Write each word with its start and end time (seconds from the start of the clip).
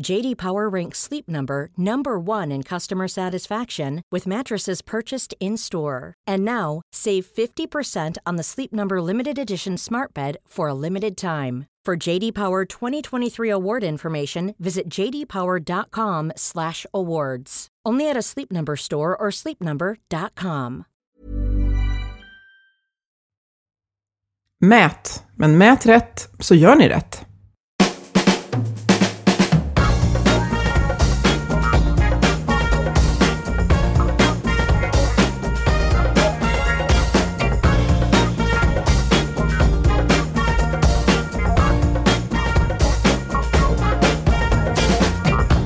JD 0.00 0.36
Power 0.36 0.68
ranks 0.68 0.98
Sleep 0.98 1.28
Number 1.28 1.70
number 1.76 2.18
1 2.18 2.50
in 2.52 2.62
customer 2.62 3.08
satisfaction 3.08 4.02
with 4.10 4.26
mattresses 4.26 4.80
purchased 4.82 5.34
in-store. 5.40 6.14
And 6.26 6.44
now, 6.44 6.82
save 6.92 7.26
50% 7.26 8.16
on 8.24 8.36
the 8.36 8.42
Sleep 8.42 8.72
Number 8.72 9.02
limited 9.02 9.38
edition 9.38 9.78
Smart 9.78 10.14
Bed 10.14 10.36
for 10.46 10.68
a 10.68 10.74
limited 10.74 11.16
time. 11.16 11.66
For 11.84 11.96
JD 11.96 12.34
Power 12.34 12.64
2023 12.64 13.50
award 13.50 13.84
information, 13.84 14.54
visit 14.60 14.88
jdpower.com/awards. 14.88 17.68
Only 17.84 18.08
at 18.08 18.16
a 18.16 18.22
Sleep 18.22 18.52
Number 18.52 18.76
store 18.76 19.16
or 19.16 19.30
sleepnumber.com. 19.30 20.84
Mät, 24.60 25.24
men 25.34 25.58
mät 25.58 25.86
rätt 25.86 26.28
så 26.38 26.54
gör 26.54 26.76
ni 26.76 26.88
rätt. 26.88 27.26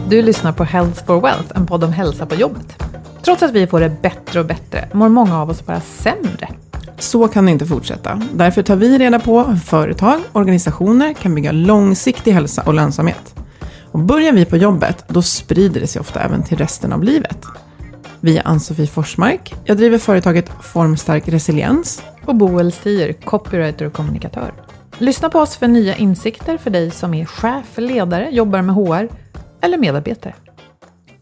Du 0.08 0.22
lyssnar 0.22 0.52
på 0.52 0.64
Health 0.64 1.04
for 1.06 1.20
Wealth, 1.20 1.52
en 1.54 1.66
podd 1.66 1.84
om 1.84 1.92
hälsa 1.92 2.26
på 2.26 2.34
jobbet. 2.34 2.82
Trots 3.22 3.42
att 3.42 3.52
vi 3.52 3.66
får 3.66 3.80
det 3.80 4.02
bättre 4.02 4.40
och 4.40 4.46
bättre 4.46 4.88
mår 4.92 5.08
många 5.08 5.40
av 5.40 5.50
oss 5.50 5.66
bara 5.66 5.80
sämre. 5.80 6.48
Så 6.98 7.28
kan 7.28 7.46
det 7.46 7.52
inte 7.52 7.66
fortsätta. 7.66 8.22
Därför 8.32 8.62
tar 8.62 8.76
vi 8.76 8.98
reda 8.98 9.18
på 9.18 9.42
hur 9.42 9.56
företag 9.56 10.20
och 10.32 10.40
organisationer 10.40 11.12
kan 11.12 11.34
bygga 11.34 11.52
långsiktig 11.52 12.32
hälsa 12.32 12.62
och 12.62 12.74
lönsamhet. 12.74 13.34
Och 13.92 13.98
börjar 13.98 14.32
vi 14.32 14.44
på 14.44 14.56
jobbet, 14.56 15.04
då 15.08 15.22
sprider 15.22 15.80
det 15.80 15.86
sig 15.86 16.00
ofta 16.00 16.20
även 16.20 16.42
till 16.42 16.58
resten 16.58 16.92
av 16.92 17.02
livet. 17.02 17.38
Vi 18.20 18.38
är 18.38 18.48
Ann-Sofie 18.48 18.86
Forsmark. 18.86 19.54
Jag 19.64 19.76
driver 19.76 19.98
företaget 19.98 20.50
Formstark 20.62 21.28
Resiliens. 21.28 22.02
Och 22.24 22.34
Boel 22.34 22.72
Stier, 22.72 23.12
copywriter 23.12 23.86
och 23.86 23.92
kommunikatör. 23.92 24.52
Lyssna 24.98 25.28
på 25.28 25.38
oss 25.38 25.56
för 25.56 25.68
nya 25.68 25.96
insikter 25.96 26.58
för 26.58 26.70
dig 26.70 26.90
som 26.90 27.14
är 27.14 27.24
chef, 27.24 27.66
ledare, 27.76 28.30
jobbar 28.30 28.62
med 28.62 28.74
HR 28.74 29.25
eller 29.60 29.78
medarbetare. 29.78 30.34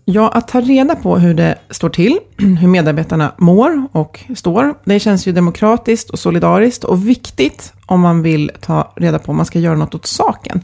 Ja, 0.04 0.28
att 0.28 0.48
ta 0.48 0.60
reda 0.60 0.96
på 0.96 1.18
hur 1.18 1.34
det 1.34 1.58
står 1.70 1.88
till, 1.88 2.18
hur 2.36 2.68
medarbetarna 2.68 3.32
mår 3.38 3.88
och 3.92 4.20
står, 4.36 4.74
det 4.84 5.00
känns 5.00 5.26
ju 5.26 5.32
demokratiskt 5.32 6.10
och 6.10 6.18
solidariskt 6.18 6.84
och 6.84 7.08
viktigt 7.08 7.72
om 7.86 8.00
man 8.00 8.22
vill 8.22 8.50
ta 8.60 8.92
reda 8.96 9.18
på 9.18 9.30
om 9.30 9.36
man 9.36 9.46
ska 9.46 9.58
göra 9.58 9.76
något 9.76 9.94
åt 9.94 10.06
saken. 10.06 10.60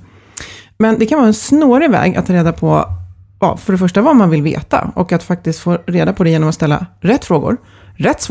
Men 0.78 0.98
det 0.98 1.06
kan 1.06 1.18
vara 1.18 1.26
en 1.26 1.34
snårig 1.34 1.90
väg 1.90 2.16
att 2.16 2.26
ta 2.26 2.32
reda 2.32 2.52
på, 2.52 2.84
ja, 3.40 3.56
för 3.56 3.72
det 3.72 3.78
första 3.78 4.02
vad 4.02 4.16
man 4.16 4.30
vill 4.30 4.42
veta 4.42 4.92
och 4.94 5.12
att 5.12 5.22
faktiskt 5.22 5.60
få 5.60 5.78
reda 5.86 6.12
på 6.12 6.24
det 6.24 6.30
genom 6.30 6.48
att 6.48 6.54
ställa 6.54 6.86
rätt 7.00 7.24
frågor, 7.24 7.56
rätt 8.00 8.28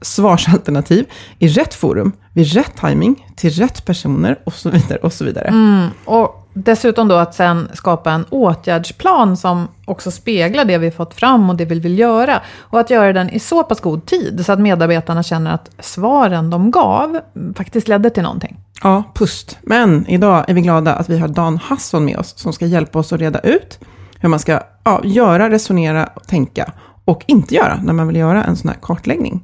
svarsalternativ, 0.00 1.06
i 1.38 1.48
rätt 1.48 1.74
forum, 1.74 2.12
vid 2.32 2.52
rätt 2.52 2.76
timing, 2.80 3.26
till 3.36 3.50
rätt 3.50 3.84
personer 3.84 4.38
och 4.44 4.52
så 4.52 4.70
vidare. 4.70 4.98
Och 4.98 5.12
så 5.12 5.24
vidare. 5.24 5.48
Mm, 5.48 5.88
och 6.04 6.48
dessutom 6.54 7.08
då 7.08 7.14
att 7.14 7.34
sen 7.34 7.68
skapa 7.74 8.10
en 8.10 8.24
åtgärdsplan 8.24 9.36
som 9.36 9.68
också 9.84 10.10
speglar 10.10 10.64
det 10.64 10.78
vi 10.78 10.90
fått 10.90 11.14
fram 11.14 11.50
och 11.50 11.56
det 11.56 11.64
vi 11.64 11.80
vill 11.80 11.98
göra. 11.98 12.40
Och 12.58 12.80
att 12.80 12.90
göra 12.90 13.12
den 13.12 13.30
i 13.30 13.38
så 13.38 13.64
pass 13.64 13.80
god 13.80 14.06
tid 14.06 14.42
så 14.46 14.52
att 14.52 14.60
medarbetarna 14.60 15.22
känner 15.22 15.54
att 15.54 15.70
svaren 15.78 16.50
de 16.50 16.70
gav 16.70 17.20
faktiskt 17.56 17.88
ledde 17.88 18.10
till 18.10 18.22
någonting. 18.22 18.56
Ja, 18.82 19.02
pust. 19.14 19.58
Men 19.62 20.06
idag 20.08 20.44
är 20.48 20.54
vi 20.54 20.60
glada 20.60 20.94
att 20.94 21.08
vi 21.08 21.18
har 21.18 21.28
Dan 21.28 21.56
Hasson 21.56 22.04
med 22.04 22.18
oss 22.18 22.38
som 22.38 22.52
ska 22.52 22.66
hjälpa 22.66 22.98
oss 22.98 23.12
att 23.12 23.20
reda 23.20 23.38
ut 23.38 23.78
hur 24.20 24.28
man 24.28 24.38
ska 24.38 24.60
ja, 24.84 25.00
göra, 25.04 25.50
resonera, 25.50 26.06
tänka 26.26 26.72
och 27.10 27.24
inte 27.26 27.54
göra 27.54 27.80
när 27.82 27.92
man 27.92 28.06
vill 28.06 28.16
göra 28.16 28.44
en 28.44 28.56
sån 28.56 28.68
här 28.68 28.76
kartläggning. 28.82 29.42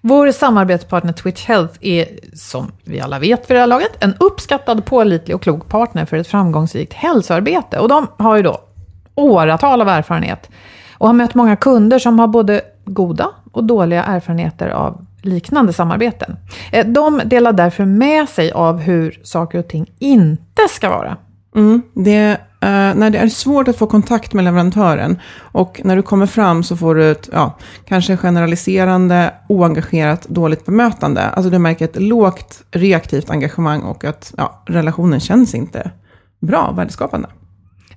Vår 0.00 0.32
samarbetspartner 0.32 1.12
Twitch 1.12 1.46
Health 1.46 1.78
är, 1.80 2.06
som 2.34 2.72
vi 2.84 3.00
alla 3.00 3.18
vet 3.18 3.46
för 3.46 3.54
det 3.54 3.60
här 3.60 3.66
laget, 3.66 4.04
en 4.04 4.14
uppskattad, 4.20 4.84
pålitlig 4.84 5.34
och 5.34 5.42
klok 5.42 5.68
partner 5.68 6.04
för 6.04 6.16
ett 6.16 6.26
framgångsrikt 6.26 6.92
hälsoarbete. 6.92 7.78
Och 7.78 7.88
de 7.88 8.06
har 8.16 8.36
ju 8.36 8.42
då 8.42 8.60
åratal 9.14 9.80
av 9.80 9.88
erfarenhet 9.88 10.50
och 10.98 11.06
har 11.06 11.14
mött 11.14 11.34
många 11.34 11.56
kunder 11.56 11.98
som 11.98 12.18
har 12.18 12.26
både 12.28 12.60
goda 12.84 13.28
och 13.52 13.64
dåliga 13.64 14.04
erfarenheter 14.04 14.68
av 14.68 15.06
liknande 15.22 15.72
samarbeten. 15.72 16.36
Eh, 16.72 16.86
de 16.86 17.20
delar 17.24 17.52
därför 17.52 17.84
med 17.84 18.28
sig 18.28 18.52
av 18.52 18.78
hur 18.78 19.20
saker 19.22 19.58
och 19.58 19.68
ting 19.68 19.90
inte 19.98 20.62
ska 20.70 20.88
vara. 20.88 21.16
Mm, 21.56 21.82
det 21.94 22.40
Uh, 22.62 22.68
när 22.68 23.10
det 23.10 23.18
är 23.18 23.28
svårt 23.28 23.68
att 23.68 23.76
få 23.76 23.86
kontakt 23.86 24.32
med 24.32 24.44
leverantören 24.44 25.18
och 25.38 25.80
när 25.84 25.96
du 25.96 26.02
kommer 26.02 26.26
fram 26.26 26.62
så 26.62 26.76
får 26.76 26.94
du 26.94 27.10
ett, 27.10 27.28
ja, 27.32 27.58
kanske 27.84 28.16
generaliserande, 28.16 29.34
oengagerat, 29.48 30.26
dåligt 30.28 30.66
bemötande. 30.66 31.22
Alltså 31.22 31.50
du 31.50 31.58
märker 31.58 31.84
ett 31.84 32.02
lågt 32.02 32.62
reaktivt 32.70 33.30
engagemang 33.30 33.80
och 33.80 34.04
att 34.04 34.34
ja, 34.36 34.62
relationen 34.66 35.20
känns 35.20 35.54
inte 35.54 35.90
bra, 36.40 36.72
värdeskapande. 36.76 37.28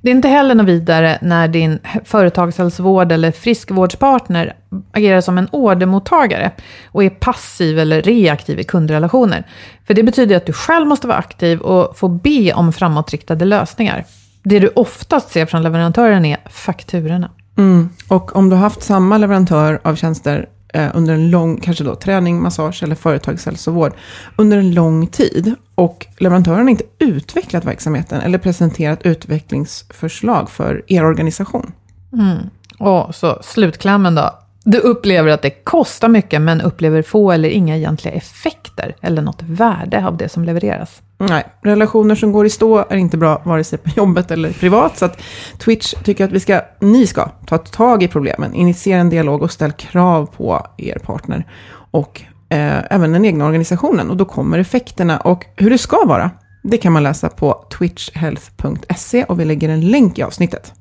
Det 0.02 0.10
är 0.12 0.16
inte 0.16 0.28
heller 0.28 0.56
något 0.56 0.68
vidare 0.68 1.20
när 1.22 1.48
din 1.48 1.80
företagshälsovård 2.04 3.12
eller 3.12 3.32
friskvårdspartner 3.32 4.56
agerar 4.92 5.22
som 5.22 5.38
en 5.38 5.48
ordermottagare 5.52 6.52
och 6.92 7.04
är 7.04 7.10
passiv 7.10 7.80
eller 7.80 8.02
reaktiv 8.02 8.60
i 8.60 8.64
kundrelationer. 8.64 9.44
För 9.88 9.94
det 9.94 10.04
betyder 10.04 10.38
att 10.38 10.46
du 10.46 10.54
själv 10.54 10.88
måste 10.88 11.08
vara 11.08 11.18
aktiv 11.18 11.60
och 11.60 11.98
få 11.98 12.08
be 12.08 12.54
om 12.54 12.74
framåtriktade 12.74 13.46
lösningar 13.46 14.06
det 14.46 14.60
du 14.60 14.68
oftast 14.76 15.32
ser 15.32 15.46
från 15.46 15.64
leverantören 15.64 16.26
är 16.26 16.38
fakturorna. 16.50 17.32
Mm. 17.58 17.90
Och 18.08 18.36
om 18.36 18.50
du 18.50 18.56
har 18.56 18.64
haft 18.64 18.84
samma 18.84 19.18
leverantör 19.18 19.80
av 19.84 19.96
tjänster 19.96 20.50
eh, 20.74 20.90
under 20.94 21.14
en 21.14 21.30
lång, 21.30 21.58
kanske 21.58 21.84
då 21.84 21.96
träning, 21.96 22.42
massage 22.42 22.84
eller 22.84 22.96
företagshälsovård 22.96 23.94
under 24.36 24.58
en 24.58 24.74
lång 24.74 25.08
tid 25.08 25.56
och 25.76 26.08
leverantören 26.18 26.70
inte 26.70 26.84
utvecklat 27.00 27.66
verksamheten 27.66 28.22
eller 28.22 28.38
presenterat 28.38 29.02
utvecklingsförslag 29.02 30.50
för 30.50 30.84
er 30.88 31.06
organisation. 31.06 31.72
Mm. 32.14 32.38
Och 32.80 33.16
så 33.16 33.40
slutklämmen 33.44 34.16
då. 34.16 34.40
Du 34.64 34.78
upplever 34.78 35.30
att 35.30 35.42
det 35.42 35.50
kostar 35.50 36.08
mycket 36.08 36.42
men 36.42 36.62
upplever 36.62 37.02
få 37.02 37.32
eller 37.32 37.50
inga 37.50 37.78
egentliga 37.78 38.14
effekter 38.14 38.96
eller 39.02 39.22
något 39.22 39.42
värde 39.42 40.08
av 40.08 40.18
det 40.18 40.30
som 40.30 40.44
levereras. 40.44 41.02
Nej, 41.18 41.46
relationer 41.62 42.16
som 42.16 42.32
går 42.32 42.46
i 42.46 42.50
stå 42.50 42.86
är 42.90 42.96
inte 42.96 43.18
bra 43.18 43.42
vare 43.46 43.64
sig 43.64 43.80
på 43.80 43.90
jobbet 43.96 44.32
eller 44.32 44.54
privat. 44.54 44.98
Så 44.98 45.06
att 45.06 45.22
Twitch 45.58 45.94
tycker 46.04 46.26
att 46.26 46.32
vi 46.32 46.40
ska, 46.40 46.62
ni 46.80 47.08
ska 47.08 47.30
ta 47.46 47.58
tag 47.58 48.04
i 48.04 48.08
problemen, 48.08 48.54
initiera 48.54 49.00
en 49.00 49.10
dialog 49.10 49.42
och 49.42 49.52
ställa 49.52 49.74
krav 49.74 50.26
på 50.26 50.68
er 50.78 51.00
partner. 51.00 51.48
Och 51.92 52.22
eh, 52.50 52.84
även 52.90 53.12
den 53.12 53.26
egna 53.26 53.46
organisationen. 53.46 54.10
Och 54.10 54.18
då 54.18 54.26
kommer 54.26 54.60
effekterna 54.60 55.18
och 55.20 55.46
hur 55.56 55.70
det 55.70 55.78
ska 55.78 56.06
vara. 56.06 56.32
Det 56.64 56.78
kan 56.78 56.94
man 56.94 57.04
läsa 57.04 57.30
på 57.30 57.68
twitchhealth.se 57.78 59.24
och 59.24 59.40
vi 59.40 59.46
lägger 59.46 59.70
en 59.70 59.90
länk 59.90 60.20
i 60.20 60.24
avsnittet. 60.24 60.74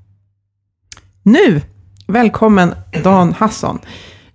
Nu, 1.22 1.60
välkommen 2.06 2.74
Dan 3.02 3.32
Hasson. 3.32 3.78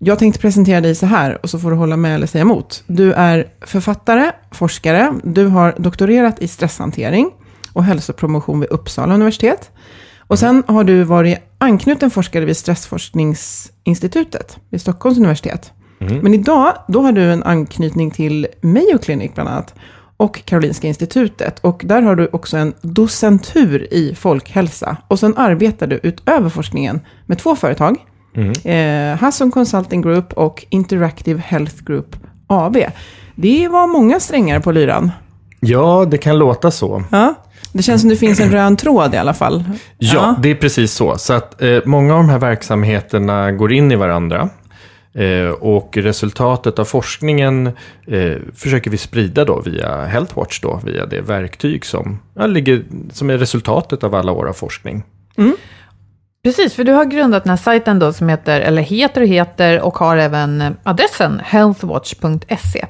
Jag 0.01 0.19
tänkte 0.19 0.41
presentera 0.41 0.81
dig 0.81 0.95
så 0.95 1.05
här 1.05 1.37
och 1.43 1.49
så 1.49 1.59
får 1.59 1.71
du 1.71 1.77
hålla 1.77 1.97
med 1.97 2.15
eller 2.15 2.27
säga 2.27 2.41
emot. 2.41 2.83
Du 2.87 3.13
är 3.13 3.47
författare, 3.61 4.31
forskare, 4.51 5.13
du 5.23 5.45
har 5.45 5.75
doktorerat 5.77 6.41
i 6.41 6.47
stresshantering 6.47 7.31
och 7.73 7.83
hälsopromotion 7.83 8.59
vid 8.59 8.69
Uppsala 8.69 9.13
universitet. 9.13 9.71
Och 10.17 10.39
sen 10.39 10.63
har 10.67 10.83
du 10.83 11.03
varit 11.03 11.37
anknuten 11.57 12.11
forskare 12.11 12.45
vid 12.45 12.57
Stressforskningsinstitutet 12.57 14.57
vid 14.69 14.81
Stockholms 14.81 15.17
universitet. 15.17 15.73
Men 16.21 16.33
idag, 16.33 16.73
då 16.87 17.01
har 17.01 17.11
du 17.11 17.31
en 17.31 17.43
anknytning 17.43 18.11
till 18.11 18.47
Mayo 18.61 18.97
Clinic 18.97 19.31
bland 19.33 19.49
annat 19.49 19.75
och 20.17 20.45
Karolinska 20.45 20.87
institutet. 20.87 21.59
Och 21.59 21.81
där 21.85 22.01
har 22.01 22.15
du 22.15 22.29
också 22.31 22.57
en 22.57 22.73
docentur 22.81 23.93
i 23.93 24.15
folkhälsa. 24.15 24.97
Och 25.07 25.19
sen 25.19 25.37
arbetar 25.37 25.87
du 25.87 25.99
utöver 26.03 26.49
forskningen 26.49 27.01
med 27.25 27.37
två 27.37 27.55
företag. 27.55 27.95
Eh, 28.63 29.17
Hasson 29.19 29.51
Consulting 29.51 30.01
Group 30.01 30.33
och 30.33 30.65
Interactive 30.69 31.41
Health 31.45 31.83
Group 31.83 32.15
AB. 32.47 32.77
Det 33.35 33.67
var 33.67 33.87
många 33.87 34.19
strängar 34.19 34.59
på 34.59 34.71
lyran. 34.71 35.11
Ja, 35.59 36.05
det 36.11 36.17
kan 36.17 36.37
låta 36.37 36.71
så. 36.71 37.03
Ja. 37.11 37.35
Det 37.73 37.83
känns 37.83 38.01
som 38.01 38.09
det 38.09 38.15
finns 38.15 38.39
en 38.39 38.51
röd 38.51 38.77
tråd 38.77 39.13
i 39.13 39.17
alla 39.17 39.33
fall. 39.33 39.63
Ja, 39.97 40.35
det 40.41 40.49
är 40.49 40.55
precis 40.55 40.93
så. 40.93 41.17
Så 41.17 41.33
att 41.33 41.61
eh, 41.61 41.79
många 41.85 42.13
av 42.13 42.19
de 42.19 42.29
här 42.29 42.39
verksamheterna 42.39 43.51
går 43.51 43.73
in 43.73 43.91
i 43.91 43.95
varandra. 43.95 44.49
Eh, 45.13 45.49
och 45.49 45.97
resultatet 45.97 46.79
av 46.79 46.85
forskningen 46.85 47.67
eh, 48.07 48.37
försöker 48.55 48.91
vi 48.91 48.97
sprida 48.97 49.45
då 49.45 49.61
via 49.61 50.05
Healthwatch 50.05 50.59
då, 50.59 50.81
via 50.85 51.05
det 51.05 51.21
verktyg 51.21 51.85
som, 51.85 52.19
ja, 52.33 52.47
ligger, 52.47 52.83
som 53.13 53.29
är 53.29 53.37
resultatet 53.37 54.03
av 54.03 54.15
alla 54.15 54.31
år 54.31 54.47
av 54.47 54.53
forskning. 54.53 55.03
Precis, 56.43 56.73
för 56.73 56.83
du 56.83 56.91
har 56.91 57.05
grundat 57.05 57.43
den 57.43 57.49
här 57.49 57.57
sajten 57.57 57.99
då 57.99 58.13
som 58.13 58.29
heter, 58.29 58.61
eller 58.61 58.81
heter 58.81 59.21
och 59.21 59.27
heter, 59.27 59.81
och 59.81 59.97
har 59.97 60.17
även 60.17 60.77
adressen 60.83 61.41
healthwatch.se. 61.43 62.85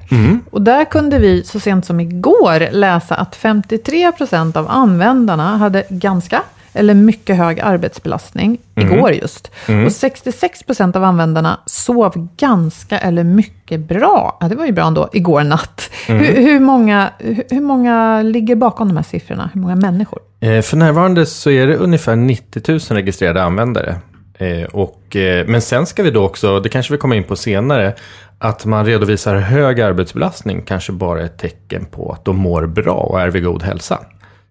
Och 0.51 0.61
där 0.61 0.85
kunde 0.85 1.19
vi 1.19 1.43
så 1.43 1.59
sent 1.59 1.85
som 1.85 1.99
igår 1.99 2.67
läsa 2.71 3.15
att 3.15 3.37
53% 3.37 4.57
av 4.57 4.67
användarna 4.69 5.57
hade 5.57 5.83
ganska 5.89 6.41
eller 6.73 6.93
mycket 6.93 7.37
hög 7.37 7.59
arbetsbelastning 7.59 8.57
igår 8.75 9.11
just. 9.11 9.51
Och 9.65 9.71
66% 9.71 10.97
av 10.97 11.03
användarna 11.03 11.59
sov 11.65 12.27
ganska 12.37 12.99
eller 12.99 13.23
mycket 13.23 13.79
bra, 13.79 14.37
ja 14.39 14.47
det 14.47 14.55
var 14.55 14.65
ju 14.65 14.71
bra 14.71 14.87
ändå, 14.87 15.09
igår 15.13 15.43
natt. 15.43 15.89
Hur, 16.07 16.41
hur, 16.41 16.59
många, 16.59 17.09
hur, 17.19 17.43
hur 17.49 17.61
många 17.61 18.21
ligger 18.21 18.55
bakom 18.55 18.87
de 18.87 18.97
här 18.97 19.03
siffrorna? 19.03 19.49
Hur 19.53 19.61
många 19.61 19.75
människor? 19.75 20.19
Eh, 20.39 20.61
för 20.61 20.77
närvarande 20.77 21.25
så 21.25 21.49
är 21.49 21.67
det 21.67 21.75
ungefär 21.75 22.15
90 22.15 22.61
000 22.67 22.79
registrerade 22.79 23.43
användare. 23.43 23.95
Eh, 24.39 24.63
och, 24.63 25.15
eh, 25.15 25.47
men 25.47 25.61
sen 25.61 25.85
ska 25.85 26.03
vi 26.03 26.11
då 26.11 26.25
också, 26.25 26.59
det 26.59 26.69
kanske 26.69 26.93
vi 26.93 26.97
kommer 26.97 27.15
in 27.15 27.23
på 27.23 27.35
senare, 27.35 27.95
att 28.37 28.65
man 28.65 28.85
redovisar 28.85 29.35
hög 29.35 29.81
arbetsbelastning 29.81 30.61
kanske 30.61 30.91
bara 30.91 31.21
är 31.21 31.25
ett 31.25 31.37
tecken 31.37 31.85
på 31.85 32.11
att 32.11 32.25
de 32.25 32.37
mår 32.37 32.65
bra 32.65 32.93
och 32.93 33.21
är 33.21 33.27
vid 33.27 33.43
god 33.43 33.63
hälsa. 33.63 33.99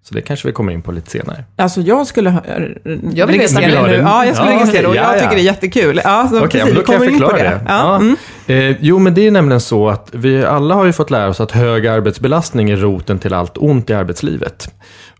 Så 0.08 0.14
det 0.14 0.20
kanske 0.22 0.48
vi 0.48 0.52
kommer 0.52 0.72
in 0.72 0.82
på 0.82 0.92
lite 0.92 1.10
senare. 1.10 1.44
Alltså 1.56 1.80
jag 1.80 2.06
skulle 2.06 2.30
ha- 2.30 2.42
Jag 3.14 3.26
vill 3.26 3.36
registrera 3.36 3.82
det 3.82 3.88
det. 3.90 3.96
nu. 3.96 4.02
Ja, 4.02 4.24
jag 4.26 4.36
skulle 4.36 4.50
Ja, 4.52 4.56
registrera 4.56 4.82
det 4.82 4.88
och 4.88 4.96
jag 4.96 5.04
ja, 5.04 5.12
tycker 5.12 5.24
ja. 5.24 5.30
det 5.34 5.40
är 5.40 5.44
jättekul. 5.44 6.00
Ja, 6.04 6.26
så 6.30 6.36
Okej, 6.38 6.48
precis, 6.50 6.64
men 6.64 6.74
då 6.74 6.80
vi 6.80 6.84
kan 6.86 6.92
jag 6.94 7.00
kommer 7.00 7.12
in 7.12 7.20
på 7.20 7.28
förklara 7.28 7.50
det. 7.50 7.60
Ja. 7.68 7.96
Mm. 7.96 8.16
Eh, 8.70 8.76
jo, 8.80 8.98
men 8.98 9.14
det 9.14 9.26
är 9.26 9.30
nämligen 9.30 9.60
så 9.60 9.88
att 9.88 10.08
vi 10.12 10.44
alla 10.44 10.74
har 10.74 10.84
ju 10.84 10.92
fått 10.92 11.10
lära 11.10 11.28
oss 11.28 11.40
att 11.40 11.52
hög 11.52 11.86
arbetsbelastning 11.86 12.70
är 12.70 12.76
roten 12.76 13.18
till 13.18 13.34
allt 13.34 13.58
ont 13.58 13.90
i 13.90 13.94
arbetslivet. 13.94 14.68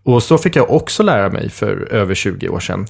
Och 0.03 0.23
så 0.23 0.37
fick 0.37 0.55
jag 0.55 0.71
också 0.71 1.03
lära 1.03 1.29
mig 1.29 1.49
för 1.49 1.87
över 1.91 2.15
20 2.15 2.49
år 2.49 2.59
sedan. 2.59 2.85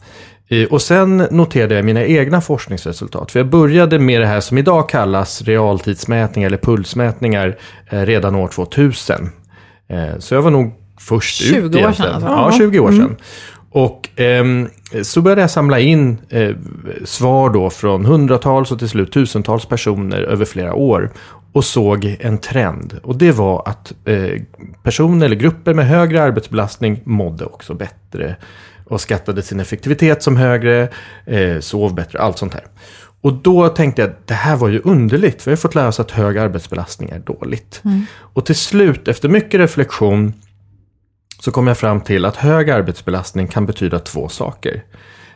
Eh, 0.50 0.64
och 0.68 0.82
sen 0.82 1.18
noterade 1.18 1.76
jag 1.76 1.86
mina 1.86 2.04
egna 2.06 2.42
forskningsresultat. 2.42 3.32
För 3.32 3.40
jag 3.40 3.48
började 3.50 4.00
med 4.00 4.22
det 4.22 4.28
här 4.28 4.40
som 4.40 4.58
idag 4.58 4.90
kallas 4.90 5.42
realtidsmätningar 5.42 6.48
eller 6.48 6.58
pulsmätningar 6.58 7.58
eh, 7.90 8.02
redan 8.02 8.36
år 8.36 8.48
2000. 8.48 9.30
Eh, 9.90 10.20
så 10.20 10.36
jag 10.36 10.42
var 10.42 10.52
nog 10.52 10.74
först 11.00 11.36
20 11.36 11.56
år 11.58 11.66
ut 11.66 11.72
sedan 11.72 11.80
egentligen. 11.80 12.14
alltså. 12.14 12.30
Ja, 12.30 12.52
20 12.58 12.80
år 12.80 12.92
sedan. 12.92 13.16
Och 13.72 14.10
ehm, 14.16 14.68
så 15.02 15.22
började 15.22 15.42
jag 15.42 15.52
samla 15.52 15.80
in 15.80 16.18
eh, 16.30 16.56
svar 17.06 17.50
då 17.50 17.70
från 17.70 18.06
hundratals 18.06 18.72
och 18.72 18.80
till 18.80 18.90
slut 18.90 19.12
tusentals 19.12 19.66
personer 19.66 20.22
över 20.22 20.46
flera 20.46 20.74
år. 20.74 21.12
Och 21.52 21.66
såg 21.66 22.18
en 22.20 22.38
trend. 22.38 23.00
Och 23.04 23.18
det 23.18 23.32
var 23.32 23.64
att 23.66 23.94
eh, 24.06 24.42
personer 24.84 25.26
eller 25.26 25.36
grupper 25.36 25.74
med 25.74 25.88
högre 25.88 26.24
arbetsbelastning 26.24 27.02
mådde 27.04 27.46
också 27.46 27.74
bättre. 27.74 28.36
Och 28.86 29.02
skattade 29.02 29.42
sin 29.42 29.60
effektivitet 29.60 30.24
som 30.24 30.38
högre, 30.38 30.88
eh, 31.26 31.60
sov 31.60 31.96
bättre, 31.96 32.20
allt 32.20 32.38
sånt 32.38 32.54
här. 32.54 32.64
Och 33.22 33.34
då 33.34 33.68
tänkte 33.70 34.02
jag 34.02 34.10
att 34.12 34.28
det 34.28 34.34
här 34.34 34.56
var 34.56 34.70
ju 34.70 34.82
underligt. 34.84 35.42
För 35.42 35.52
jag 35.52 35.58
har 35.58 35.62
fått 35.62 35.76
lära 35.76 35.88
oss 35.88 36.00
att 36.00 36.12
hög 36.12 36.38
arbetsbelastning 36.38 37.10
är 37.10 37.20
dåligt. 37.20 37.82
Och 38.18 38.46
till 38.46 38.56
slut, 38.56 39.08
efter 39.08 39.30
mycket 39.30 39.60
reflektion, 39.60 40.34
så 41.40 41.52
kom 41.52 41.68
jag 41.68 41.78
fram 41.78 42.02
till 42.02 42.26
att 42.26 42.36
hög 42.36 42.70
arbetsbelastning 42.70 43.48
kan 43.48 43.66
betyda 43.66 44.00
två 44.00 44.28
saker. 44.30 44.84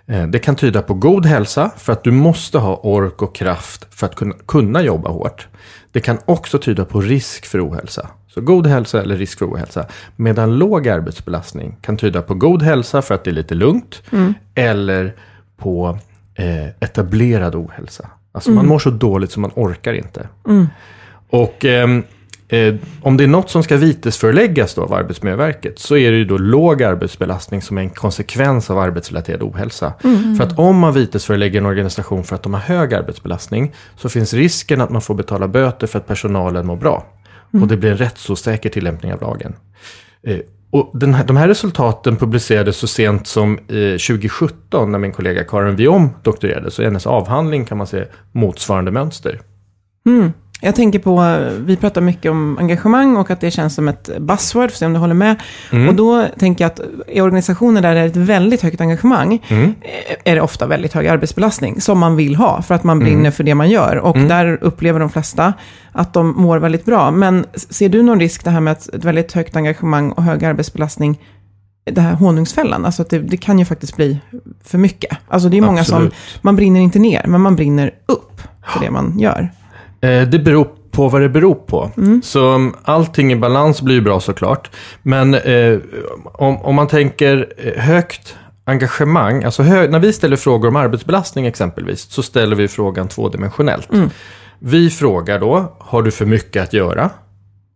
Eh, 0.07 0.27
Det 0.27 0.39
kan 0.39 0.55
tyda 0.55 0.81
på 0.81 0.94
god 0.94 1.25
hälsa 1.25 1.71
för 1.77 1.94
att 1.94 2.03
du 2.03 2.11
måste 2.11 2.57
ha 2.57 2.75
ork 2.83 3.21
och 3.21 3.35
kraft 3.35 3.88
för 3.95 4.05
att 4.07 4.15
kunna, 4.15 4.35
kunna 4.47 4.81
jobba 4.81 5.09
hårt. 5.09 5.47
Det 5.91 6.00
kan 6.00 6.17
också 6.25 6.57
tyda 6.59 6.85
på 6.85 7.01
risk 7.01 7.45
för 7.45 7.67
ohälsa. 7.69 8.07
Så 8.27 8.41
god 8.41 8.67
hälsa 8.67 9.01
eller 9.01 9.15
risk 9.17 9.39
för 9.39 9.45
ohälsa. 9.45 9.85
Medan 10.15 10.57
låg 10.57 10.88
arbetsbelastning 10.88 11.77
kan 11.81 11.97
tyda 11.97 12.21
på 12.21 12.33
god 12.33 12.61
hälsa 12.61 13.01
för 13.01 13.15
att 13.15 13.23
det 13.23 13.29
är 13.29 13.33
lite 13.33 13.55
lugnt. 13.55 14.01
Eller 14.55 15.15
på 15.57 15.97
eh, 16.35 16.67
etablerad 16.79 17.55
ohälsa. 17.55 18.09
Alltså 18.31 18.51
man 18.51 18.67
mår 18.67 18.79
så 18.79 18.89
dåligt 18.89 19.31
så 19.31 19.39
man 19.39 19.51
orkar 19.55 19.94
inte. 19.94 20.27
Och 21.29 21.65
ehm, 21.65 22.03
eh, 22.53 22.75
om 23.01 23.17
det 23.17 23.23
är 23.23 23.27
något 23.27 23.50
som 23.50 23.63
ska 23.63 23.77
vitesföreläggas 23.77 24.73
då 24.73 24.81
av 24.81 24.94
Arbetsmiljöverket 24.94 25.79
så 25.79 25.97
är 25.97 26.11
det 26.11 26.17
ju 26.17 26.25
då 26.25 26.38
låg 26.38 26.83
arbetsbelastning 26.83 27.61
som 27.61 27.77
är 27.77 27.81
en 27.81 27.89
konsekvens 27.89 28.69
av 28.69 28.79
arbetsrelaterad 28.79 29.44
ohälsa. 29.44 29.94
För 30.38 30.44
att 30.44 30.59
om 30.59 30.79
man 30.79 30.94
vitesförelägger 30.94 31.59
en 31.59 31.65
organisation 31.65 32.23
för 32.23 32.35
att 32.35 32.44
de 32.44 32.53
har 32.53 32.61
hög 32.61 32.94
arbetsbelastning 32.94 33.73
så 33.97 34.09
finns 34.09 34.33
risken 34.33 34.81
att 34.81 34.89
man 34.89 35.01
får 35.01 35.15
betala 35.15 35.47
böter 35.47 35.88
för 35.88 36.00
att 36.00 36.07
personalen 36.07 36.67
mår 36.67 36.75
bra. 36.75 37.05
Och 37.61 37.67
det 37.67 37.77
blir 37.77 37.91
en 37.91 37.97
rättsosäker 37.97 38.69
tillämpning 38.69 39.13
av 39.13 39.21
lagen. 39.21 39.55
Eh, 40.23 40.39
och 40.69 41.01
här, 41.01 41.23
de 41.25 41.38
här 41.38 41.47
resultaten 41.47 42.17
publicerades 42.17 42.77
så 42.77 42.88
sent 42.88 43.27
som 43.27 43.57
eh, 43.57 43.98
2017 44.07 44.91
när 44.91 45.00
min 45.00 45.12
kollega 45.12 45.43
Karin 45.43 45.75
Viom 45.75 46.10
doktorerade. 46.24 46.72
Så 46.72 46.81
i 46.81 46.86
hennes 46.86 47.07
avhandling 47.07 47.65
kan 47.65 47.77
man 47.77 47.88
se 47.88 48.05
motsvarande 48.31 48.91
mönster. 48.91 49.41
Jag 50.65 50.75
tänker 50.75 51.00
på, 51.00 51.39
vi 51.65 51.75
pratar 51.75 52.01
mycket 52.01 52.32
om 52.32 52.58
engagemang 52.58 53.17
och 53.17 53.32
att 53.32 53.41
det 53.41 53.51
känns 53.51 53.75
som 53.75 53.88
ett 53.88 54.10
buzzword, 54.20 54.72
för 54.72 54.77
se 54.77 54.86
om 54.86 54.93
du 54.93 55.00
håller 55.00 55.13
med. 55.13 55.36
Och 55.88 55.96
då 55.96 56.27
tänker 56.39 56.63
jag 56.63 56.72
att 56.72 56.79
i 57.08 57.22
organisationer 57.22 57.82
där 57.82 57.93
det 57.93 58.00
är 58.00 58.05
ett 58.05 58.15
väldigt 58.15 58.62
högt 58.62 58.82
engagemang, 58.82 59.41
eh, 59.48 59.70
är 60.24 60.36
det 60.36 60.41
ofta 60.41 60.67
väldigt 60.67 60.93
hög 60.93 61.08
arbetsbelastning, 61.08 61.82
som 61.82 62.00
man 62.00 62.15
vill 62.15 62.36
ha, 62.36 62.62
för 62.62 62.75
att 62.75 62.84
man 62.84 63.00
brinner 63.00 63.32
för 63.32 63.43
det 63.43 63.55
man 63.55 63.70
gör. 63.70 63.96
Och 63.96 64.17
där 64.17 64.58
upplever 64.62 65.00
de 65.00 65.10
flesta 65.10 65.53
att 65.91 66.13
de 66.13 66.34
mår 66.38 66.58
väldigt 66.58 66.86
bra. 66.86 67.12
Men 67.12 67.46
ser 67.55 67.89
du 67.89 68.03
någon 68.03 68.20
risk, 68.20 68.43
det 68.43 68.50
här 68.50 68.60
med 68.60 68.72
att 68.72 68.89
ett 68.89 69.05
väldigt 69.05 69.32
högt 69.32 69.55
engagemang 69.55 70.12
och 70.12 70.24
hög 70.24 70.46
arbetsbelastning, 70.46 71.20
det 71.91 72.01
här 72.01 72.13
honungsfällan, 72.13 72.86
alltså 72.86 73.01
att 73.01 73.10
det, 73.10 73.20
det 73.20 73.38
kan 73.38 73.60
ju 73.60 73.65
faktiskt 73.65 73.96
bli 73.96 74.20
för 74.63 74.77
mycket. 74.77 75.17
Alltså 75.27 75.50
det 75.50 75.58
är 75.58 75.62
många 75.62 75.84
som, 75.84 75.96
Absolut. 75.96 76.15
man 76.41 76.55
brinner 76.55 76.79
inte 76.79 77.00
ner, 77.00 77.25
men 77.27 77.41
man 77.41 77.55
brinner 77.55 77.91
upp 78.05 78.41
för 78.67 78.79
det 78.79 78.91
man 78.91 79.20
gör. 79.20 79.50
Eh, 80.03 80.27
det 80.27 80.39
beror 80.39 80.67
på 80.91 81.10
vad 81.10 81.22
det 81.22 81.29
beror 81.29 81.55
på. 81.55 81.91
Så 82.24 82.53
um, 82.55 82.75
allting 82.83 83.31
i 83.31 83.36
balans 83.36 83.81
blir 83.81 83.95
ju 83.95 84.01
bra 84.01 84.19
såklart. 84.19 84.72
Men 85.03 85.33
eh, 85.33 85.77
om, 86.24 86.57
om 86.62 86.75
man 86.75 86.88
tänker 86.88 87.53
eh, 87.57 87.81
högt 87.83 88.36
engagemang, 88.65 89.43
alltså 89.43 89.63
hö- 89.63 89.88
när 89.88 90.00
vi 90.00 90.13
ställer 90.13 90.36
frågor 90.36 90.67
om 90.67 90.75
arbetsbelastning 90.75 91.45
exempelvis, 91.45 92.01
så 92.01 92.24
ställer 92.24 92.55
vi 92.55 92.67
frågan 92.67 93.07
tvådimensionellt. 93.07 93.89
Vi 94.60 94.89
frågar 94.89 95.39
då, 95.39 95.75
har 95.79 96.01
du 96.01 96.12
för 96.12 96.25
mycket 96.25 96.63
att 96.63 96.74
göra? 96.74 97.10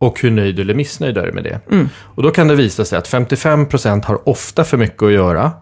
Och 0.00 0.20
hur 0.20 0.30
nöjd 0.30 0.60
eller 0.60 0.74
missnöjd 0.74 1.18
är 1.18 1.26
du 1.26 1.32
med 1.32 1.44
det? 1.44 1.60
Och 1.98 2.22
då 2.22 2.30
kan 2.30 2.48
det 2.48 2.54
visa 2.54 2.84
sig 2.84 2.98
att 2.98 3.08
55% 3.08 4.04
har 4.04 4.28
ofta 4.28 4.64
för 4.64 4.76
mycket 4.76 5.02
att 5.02 5.12
göra. 5.12 5.52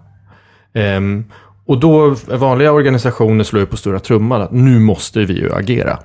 Ehm, 0.74 1.24
och 1.66 1.80
då, 1.80 2.16
vanliga 2.26 2.72
organisationer 2.72 3.44
slår 3.44 3.60
ju 3.60 3.66
på 3.66 3.76
stora 3.76 3.98
trumman 3.98 4.42
att 4.42 4.52
nu 4.52 4.78
måste 4.78 5.24
vi 5.24 5.34
ju 5.34 5.52
agera. 5.54 5.98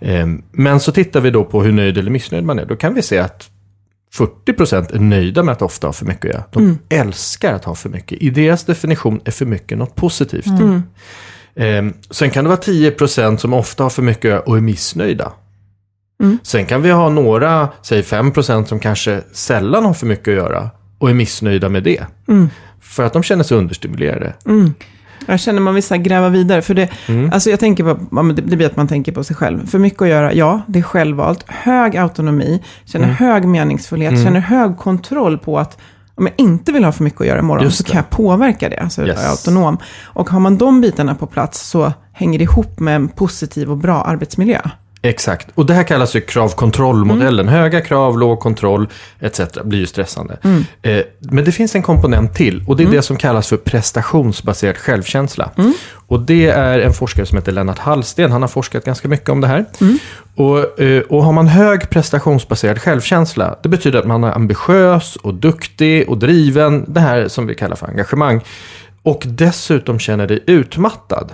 Ehm, 0.00 0.42
men 0.52 0.80
så 0.80 0.92
tittar 0.92 1.20
vi 1.20 1.30
då 1.30 1.44
på 1.44 1.62
hur 1.62 1.72
nöjd 1.72 1.98
eller 1.98 2.10
missnöjd 2.10 2.44
man 2.44 2.58
är. 2.58 2.64
Då 2.64 2.76
kan 2.76 2.94
vi 2.94 3.02
se 3.02 3.18
att 3.18 3.50
40% 4.14 4.94
är 4.94 4.98
nöjda 4.98 5.42
med 5.42 5.52
att 5.52 5.62
ofta 5.62 5.86
ha 5.86 5.92
för 5.92 6.06
mycket 6.06 6.24
att 6.24 6.34
göra. 6.34 6.44
De 6.50 6.78
älskar 6.88 7.52
att 7.54 7.64
ha 7.64 7.74
för 7.74 7.88
mycket. 7.88 8.22
I 8.22 8.30
deras 8.30 8.64
definition 8.64 9.20
är 9.24 9.30
för 9.30 9.46
mycket 9.46 9.78
något 9.78 9.94
positivt. 9.94 10.46
Ehm, 11.56 11.92
sen 12.10 12.30
kan 12.30 12.44
det 12.44 12.48
vara 12.48 12.60
10% 12.60 13.36
som 13.36 13.52
ofta 13.52 13.82
har 13.82 13.90
för 13.90 14.02
mycket 14.02 14.24
att 14.24 14.30
göra 14.30 14.40
och 14.40 14.56
är 14.56 14.60
missnöjda. 14.60 15.32
Sen 16.42 16.66
kan 16.66 16.82
vi 16.82 16.90
ha 16.90 17.08
några, 17.08 17.68
säg 17.82 18.02
5% 18.02 18.64
som 18.64 18.78
kanske 18.80 19.20
sällan 19.32 19.84
har 19.84 19.94
för 19.94 20.06
mycket 20.06 20.28
att 20.28 20.34
göra 20.34 20.70
och 20.98 21.10
är 21.10 21.14
missnöjda 21.14 21.68
med 21.68 21.82
det. 21.82 22.06
För 22.86 23.02
att 23.02 23.12
de 23.12 23.22
känner 23.22 23.44
sig 23.44 23.56
understimulerade. 23.58 24.34
Jag 25.26 25.40
känner 25.40 25.60
man 25.60 25.74
vill 25.74 25.82
så 25.82 25.96
gräva 25.96 26.28
vidare. 26.28 26.62
För 26.62 26.74
det, 26.74 26.88
alltså 27.32 27.50
jag 27.50 27.60
tänker 27.60 27.84
på, 27.84 28.22
det, 28.32 28.56
blir 28.56 28.66
att 28.66 28.76
man 28.76 28.88
tänker 28.88 29.12
på 29.12 29.24
sig 29.24 29.36
själv. 29.36 29.66
För 29.66 29.78
mycket 29.78 30.02
att 30.02 30.08
göra, 30.08 30.32
ja, 30.34 30.60
det 30.66 30.78
är 30.78 30.82
självvalt. 30.82 31.44
Hög 31.48 31.96
autonomi, 31.96 32.62
känner 32.84 33.06
hög 33.08 33.44
meningsfullhet, 33.44 34.24
känner 34.24 34.40
hög 34.40 34.76
kontroll 34.76 35.38
på 35.38 35.58
att 35.58 35.78
om 36.14 36.26
jag 36.26 36.34
inte 36.38 36.72
vill 36.72 36.84
ha 36.84 36.92
för 36.92 37.04
mycket 37.04 37.20
att 37.20 37.26
göra 37.26 37.38
imorgon 37.38 37.70
så 37.70 37.84
kan 37.84 37.96
jag 37.96 38.10
påverka 38.10 38.68
det. 38.68 38.76
Alltså 38.80 39.06
Yes. 39.06 39.16
jag 39.16 39.24
är 39.26 39.30
autonom. 39.30 39.78
Och 40.04 40.30
har 40.30 40.40
man 40.40 40.58
de 40.58 40.80
bitarna 40.80 41.14
på 41.14 41.26
plats 41.26 41.68
så 41.68 41.92
hänger 42.12 42.38
det 42.38 42.42
ihop 42.42 42.80
med 42.80 42.96
en 42.96 43.08
positiv 43.08 43.70
och 43.70 43.76
bra 43.76 44.02
arbetsmiljö. 44.02 44.60
Exakt. 45.02 45.48
Och 45.54 45.66
det 45.66 45.74
här 45.74 45.82
kallas 45.82 46.16
ju 46.16 46.20
krav-kontroll-modellen. 46.20 47.48
Höga 47.48 47.80
krav, 47.80 48.18
låg 48.18 48.40
kontroll 48.40 48.88
etc. 49.20 49.40
blir 49.64 49.78
ju 49.78 49.86
stressande. 49.86 50.36
Eh, 50.82 51.00
men 51.18 51.44
det 51.44 51.52
finns 51.52 51.74
en 51.74 51.82
komponent 51.82 52.34
till 52.34 52.64
och 52.66 52.76
det 52.76 52.82
är 52.82 52.90
det 52.90 53.02
som 53.02 53.16
kallas 53.16 53.48
för 53.48 53.56
prestationsbaserad 53.56 54.76
självkänsla. 54.76 55.50
Och 56.08 56.20
det 56.20 56.46
är 56.46 56.78
en 56.78 56.92
forskare 56.92 57.26
som 57.26 57.38
heter 57.38 57.52
Lennart 57.52 57.78
Hallsten. 57.78 58.32
Han 58.32 58.42
har 58.42 58.48
forskat 58.48 58.84
ganska 58.84 59.08
mycket 59.08 59.28
om 59.28 59.40
det 59.40 59.46
här. 59.46 59.64
Och, 60.36 60.80
eh, 60.80 61.02
och 61.02 61.24
har 61.24 61.32
man 61.32 61.46
hög 61.46 61.90
prestationsbaserad 61.90 62.82
självkänsla, 62.82 63.56
det 63.62 63.68
betyder 63.68 63.98
att 63.98 64.06
man 64.06 64.24
är 64.24 64.32
ambitiös 64.32 65.16
och 65.16 65.34
duktig 65.34 66.08
och 66.08 66.18
driven. 66.18 66.84
Det 66.88 67.00
här 67.00 67.28
som 67.28 67.46
vi 67.46 67.54
kallar 67.54 67.76
för 67.76 67.86
engagemang. 67.86 68.40
Och 69.02 69.22
dessutom 69.26 69.98
känner 69.98 70.26
dig 70.26 70.44
utmattad. 70.46 71.32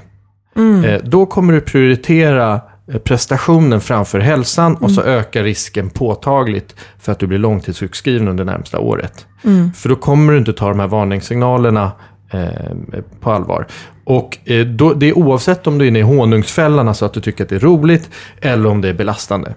Eh, 0.84 1.00
då 1.04 1.26
kommer 1.26 1.52
du 1.52 1.60
prioritera 1.60 2.60
prestationen 2.98 3.80
framför 3.80 4.20
hälsan 4.20 4.76
och 4.76 4.90
så 4.90 5.02
ökar 5.02 5.42
risken 5.42 5.90
påtagligt 5.90 6.74
för 6.98 7.12
att 7.12 7.18
du 7.18 7.26
blir 7.26 7.38
långtidssjukskriven 7.38 8.28
under 8.28 8.44
närmsta 8.44 8.78
året. 8.78 9.26
För 9.74 9.88
då 9.88 9.96
kommer 9.96 10.32
du 10.32 10.38
inte 10.38 10.52
ta 10.52 10.68
de 10.68 10.80
här 10.80 10.86
varningssignalerna 10.86 11.92
eh, 12.30 12.74
på 13.20 13.32
allvar. 13.32 13.66
Och 14.04 14.38
eh, 14.44 14.66
då, 14.66 14.94
det 14.94 15.06
är 15.06 15.18
oavsett 15.18 15.66
om 15.66 15.78
du 15.78 15.84
är 15.84 15.88
inne 15.88 15.98
i 15.98 16.02
honungsfällan, 16.02 16.88
alltså 16.88 17.04
att 17.04 17.12
du 17.12 17.20
tycker 17.20 17.44
att 17.44 17.50
det 17.50 17.56
är 17.56 17.60
roligt, 17.60 18.10
eller 18.40 18.68
om 18.68 18.80
det 18.80 18.88
är 18.88 18.94
belastande. 18.94 19.54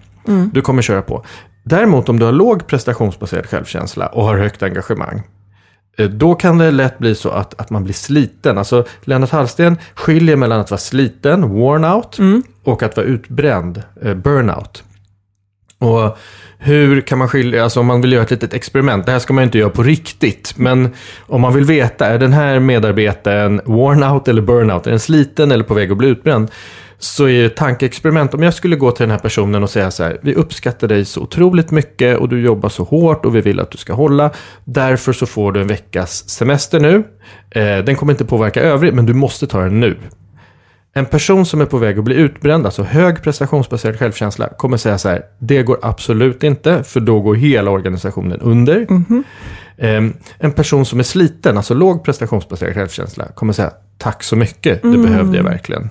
Du 0.53 0.61
kommer 0.61 0.81
köra 0.81 1.01
på. 1.01 1.25
Däremot 1.63 2.09
om 2.09 2.19
du 2.19 2.25
har 2.25 2.31
låg 2.31 2.67
prestationsbaserad 2.67 3.45
självkänsla 3.45 4.07
och 4.07 4.23
har 4.23 4.37
högt 4.37 4.63
engagemang, 4.63 5.23
Eh, 5.97 6.09
då 6.09 6.35
kan 6.35 6.57
det 6.57 6.71
lätt 6.71 6.97
bli 6.97 7.15
så 7.15 7.29
att, 7.29 7.61
att 7.61 7.69
man 7.69 7.83
blir 7.83 7.93
sliten. 7.93 8.57
Alltså 8.57 8.85
Lennart 9.03 9.31
Hallsten 9.31 9.77
skiljer 9.95 10.35
mellan 10.35 10.59
att 10.59 10.71
vara 10.71 10.79
sliten, 10.79 11.49
worn 11.49 11.85
out, 11.85 12.19
och 12.65 12.83
att 12.83 12.97
vara 12.97 13.05
utbränd, 13.05 13.83
eh, 14.01 14.13
burnout. 14.13 14.83
Och 15.79 16.17
hur 16.57 17.01
kan 17.01 17.17
man 17.17 17.29
skilja, 17.29 17.63
alltså 17.63 17.79
om 17.79 17.85
man 17.85 18.01
vill 18.01 18.13
göra 18.13 18.23
ett 18.23 18.31
litet 18.31 18.53
experiment, 18.53 19.05
det 19.05 19.11
här 19.11 19.19
ska 19.19 19.33
man 19.33 19.41
ju 19.41 19.45
inte 19.45 19.57
göra 19.57 19.69
på 19.69 19.83
riktigt, 19.83 20.53
men 20.57 20.89
om 21.19 21.41
man 21.41 21.53
vill 21.53 21.65
veta, 21.65 22.05
är 22.05 22.19
den 22.19 22.33
här 22.33 22.59
medarbetaren 22.59 23.61
worn 23.65 24.03
out 24.03 24.27
eller 24.27 24.41
burnout, 24.41 24.87
är 24.87 24.91
den 24.91 24.99
sliten 24.99 25.51
eller 25.51 25.63
på 25.63 25.73
väg 25.73 25.91
att 25.91 25.97
bli 25.97 26.07
utbränd? 26.07 26.51
Så 26.97 27.27
är 27.27 27.45
ett 27.45 27.55
tankeexperiment, 27.55 28.33
om 28.33 28.43
jag 28.43 28.53
skulle 28.53 28.75
gå 28.75 28.91
till 28.91 29.03
den 29.03 29.11
här 29.11 29.19
personen 29.19 29.63
och 29.63 29.69
säga 29.69 29.91
så 29.91 30.03
här, 30.03 30.19
vi 30.21 30.35
uppskattar 30.35 30.87
dig 30.87 31.05
så 31.05 31.21
otroligt 31.21 31.71
mycket 31.71 32.17
och 32.17 32.29
du 32.29 32.41
jobbar 32.41 32.69
så 32.69 32.83
hårt 32.83 33.25
och 33.25 33.35
vi 33.35 33.41
vill 33.41 33.59
att 33.59 33.71
du 33.71 33.77
ska 33.77 33.93
hålla, 33.93 34.31
därför 34.63 35.13
så 35.13 35.25
får 35.25 35.51
du 35.51 35.61
en 35.61 35.67
veckas 35.67 36.29
semester 36.29 36.79
nu. 36.79 37.03
Eh, 37.49 37.77
den 37.77 37.95
kommer 37.95 38.13
inte 38.13 38.25
påverka 38.25 38.61
övrigt, 38.61 38.93
men 38.93 39.05
du 39.05 39.13
måste 39.13 39.47
ta 39.47 39.59
den 39.59 39.79
nu. 39.79 39.97
En 40.97 41.05
person 41.05 41.45
som 41.45 41.61
är 41.61 41.65
på 41.65 41.77
väg 41.77 41.97
att 41.97 42.03
bli 42.03 42.15
utbränd, 42.15 42.65
alltså 42.65 42.83
hög 42.83 43.23
prestationsbaserad 43.23 43.99
självkänsla, 43.99 44.49
kommer 44.57 44.77
säga 44.77 44.97
så 44.97 45.09
här, 45.09 45.21
det 45.39 45.63
går 45.63 45.79
absolut 45.81 46.43
inte, 46.43 46.83
för 46.83 46.99
då 46.99 47.19
går 47.19 47.35
hela 47.35 47.71
organisationen 47.71 48.39
under. 48.41 48.87
Ehm, 49.77 50.13
en 50.37 50.51
person 50.51 50.85
som 50.85 50.99
är 50.99 51.03
sliten, 51.03 51.57
alltså 51.57 51.73
låg 51.73 52.03
prestationsbaserad 52.03 52.73
självkänsla, 52.73 53.25
kommer 53.25 53.53
säga, 53.53 53.71
tack 53.97 54.23
så 54.23 54.35
mycket, 54.35 54.81
det 54.81 54.97
behövde 54.97 55.37
jag 55.37 55.43
verkligen. 55.43 55.89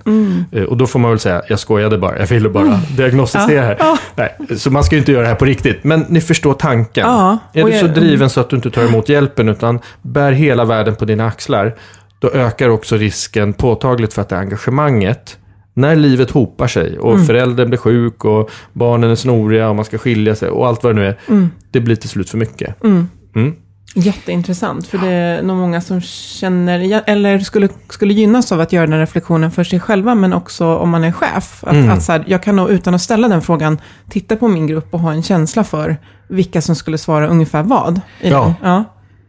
Eh, 0.51 0.63
och 0.63 0.77
då 0.77 0.87
får 0.87 0.99
man 0.99 1.11
väl 1.11 1.19
säga, 1.19 1.41
jag 1.49 1.59
skojade 1.59 1.97
bara, 1.97 2.19
jag 2.19 2.27
ville 2.27 2.49
bara 2.49 2.79
diagnostisera 2.97 3.61
här. 3.65 3.77
Nej, 4.15 4.57
så 4.57 4.71
man 4.71 4.83
ska 4.83 4.95
ju 4.95 4.99
inte 4.99 5.11
göra 5.11 5.21
det 5.21 5.27
här 5.27 5.35
på 5.35 5.45
riktigt, 5.45 5.83
men 5.83 6.05
ni 6.09 6.21
förstår 6.21 6.53
tanken. 6.53 7.07
Ja, 7.07 7.37
är 7.53 7.63
du 7.65 7.79
så 7.79 7.87
driven 7.87 8.29
så 8.29 8.39
att 8.39 8.49
du 8.49 8.55
inte 8.55 8.71
tar 8.71 8.83
emot 8.83 9.09
hjälpen, 9.09 9.49
utan 9.49 9.79
bär 10.01 10.31
hela 10.31 10.65
världen 10.65 10.95
på 10.95 11.05
dina 11.05 11.27
axlar, 11.27 11.75
då 12.25 12.39
ökar 12.39 12.69
också 12.69 12.95
risken 12.97 13.53
påtagligt 13.53 14.13
för 14.13 14.21
att 14.21 14.29
det 14.29 14.37
engagemanget, 14.37 15.37
när 15.73 15.95
livet 15.95 16.31
hopar 16.31 16.67
sig 16.67 16.99
och 16.99 17.13
Mm. 17.13 17.25
föräldern 17.25 17.67
blir 17.69 17.77
sjuk 17.79 18.25
och 18.25 18.49
barnen 18.73 19.11
är 19.11 19.15
snoriga 19.15 19.69
och 19.69 19.75
man 19.75 19.85
ska 19.85 19.97
skilja 19.97 20.35
sig 20.35 20.49
och 20.49 20.67
allt 20.67 20.83
vad 20.83 20.95
det 20.95 21.01
nu 21.01 21.07
är, 21.07 21.17
Mm. 21.27 21.49
det 21.71 21.79
blir 21.79 21.95
till 21.95 22.09
slut 22.09 22.29
för 22.29 22.37
mycket. 22.37 22.75
Jätteintressant, 23.97 24.87
för 24.87 24.97
det 24.97 25.07
är 25.11 25.43
nog 25.43 25.57
många 25.57 25.81
som 25.81 26.01
känner, 26.01 27.01
eller 27.07 27.39
skulle, 27.39 27.69
skulle 27.89 28.13
gynnas 28.13 28.51
av 28.51 28.61
att 28.61 28.73
göra 28.73 28.87
den 28.87 28.99
reflektionen 28.99 29.51
för 29.51 29.63
sig 29.63 29.79
själva, 29.79 30.15
men 30.15 30.33
också 30.33 30.65
om 30.77 30.89
man 30.89 31.03
är 31.03 31.11
chef. 31.11 31.63
Att, 31.63 31.73
Mm. 31.73 31.89
att 31.91 32.03
så 32.03 32.11
här, 32.11 32.23
jag 32.27 32.43
kan 32.43 32.55
nog 32.55 32.69
utan 32.69 32.95
att 32.95 33.01
ställa 33.01 33.27
den 33.27 33.41
frågan, 33.41 33.77
titta 34.09 34.35
på 34.35 34.47
min 34.47 34.67
grupp 34.67 34.93
och 34.93 34.99
ha 34.99 35.11
en 35.11 35.23
känsla 35.23 35.63
för 35.63 35.97
vilka 36.29 36.61
som 36.61 36.75
skulle 36.75 36.97
svara 36.97 37.27
ungefär 37.27 37.63
vad. 37.63 38.01
Ja. 38.21 38.53
ja. 38.63 38.83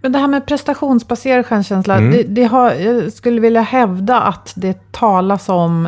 Men 0.07 0.13
det 0.13 0.19
här 0.19 0.27
med 0.29 0.47
prestationsbaserad 0.47 1.47
självkänsla, 1.47 1.97
Mm. 1.97 2.11
det, 2.13 2.23
det 2.23 2.45
har, 2.45 2.73
jag 2.73 3.13
skulle 3.13 3.41
vilja 3.41 3.61
hävda 3.61 4.21
att 4.21 4.53
det 4.57 4.93
talas 4.93 5.49
om, 5.49 5.87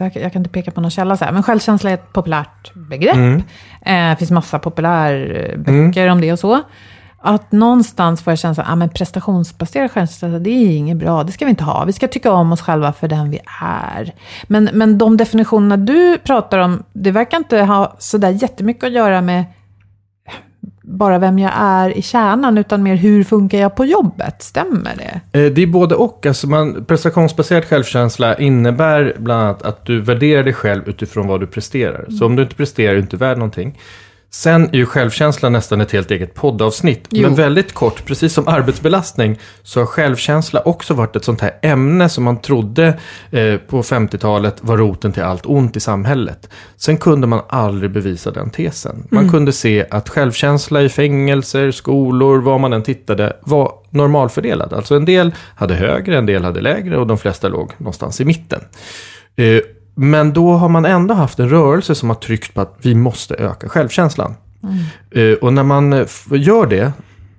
här- 0.00 0.18
jag 0.22 0.32
kan 0.32 0.40
inte 0.40 0.50
peka 0.50 0.70
på 0.70 0.80
någon 0.80 0.90
källa 0.90 1.16
så 1.16 1.24
här, 1.24 1.32
men 1.32 1.42
självkänsla 1.42 1.90
är 1.90 1.94
ett 1.94 2.12
populärt 2.12 2.74
begrepp. 2.74 3.16
Mm. 3.16 3.36
Eh, 3.82 4.10
det 4.10 4.16
finns 4.18 4.30
massa 4.30 4.58
populärböcker 4.58 6.08
om 6.08 6.20
det 6.20 6.32
och 6.32 6.38
så. 6.38 6.60
Att 7.24 7.52
någonstans 7.52 8.22
får 8.22 8.30
jag 8.30 8.38
känslan, 8.38 8.66
ah, 8.70 8.76
men 8.76 8.88
prestationsbaserad 8.88 9.90
självkänsla, 9.90 10.38
det 10.38 10.50
är 10.50 10.76
inget 10.76 10.96
bra, 10.96 11.24
det 11.24 11.32
ska 11.32 11.44
vi 11.44 11.50
inte 11.50 11.64
ha. 11.64 11.84
Vi 11.84 11.92
ska 11.92 12.08
tycka 12.08 12.32
om 12.32 12.52
oss 12.52 12.60
själva 12.62 12.92
för 12.92 13.08
den 13.08 13.30
vi 13.30 13.38
är. 13.60 14.12
Men, 14.46 14.70
men 14.72 14.98
de 14.98 15.16
definitionerna 15.16 15.76
du 15.76 16.18
pratar 16.18 16.58
om, 16.58 16.82
det 16.92 17.10
verkar 17.10 17.36
inte 17.38 17.62
ha 17.62 17.96
sådär 17.98 18.30
jättemycket 18.30 18.84
att 18.84 18.92
göra 18.92 19.20
med 19.20 19.44
bara 20.92 21.18
vem 21.18 21.38
jag 21.38 21.52
är 21.54 21.98
i 21.98 22.02
kärnan, 22.02 22.58
utan 22.58 22.82
mer 22.82 22.96
hur 22.96 23.24
funkar 23.24 23.58
jag 23.58 23.74
på 23.74 23.84
jobbet? 23.84 24.42
Stämmer 24.42 24.96
det? 24.96 25.40
Eh, 25.40 25.52
det 25.52 25.62
är 25.62 25.66
både 25.66 25.94
och. 25.94 26.26
Alltså 26.26 26.48
man, 26.48 26.84
prestationsbaserad 26.84 27.64
självkänsla 27.64 28.38
innebär 28.38 29.16
bland 29.18 29.42
annat 29.42 29.62
att 29.62 29.86
du 29.86 30.00
värderar 30.00 30.42
dig 30.42 30.52
själv 30.52 30.88
utifrån 30.88 31.26
vad 31.26 31.40
du 31.40 31.46
presterar. 31.46 32.06
Så 32.18 32.26
om 32.26 32.36
du 32.36 32.42
inte 32.42 32.54
presterar 32.54 32.90
är 32.90 32.94
du 32.94 33.00
inte 33.00 33.16
värd 33.16 33.38
någonting. 33.38 33.78
Sen 34.34 34.68
är 34.68 34.76
ju 34.76 34.86
självkänsla 34.86 35.48
nästan 35.48 35.80
ett 35.80 35.92
helt 35.92 36.10
eget 36.10 36.34
poddavsnitt. 36.34 37.06
Jo. 37.10 37.22
Men 37.22 37.34
väldigt 37.34 37.72
kort, 37.72 38.06
precis 38.06 38.32
som 38.32 38.48
arbetsbelastning, 38.48 39.38
så 39.62 39.80
har 39.80 39.86
självkänsla 39.86 40.60
också 40.60 40.94
varit 40.94 41.16
ett 41.16 41.24
sånt 41.24 41.40
här 41.40 41.58
ämne 41.62 42.08
som 42.08 42.24
man 42.24 42.40
trodde 42.40 42.98
eh, 43.30 43.56
på 43.56 43.82
50-talet 43.82 44.56
var 44.60 44.76
roten 44.76 45.12
till 45.12 45.22
allt 45.22 45.46
ont 45.46 45.76
i 45.76 45.80
samhället. 45.80 46.48
Sen 46.76 46.96
kunde 46.96 47.26
man 47.26 47.40
aldrig 47.48 47.90
bevisa 47.90 48.30
den 48.30 48.50
tesen. 48.50 49.06
Man 49.10 49.30
kunde 49.30 49.52
se 49.52 49.86
att 49.90 50.08
självkänsla 50.08 50.82
i 50.82 50.88
fängelser, 50.88 51.70
skolor, 51.70 52.40
var 52.40 52.58
man 52.58 52.72
än 52.72 52.82
tittade, 52.82 53.36
var 53.40 53.72
normalfördelad. 53.90 54.72
Alltså 54.72 54.96
en 54.96 55.04
del 55.04 55.34
hade 55.54 55.74
högre, 55.74 56.18
en 56.18 56.26
del 56.26 56.44
hade 56.44 56.60
lägre 56.60 56.98
och 56.98 57.06
de 57.06 57.18
flesta 57.18 57.48
låg 57.48 57.72
någonstans 57.78 58.20
i 58.20 58.24
mitten. 58.24 58.60
Eh, 59.36 59.60
Men 59.94 60.32
då 60.32 60.52
har 60.52 60.68
man 60.68 60.84
ändå 60.84 61.14
haft 61.14 61.38
en 61.38 61.48
rörelse 61.48 61.94
som 61.94 62.08
har 62.08 62.16
tryckt 62.16 62.54
på 62.54 62.60
att 62.60 62.76
vi 62.82 62.94
måste 62.94 63.34
öka 63.34 63.68
självkänslan. 63.68 64.34
Eh, 65.10 65.32
Och 65.32 65.52
när 65.52 65.62
man 65.62 65.92
eh, 65.92 66.06
gör 66.30 66.66
det 66.66 66.92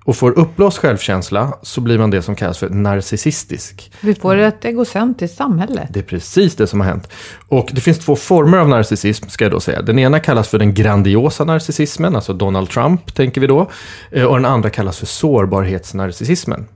och 0.04 0.16
får 0.16 0.38
uppblåst 0.38 0.78
självkänsla 0.78 1.52
så 1.62 1.80
blir 1.80 1.98
man 1.98 2.10
det 2.10 2.22
som 2.22 2.34
kallas 2.34 2.58
för 2.58 2.68
narcissistisk. 2.70 3.92
Vi 4.00 4.14
får 4.14 4.36
ett 4.36 4.64
egocentriskt 4.64 5.36
samhälle. 5.36 5.88
Det 5.90 5.98
är 6.00 6.04
precis 6.04 6.56
det 6.56 6.66
som 6.66 6.80
har 6.80 6.86
hänt. 6.86 7.08
Och 7.48 7.68
det 7.72 7.80
finns 7.80 7.98
två 7.98 8.16
former 8.16 8.58
av 8.58 8.68
narcissism, 8.68 9.28
ska 9.28 9.44
jag 9.44 9.52
då 9.52 9.60
säga. 9.60 9.82
Den 9.82 9.98
ena 9.98 10.20
kallas 10.20 10.48
för 10.48 10.58
den 10.58 10.74
grandiosa 10.74 11.44
narcissismen, 11.44 12.16
alltså 12.16 12.32
Donald 12.32 12.70
Trump, 12.70 13.14
tänker 13.14 13.40
vi 13.40 13.46
då. 13.46 13.70
Eh, 14.10 14.24
Och 14.24 14.36
den 14.36 14.44
andra 14.44 14.70
kallas 14.70 14.98
för 14.98 15.06
sårbarhetsnarcissismen. 15.06 16.66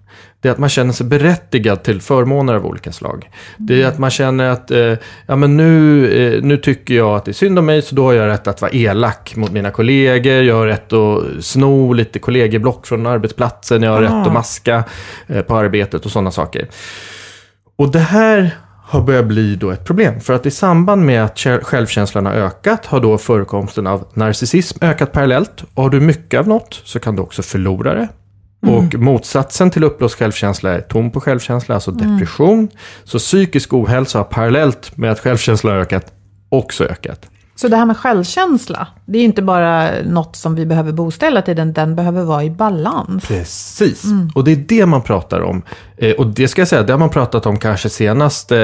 Det 0.41 0.49
är 0.49 0.53
att 0.53 0.59
man 0.59 0.69
känner 0.69 0.93
sig 0.93 1.07
berättigad 1.07 1.83
till 1.83 2.01
förmåner 2.01 2.55
av 2.55 2.67
olika 2.67 2.93
slag. 2.93 3.31
Det 3.57 3.83
är 3.83 3.87
att 3.87 3.99
man 3.99 4.11
känner 4.11 4.51
att, 4.51 4.71
eh, 4.71 4.95
ja 5.27 5.37
men 5.37 5.57
nu, 5.57 6.07
eh, 6.37 6.43
nu 6.43 6.57
tycker 6.57 6.95
jag 6.95 7.17
att 7.17 7.25
det 7.25 7.31
är 7.31 7.33
synd 7.33 7.59
om 7.59 7.67
mig, 7.67 7.83
så 7.83 7.95
då 7.95 8.05
har 8.05 8.13
jag 8.13 8.27
rätt 8.29 8.47
att 8.47 8.61
vara 8.61 8.71
elak 8.73 9.37
mot 9.37 9.53
mina 9.53 9.71
kollegor. 9.71 10.33
Jag 10.43 10.55
har 10.55 10.67
rätt 10.67 10.93
att 10.93 11.45
sno 11.45 11.93
lite 11.93 12.19
kollegieblock 12.19 12.87
från 12.87 13.07
arbetsplatsen. 13.07 13.83
Jag 13.83 13.91
har 13.93 14.01
rätt 14.03 14.27
att 14.27 14.33
maska 14.33 14.85
eh, 15.27 15.43
på 15.43 15.57
arbetet 15.57 16.05
och 16.05 16.11
sådana 16.11 16.31
saker. 16.31 16.69
Och 17.77 17.93
det 17.93 17.99
här 17.99 18.51
har 18.87 19.01
börjat 19.01 19.27
bli 19.27 19.57
då 19.57 19.71
ett 19.71 19.85
problem. 19.85 20.21
För 20.21 20.35
att 20.35 20.47
i 20.47 20.51
samband 20.51 21.05
med 21.05 21.25
att 21.25 21.37
kä- 21.37 21.63
självkänslan 21.63 22.27
har 22.27 22.33
ökat 22.33 22.87
har 22.87 23.01
då 23.01 23.19
förekomsten 23.19 23.87
av 23.87 24.05
narcissism 24.15 24.79
ökat 24.85 25.13
parallellt. 25.13 25.65
Och 25.75 25.83
har 25.83 25.91
du 25.91 26.01
mycket 26.01 26.41
av 26.41 26.49
något 26.49 26.81
så 26.85 26.99
kan 26.99 27.17
du 27.17 27.23
också 27.23 27.43
förlora 27.43 27.95
det. 27.95 28.09
Och 28.61 28.95
motsatsen 28.95 29.71
till 29.71 29.85
uppblåst 29.85 30.19
självkänsla 30.19 30.71
är 30.71 30.81
tom 30.81 31.11
på 31.11 31.21
självkänsla, 31.21 31.75
alltså 31.75 31.91
depression. 31.91 32.69
Så 33.05 33.19
psykisk 33.19 33.73
ohälsa 33.73 34.19
har 34.19 34.25
parallellt 34.25 34.97
med 34.97 35.13
att 35.13 35.21
självkänslan 35.21 35.73
har 35.73 35.81
ökat 35.81 36.13
också 36.49 36.85
ökat. 36.85 37.29
Så 37.61 37.69
det 37.69 37.77
här 37.77 37.87
med 37.87 37.97
självkänsla, 37.97 38.87
det 39.07 39.19
är 39.19 39.21
ju 39.21 39.27
inte 39.27 39.43
bara 39.43 39.91
något 40.05 40.37
som 40.37 40.55
vi 40.55 40.67
behöver 40.67 40.93
boosta 40.93 41.27
hela 41.27 41.43
tiden, 41.43 41.73
den 41.73 41.97
behöver 41.97 42.25
vara 42.25 42.45
i 42.45 42.51
balans. 42.51 43.29
Precis, 43.29 44.05
och 44.35 44.45
det 44.45 44.53
är 44.53 44.57
det 44.57 44.87
man 44.87 45.03
pratar 45.03 45.41
om. 45.41 45.63
Eh, 45.97 46.13
och 46.13 46.27
det 46.27 46.49
ska 46.49 46.61
jag 46.61 46.69
säga, 46.69 46.83
det 46.83 46.93
har 46.93 46.99
man 46.99 47.11
pratat 47.11 47.47
om 47.47 47.59
kanske 47.59 47.89
senaste 47.89 48.57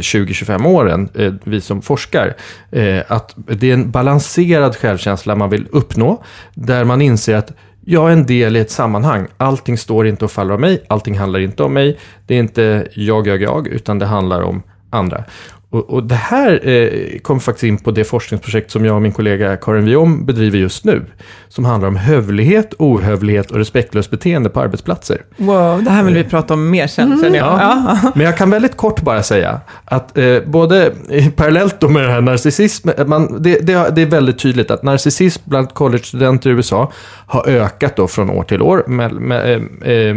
20-25 0.00 0.66
åren, 0.66 1.08
eh, 1.14 1.32
vi 1.44 1.60
som 1.60 1.82
forskar. 1.82 2.36
Eh, 2.70 3.02
att 3.08 3.34
det 3.36 3.70
är 3.70 3.74
en 3.74 3.90
balanserad 3.90 4.76
självkänsla 4.76 5.36
man 5.36 5.50
vill 5.50 5.66
uppnå, 5.70 6.22
där 6.54 6.84
man 6.84 7.02
inser 7.02 7.36
att 7.36 7.52
jag 7.84 8.08
är 8.08 8.12
en 8.12 8.26
del 8.26 8.56
i 8.56 8.60
ett 8.60 8.70
sammanhang. 8.70 9.26
Allting 9.36 9.78
står 9.78 10.06
inte 10.06 10.24
och 10.24 10.30
faller 10.30 10.54
om 10.54 10.60
mig, 10.60 10.84
allting 10.88 11.18
handlar 11.18 11.40
inte 11.40 11.62
om 11.62 11.72
mig. 11.72 11.98
Det 12.26 12.34
är 12.34 12.38
inte 12.38 12.88
jag, 12.94 13.26
jag, 13.26 13.42
jag, 13.42 13.68
utan 13.68 13.98
det 13.98 14.06
handlar 14.06 14.42
om 14.42 14.62
andra. 14.90 15.24
Och, 15.72 15.90
och 15.90 16.04
det 16.04 16.14
här 16.14 16.68
eh, 16.68 17.18
kommer 17.18 17.40
faktiskt 17.40 17.64
in 17.64 17.78
på 17.78 17.90
det 17.90 18.04
forskningsprojekt 18.04 18.70
som 18.70 18.84
jag 18.84 18.94
och 18.94 19.02
min 19.02 19.12
kollega 19.12 19.56
Karin 19.56 19.84
Viom 19.84 20.26
bedriver 20.26 20.58
just 20.58 20.84
nu. 20.84 21.04
Som 21.48 21.64
handlar 21.64 21.88
om 21.88 21.96
hövlighet, 21.96 22.74
ohövlighet 22.78 23.50
och 23.50 23.56
respektlöst 23.56 24.10
beteende 24.10 24.48
på 24.48 24.60
arbetsplatser. 24.60 25.22
Wow, 25.36 25.84
det 25.84 25.90
här 25.90 26.02
vill 26.02 26.14
vi 26.14 26.24
prata 26.24 26.54
om 26.54 26.70
mer 26.70 26.86
sen, 26.86 27.20
känner 27.22 27.38
jag. 27.38 27.46
Ja. 27.46 27.98
Men 28.14 28.26
jag 28.26 28.36
kan 28.36 28.50
väldigt 28.50 28.76
kort 28.76 29.02
bara 29.02 29.22
säga 29.22 29.60
att 29.84 30.18
eh, 30.18 30.40
både 30.46 30.92
eh, 31.10 31.30
parallellt 31.36 31.80
då 31.80 31.88
med 31.88 32.02
det 32.02 32.10
här 32.10 32.20
narcissism, 32.20 32.88
eh, 32.88 33.06
man, 33.06 33.42
det, 33.42 33.58
det, 33.58 33.90
det 33.94 34.02
är 34.02 34.06
väldigt 34.06 34.38
tydligt 34.38 34.70
att 34.70 34.82
narcissism 34.82 35.42
bland 35.44 35.74
collegestudenter 35.74 36.50
i 36.50 36.52
USA 36.52 36.92
har 37.26 37.48
ökat 37.48 37.96
då 37.96 38.08
från 38.08 38.30
år 38.30 38.42
till 38.42 38.62
år 38.62 38.84
med, 38.86 39.12
med, 39.12 39.62
eh, 39.82 39.92
eh, 39.92 40.16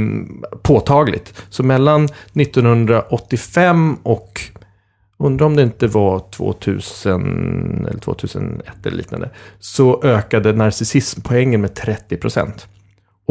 påtagligt. 0.62 1.34
Så 1.50 1.64
mellan 1.64 2.10
1985 2.34 3.98
och 4.04 4.42
Undrar 5.18 5.46
om 5.46 5.56
det 5.56 5.64
inte 5.64 5.88
var 5.88 6.20
2000 6.32 7.86
eller 7.90 8.00
2001 8.00 8.86
eller 8.86 8.98
liknande. 8.98 9.30
Så 9.60 10.04
ökade 10.04 10.54
narcissismpoängen 10.54 11.62
med 11.62 11.74
30 11.74 12.18
procent. 12.18 12.68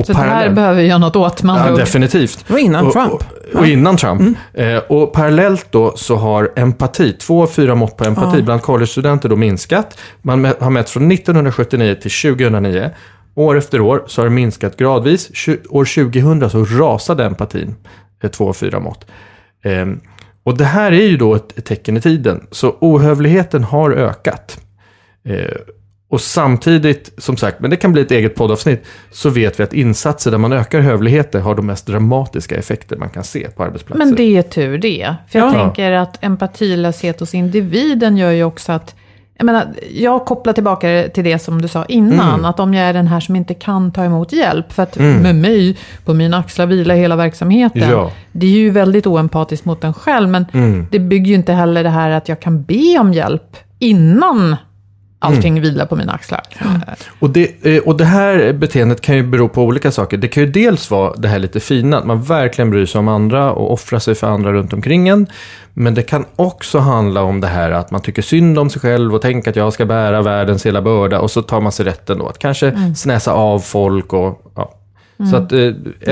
Så 0.02 0.12
det 0.12 0.18
här 0.18 0.50
behöver 0.50 0.82
vi 0.82 0.88
göra 0.88 0.98
något 0.98 1.16
åt, 1.16 1.42
man 1.42 1.68
Ja, 1.68 1.76
definitivt. 1.76 2.44
Det 2.46 2.52
var 2.52 2.60
innan 2.60 2.92
Trump. 2.92 3.12
Och, 3.52 3.60
och 3.60 3.66
innan 3.66 3.96
Trump. 3.96 4.38
Eh, 4.52 4.76
och 4.76 5.12
parallellt 5.12 5.66
då 5.70 5.96
så 5.96 6.16
har 6.16 6.52
empati, 6.56 7.12
två 7.12 7.42
av 7.42 7.46
fyra 7.46 7.74
mått 7.74 7.96
på 7.96 8.04
empati 8.04 8.42
bland 8.42 8.62
collegestudenter 8.62 9.28
då 9.28 9.36
minskat. 9.36 9.98
Man 10.22 10.44
har 10.44 10.70
mätt 10.70 10.90
från 10.90 11.12
1979 11.12 11.94
till 11.94 12.10
2009. 12.36 12.90
År 13.34 13.56
efter 13.58 13.80
år 13.80 14.04
så 14.06 14.20
har 14.20 14.26
det 14.26 14.34
minskat 14.34 14.76
gradvis. 14.76 15.48
År 15.68 15.84
2000 15.84 16.50
så 16.50 16.64
rasade 16.64 17.24
empatin, 17.24 17.74
eh, 18.22 18.30
två 18.30 18.48
av 18.48 18.52
fyra 18.52 18.80
mått. 18.80 19.06
Ehm, 19.64 20.00
och 20.44 20.56
det 20.58 20.64
här 20.64 20.92
är 20.92 21.06
ju 21.06 21.16
då 21.16 21.34
ett, 21.34 21.64
tecken 21.64 21.96
i 21.96 22.00
tiden. 22.00 22.46
Så 22.50 22.76
ohövligheten 22.80 23.64
har 23.64 23.90
ökat. 23.90 24.60
Eh, 25.24 25.44
och 26.08 26.20
samtidigt, 26.20 27.12
som 27.18 27.36
sagt, 27.36 27.60
men 27.60 27.70
det 27.70 27.76
kan 27.76 27.92
bli 27.92 28.02
ett 28.02 28.10
eget 28.10 28.34
poddavsnitt, 28.34 28.84
så 29.10 29.30
vet 29.30 29.60
vi 29.60 29.64
att 29.64 29.72
insatser 29.72 30.30
där 30.30 30.38
man 30.38 30.52
ökar 30.52 30.80
hövligheter 30.80 31.40
har 31.40 31.54
de 31.54 31.66
mest 31.66 31.86
dramatiska 31.86 32.56
effekter 32.56 32.96
man 32.96 33.08
kan 33.10 33.24
se 33.24 33.48
på 33.50 33.62
arbetsplatser. 33.64 34.04
Men 34.06 34.14
det 34.14 34.22
är 34.36 34.42
tur 34.42 34.78
det. 34.78 35.14
För 35.28 35.38
jag 35.38 35.48
Ja. 35.48 35.52
tänker 35.52 35.92
att 35.92 36.24
empatilöshet 36.24 37.20
hos 37.20 37.34
individen 37.34 38.16
gör 38.16 38.30
ju 38.30 38.44
också 38.44 38.72
att 38.72 38.94
jag, 39.38 39.44
menar, 39.46 39.66
jag 39.94 40.24
kopplar 40.24 40.52
tillbaka 40.52 40.88
det 40.88 41.08
till 41.08 41.24
det 41.24 41.38
som 41.38 41.62
du 41.62 41.68
sa 41.68 41.84
innan, 41.84 42.34
Mm. 42.34 42.44
att 42.44 42.60
om 42.60 42.74
jag 42.74 42.84
är 42.86 42.92
den 42.92 43.06
här 43.06 43.20
som 43.20 43.36
inte 43.36 43.54
kan 43.54 43.92
ta 43.92 44.04
emot 44.04 44.32
hjälp, 44.32 44.72
för 44.72 44.82
att 44.82 44.98
med 44.98 45.34
mig, 45.34 45.76
på 46.04 46.14
mina 46.14 46.36
axlar 46.38 46.66
vilar 46.66 46.94
hela 46.94 47.16
verksamheten. 47.16 47.90
Ja. 47.90 48.10
Det 48.32 48.46
är 48.46 48.50
ju 48.50 48.70
väldigt 48.70 49.06
oempatiskt 49.06 49.64
mot 49.64 49.84
en 49.84 49.94
själv, 49.94 50.28
men 50.28 50.46
Mm. 50.52 50.86
det 50.90 50.98
bygger 50.98 51.26
ju 51.28 51.34
inte 51.34 51.52
heller 51.52 51.82
det 51.82 51.90
här 51.90 52.10
att 52.10 52.28
jag 52.28 52.40
kan 52.40 52.62
be 52.62 52.98
om 52.98 53.12
hjälp 53.12 53.56
innan 53.78 54.56
allting 55.24 55.52
Mm. 55.58 55.62
vilar 55.62 55.86
på 55.86 55.96
mina 55.96 56.12
axlar. 56.12 56.40
Och 57.18 57.30
det, 57.30 57.66
eh, 57.76 57.82
och 57.82 57.96
det 57.96 58.04
här 58.04 58.52
beteendet 58.52 59.00
kan 59.00 59.16
ju 59.16 59.22
bero 59.22 59.48
på 59.48 59.62
olika 59.62 59.90
saker. 59.90 60.16
Det 60.16 60.28
kan 60.28 60.42
ju 60.42 60.50
dels 60.50 60.90
vara 60.90 61.14
det 61.16 61.28
här 61.28 61.38
lite 61.38 61.60
fina, 61.60 61.98
att 61.98 62.06
man 62.06 62.22
verkligen 62.22 62.70
bryr 62.70 62.86
sig 62.86 62.98
om 62.98 63.08
andra 63.08 63.52
och 63.52 63.72
offrar 63.72 63.98
sig 63.98 64.14
för 64.14 64.26
andra 64.26 64.52
runt 64.52 64.72
omkring 64.72 65.08
en. 65.08 65.26
Men 65.74 65.94
det 65.94 66.02
kan 66.02 66.24
också 66.36 66.78
handla 66.78 67.22
om 67.22 67.40
det 67.40 67.46
här 67.46 67.70
att 67.70 67.90
man 67.90 68.00
tycker 68.02 68.22
synd 68.22 68.58
om 68.58 68.70
sig 68.70 68.80
själv 68.82 69.14
och 69.14 69.22
tänker 69.22 69.50
att 69.50 69.56
jag 69.56 69.72
ska 69.72 69.84
bära 69.86 70.22
världens 70.22 70.66
hela 70.66 70.82
börda 70.82 71.20
och 71.20 71.30
så 71.30 71.42
tar 71.42 71.60
man 71.60 71.72
sig 71.72 71.86
rätten 71.86 72.18
då 72.18 72.26
att 72.28 72.38
kanske 72.38 72.68
Mm. 72.70 72.94
snäsa 72.94 73.32
av 73.32 73.58
folk 73.58 74.12
och 74.12 74.52
ja. 74.56 74.74
Så 75.30 75.36
att, 75.36 75.52
eh, 75.52 75.58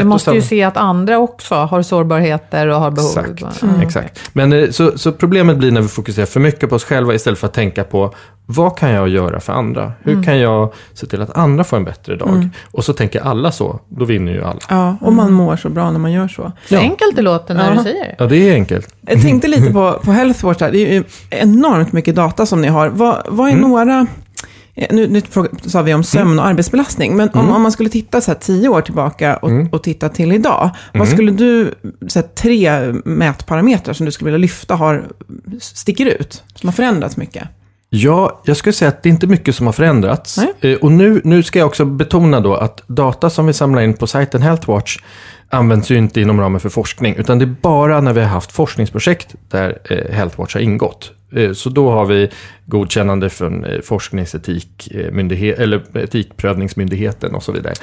och 0.00 0.06
måste 0.06 0.30
ju 0.30 0.40
samma- 0.40 0.48
se 0.48 0.62
att 0.62 0.76
andra 0.76 1.18
också 1.18 1.54
har 1.54 1.82
sårbarheter 1.82 2.66
och 2.68 2.80
har 2.80 2.90
behov. 2.90 3.18
Exakt, 3.18 3.62
Mm. 3.62 3.80
exakt. 3.80 4.20
Men 4.32 4.52
eh, 4.52 4.70
så, 4.70 4.98
så 4.98 5.12
problemet 5.12 5.56
blir 5.58 5.70
när 5.70 5.80
vi 5.80 5.88
fokuserar 5.88 6.26
för 6.26 6.40
mycket 6.40 6.68
på 6.70 6.76
oss 6.76 6.84
själva 6.84 7.14
istället 7.14 7.38
för 7.38 7.46
att 7.46 7.52
tänka 7.54 7.84
på 7.84 8.14
vad 8.46 8.78
kan 8.78 8.90
jag 8.90 9.08
göra 9.08 9.40
för 9.40 9.52
andra? 9.52 9.92
Hur 10.02 10.12
Mm. 10.12 10.24
kan 10.24 10.38
jag 10.38 10.72
se 10.94 11.06
till 11.06 11.22
att 11.22 11.36
andra 11.36 11.64
får 11.64 11.76
en 11.76 11.84
bättre 11.84 12.16
dag? 12.16 12.48
Och 12.72 12.84
så 12.84 12.92
tänker 12.92 13.20
alla 13.20 13.52
så, 13.52 13.80
då 13.88 14.04
vinner 14.04 14.32
ju 14.32 14.44
alla. 14.44 14.60
Ja, 14.68 14.96
och 15.00 15.12
man 15.12 15.32
mår 15.32 15.56
så 15.56 15.68
bra 15.68 15.90
när 15.90 15.98
man 15.98 16.12
gör 16.12 16.28
så. 16.28 16.52
Så 16.68 16.76
enkelt 16.76 17.16
det 17.16 17.22
låter 17.22 17.54
när 17.54 17.68
Ja. 17.70 17.76
du 17.76 17.82
säger 17.82 18.04
det. 18.04 18.14
Ja, 18.18 18.26
det 18.26 18.36
är 18.50 18.54
enkelt. 18.54 18.94
Jag 19.00 19.22
tänkte 19.22 19.48
lite 19.48 19.72
på, 19.72 20.00
på 20.04 20.12
Healthwatch, 20.12 20.58
det 20.58 20.64
är 20.78 20.92
ju 20.92 21.04
enormt 21.30 21.92
mycket 21.92 22.14
data 22.14 22.46
som 22.46 22.60
ni 22.60 22.68
har. 22.68 22.88
Vad, 22.88 23.22
vad 23.28 23.50
är 23.50 23.56
några, 23.56 24.06
nu, 24.90 25.06
nu 25.08 25.20
fråga- 25.20 25.50
sa 25.66 25.82
vi 25.82 25.94
om 25.94 26.04
sömn 26.04 26.38
och 26.38 26.46
arbetsbelastning, 26.46 27.16
men 27.16 27.28
om, 27.34 27.50
om 27.52 27.62
man 27.62 27.72
skulle 27.72 27.88
titta 27.88 28.20
så 28.20 28.30
här 28.30 28.38
tio 28.38 28.68
år 28.68 28.80
tillbaka 28.80 29.36
och, 29.36 29.50
och 29.70 29.82
titta 29.82 30.08
till 30.08 30.32
idag, 30.32 30.70
vad 30.94 31.08
skulle 31.08 31.32
du, 31.32 31.74
så 32.08 32.18
här, 32.18 32.26
tre 32.28 32.92
mätparametrar 33.04 33.94
som 33.94 34.06
du 34.06 34.12
skulle 34.12 34.26
vilja 34.26 34.38
lyfta 34.38 34.74
har, 34.74 35.08
sticker 35.60 36.06
ut, 36.06 36.42
som 36.54 36.68
har 36.68 36.72
förändrats 36.72 37.16
mycket? 37.16 37.48
Ja, 37.94 38.40
jag 38.44 38.56
skulle 38.56 38.72
säga 38.72 38.88
att 38.88 39.02
det 39.02 39.08
är 39.08 39.10
inte 39.10 39.26
mycket 39.26 39.54
som 39.56 39.66
har 39.66 39.72
förändrats. 39.72 40.38
Nej. 40.60 40.72
Eh, 40.72 40.78
Och 40.78 40.92
nu, 40.92 41.20
nu 41.24 41.42
ska 41.42 41.58
jag 41.58 41.66
också 41.66 41.84
betona 41.84 42.40
då 42.40 42.54
att 42.54 42.82
data 42.86 43.30
som 43.30 43.46
vi 43.46 43.52
samlar 43.52 43.82
in 43.82 43.94
på 43.94 44.06
sajten 44.06 44.42
Healthwatch 44.42 44.98
används 45.50 45.90
ju 45.90 45.96
inte 45.98 46.20
inom 46.20 46.40
ramen 46.40 46.60
för 46.60 46.68
forskning, 46.68 47.14
utan 47.16 47.38
det 47.38 47.44
är 47.44 47.54
bara 47.62 48.00
när 48.00 48.12
vi 48.12 48.20
har 48.20 48.28
haft 48.28 48.52
forskningsprojekt 48.52 49.34
där 49.50 49.78
eh, 49.90 50.14
Healthwatch 50.14 50.54
har 50.54 50.60
ingått. 50.60 51.10
Eh, 51.34 51.52
Så 51.52 51.70
då 51.70 51.90
har 51.90 52.06
vi 52.06 52.30
godkännande 52.66 53.30
från 53.30 53.64
eh, 53.64 53.80
forskningsetikmyndighet, 53.80 55.58
eller 55.58 55.82
etikprövningsmyndigheten 55.98 57.34
och 57.34 57.42
så 57.42 57.52
vidare. 57.52 57.74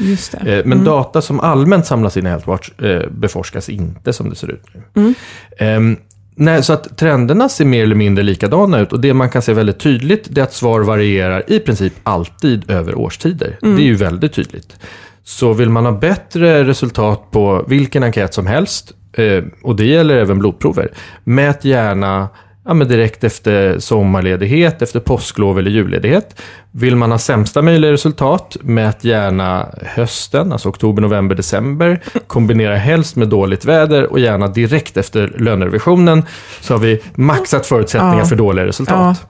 Eh, 0.46 0.66
Men 0.66 0.84
data 0.84 1.22
som 1.22 1.40
allmänt 1.40 1.86
samlas 1.86 2.18
in 2.18 2.26
i 2.26 2.30
Healthwatch 2.30 2.70
eh, 2.82 3.10
beforskas 3.10 3.70
inte 3.70 4.14
som 4.14 4.30
det 4.30 4.36
ser 4.36 4.52
ut 4.52 4.64
nu. 4.94 5.14
Ehm, 5.58 5.98
nej, 6.36 6.64
så 6.64 6.74
att 6.74 6.98
trenderna 6.98 7.50
ser 7.50 7.66
mer 7.66 7.84
eller 7.84 7.96
mindre 7.96 8.24
likadana 8.24 8.80
ut 8.80 8.94
och 8.94 9.00
det 9.00 9.14
man 9.14 9.30
kan 9.30 9.42
se 9.42 9.54
väldigt 9.54 9.80
tydligt 9.80 10.38
är 10.38 10.42
att 10.44 10.54
svar 10.54 10.80
varierar 10.82 11.44
i 11.48 11.60
princip 11.60 11.94
alltid 12.04 12.72
över 12.72 12.96
årstider. 12.96 13.58
Det 13.62 13.68
är 13.68 13.86
ju 13.86 13.96
väldigt 13.96 14.34
tydligt. 14.34 14.76
Så 15.24 15.54
vill 15.54 15.70
man 15.70 15.86
ha 15.86 15.92
bättre 15.92 16.64
resultat 16.64 17.32
på 17.32 17.66
vilken 17.68 18.04
enkät 18.04 18.34
som 18.34 18.48
helst, 18.48 18.94
eh, 19.14 19.44
och 19.64 19.76
det 19.76 19.86
gäller 19.86 20.18
även 20.18 20.40
blodprover, 20.40 20.92
mät 21.24 21.66
gärna 21.66 22.30
ja, 22.66 22.74
men 22.74 22.88
direkt 22.88 23.24
efter 23.24 23.80
sommarledighet, 23.80 24.82
efter 24.82 25.00
påsklov 25.00 25.60
eller 25.60 25.72
julledighet. 25.72 26.42
Vill 26.72 26.96
man 26.96 27.12
ha 27.12 27.18
sämsta 27.20 27.62
möjliga 27.62 27.92
resultat, 27.92 28.58
mät 28.62 29.04
gärna 29.04 29.68
hösten, 29.86 30.52
alltså 30.54 30.70
oktober, 30.70 31.02
november, 31.02 31.36
december. 31.36 32.02
Kombinera 32.28 32.76
helst 32.76 33.16
med 33.16 33.28
dåligt 33.28 33.66
väder 33.66 34.04
och 34.12 34.20
gärna 34.20 34.48
direkt 34.48 34.98
efter 34.98 35.34
lönerevisionen 35.38 36.24
så 36.62 36.74
har 36.74 36.80
vi 36.80 37.02
maxat 37.16 37.66
förutsättningar 37.66 38.20
Ja. 38.20 38.26
för 38.26 38.36
dåliga 38.36 38.66
resultat. 38.66 39.26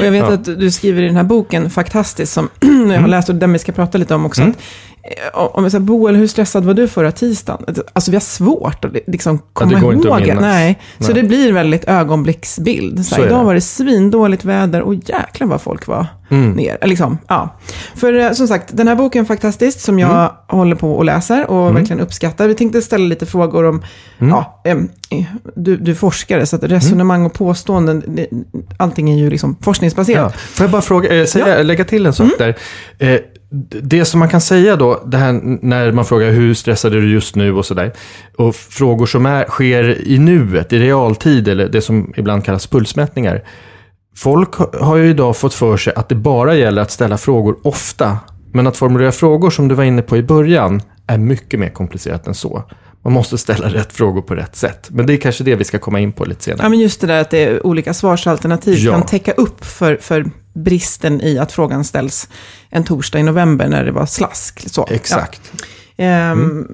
Och 0.00 0.06
jag 0.06 0.10
vet 0.12 0.22
Ja. 0.22 0.32
att 0.32 0.44
du 0.44 0.70
skriver 0.70 1.02
i 1.02 1.06
den 1.06 1.16
här 1.16 1.24
boken, 1.24 1.70
Faktastiskt, 1.70 2.32
som 2.32 2.48
jag 2.90 3.00
har 3.00 3.08
läst 3.08 3.28
och 3.28 3.34
den 3.34 3.52
vi 3.52 3.58
ska 3.58 3.72
prata 3.72 3.98
lite 3.98 4.14
om 4.14 4.26
också. 4.26 4.40
Mm. 4.42 4.50
Att, 4.52 4.58
om 5.34 5.62
jag 5.64 5.72
säger, 5.72 5.84
Boel, 5.84 6.16
hur 6.16 6.26
stressad 6.26 6.64
var 6.64 6.74
du 6.74 6.88
förra 6.88 7.12
tisdagen? 7.12 7.74
Alltså 7.92 8.10
vi 8.10 8.14
har 8.16 8.20
svårt 8.20 8.84
att 8.84 8.92
liksom 9.06 9.38
komma 9.52 9.72
det 9.72 9.80
går 9.80 9.94
inte 9.94 10.08
att 10.14 10.20
ihåg. 10.20 10.28
minnas. 10.28 10.42
Nej. 10.42 10.78
Så 10.98 11.12
Nej. 11.12 11.22
det 11.22 11.28
blir 11.28 11.52
väldigt 11.52 11.84
ögonblicksbild. 11.88 13.06
Så 13.06 13.14
Så 13.14 13.24
idag 13.24 13.40
det. 13.40 13.44
var 13.44 13.54
det 13.54 13.60
svindåligt 13.60 14.44
väder 14.44 14.82
och 14.82 14.94
jäklar 14.94 15.46
vad 15.46 15.60
folk 15.60 15.86
var 15.86 16.06
Mm. 16.30 16.50
ner. 16.52 16.78
Liksom, 16.82 17.18
ja. 17.28 17.58
För 17.94 18.12
eh, 18.14 18.32
som 18.32 18.48
sagt, 18.48 18.76
den 18.76 18.88
här 18.88 18.94
boken 18.94 19.26
Faktastiskt 19.26 19.80
som 19.80 19.98
jag 19.98 20.10
Mm. 20.10 20.30
håller 20.48 20.76
på 20.76 20.92
och 20.92 21.04
läser 21.04 21.50
och 21.50 21.76
verkligen 21.76 22.00
uppskattar. 22.00 22.48
Vi 22.48 22.54
tänkte 22.54 22.82
ställa 22.82 23.04
lite 23.04 23.26
frågor 23.26 23.64
om, 23.64 23.82
Mm. 24.18 24.30
ja, 24.30 24.60
eh, 24.64 24.76
du, 25.56 25.76
du 25.76 25.94
forskare, 25.94 26.46
så 26.46 26.56
att 26.56 26.62
resonemang 26.64 27.26
och 27.26 27.32
påståenden, 27.32 28.02
det, 28.06 28.26
allting 28.76 29.10
är 29.10 29.16
ju 29.16 29.30
liksom 29.30 29.56
forskningsbaserat. 29.62 30.32
Ja. 30.34 30.38
Får 30.38 30.64
jag 30.64 30.70
bara 30.70 30.82
fråga, 30.82 31.20
eh, 31.20 31.24
säga, 31.26 31.62
lägga 31.62 31.84
till 31.84 32.06
en 32.06 32.12
sak 32.12 32.30
där? 32.38 32.56
Det 33.82 34.04
som 34.04 34.20
man 34.20 34.28
kan 34.28 34.40
säga 34.40 34.76
då, 34.76 35.02
det 35.06 35.16
här 35.16 35.40
när 35.62 35.92
man 35.92 36.04
frågar 36.04 36.30
hur 36.30 36.54
stressad 36.54 36.94
är 36.94 37.00
du 37.00 37.12
just 37.12 37.36
nu 37.36 37.52
och 37.52 37.66
sådär. 37.66 37.92
Och 38.36 38.54
frågor 38.54 39.06
som 39.06 39.26
är, 39.26 39.44
sker 39.44 40.08
i 40.08 40.18
nuet, 40.18 40.72
i 40.72 40.78
realtid, 40.78 41.48
eller 41.48 41.68
det 41.68 41.80
som 41.80 42.12
ibland 42.16 42.44
kallas 42.44 42.66
pulsmätningar. 42.66 43.42
Folk 44.16 44.54
ha- 44.54 44.70
har 44.80 44.96
ju 44.96 45.10
idag 45.10 45.36
fått 45.36 45.54
för 45.54 45.76
sig 45.76 45.92
att 45.96 46.08
det 46.08 46.14
bara 46.14 46.54
gäller 46.54 46.82
att 46.82 46.90
ställa 46.90 47.18
frågor 47.18 47.56
ofta. 47.64 48.18
Men 48.52 48.66
att 48.66 48.76
formulera 48.76 49.12
frågor 49.12 49.50
som 49.50 49.68
du 49.68 49.74
var 49.74 49.84
inne 49.84 50.02
på 50.02 50.16
i 50.16 50.22
början 50.22 50.82
är 51.06 51.18
mycket 51.18 51.60
mer 51.60 51.68
komplicerat 51.68 52.26
än 52.26 52.34
så. 52.34 52.62
Man 53.04 53.12
måste 53.12 53.38
ställa 53.38 53.68
rätt 53.72 53.92
frågor 53.92 54.22
på 54.22 54.34
rätt 54.34 54.56
sätt. 54.56 54.86
Men 54.90 55.06
det 55.06 55.12
är 55.12 55.16
kanske 55.16 55.44
det 55.44 55.54
vi 55.54 55.64
ska 55.64 55.78
komma 55.78 56.00
in 56.00 56.12
på 56.12 56.24
lite 56.24 56.44
senare. 56.44 56.60
Ja, 56.62 56.68
men 56.68 56.78
just 56.78 57.00
det 57.00 57.06
där 57.06 57.20
att 57.20 57.30
det 57.30 57.44
är 57.44 57.66
olika 57.66 57.94
svarsalternativ 57.94 58.78
Ja. 58.78 58.92
kan 58.92 59.02
täcka 59.02 59.32
upp 59.32 59.64
för, 59.64 59.96
för 60.00 60.30
bristen 60.58 61.20
i 61.20 61.38
att 61.38 61.52
frågan 61.52 61.84
ställs 61.84 62.28
en 62.70 62.84
torsdag 62.84 63.18
i 63.18 63.22
november 63.22 63.68
när 63.68 63.84
det 63.84 63.92
var 63.92 64.06
slask. 64.06 64.68
Så. 64.70 64.86
Exakt. 64.90 65.52
Ja. 65.96 66.04
Ehm, 66.04 66.66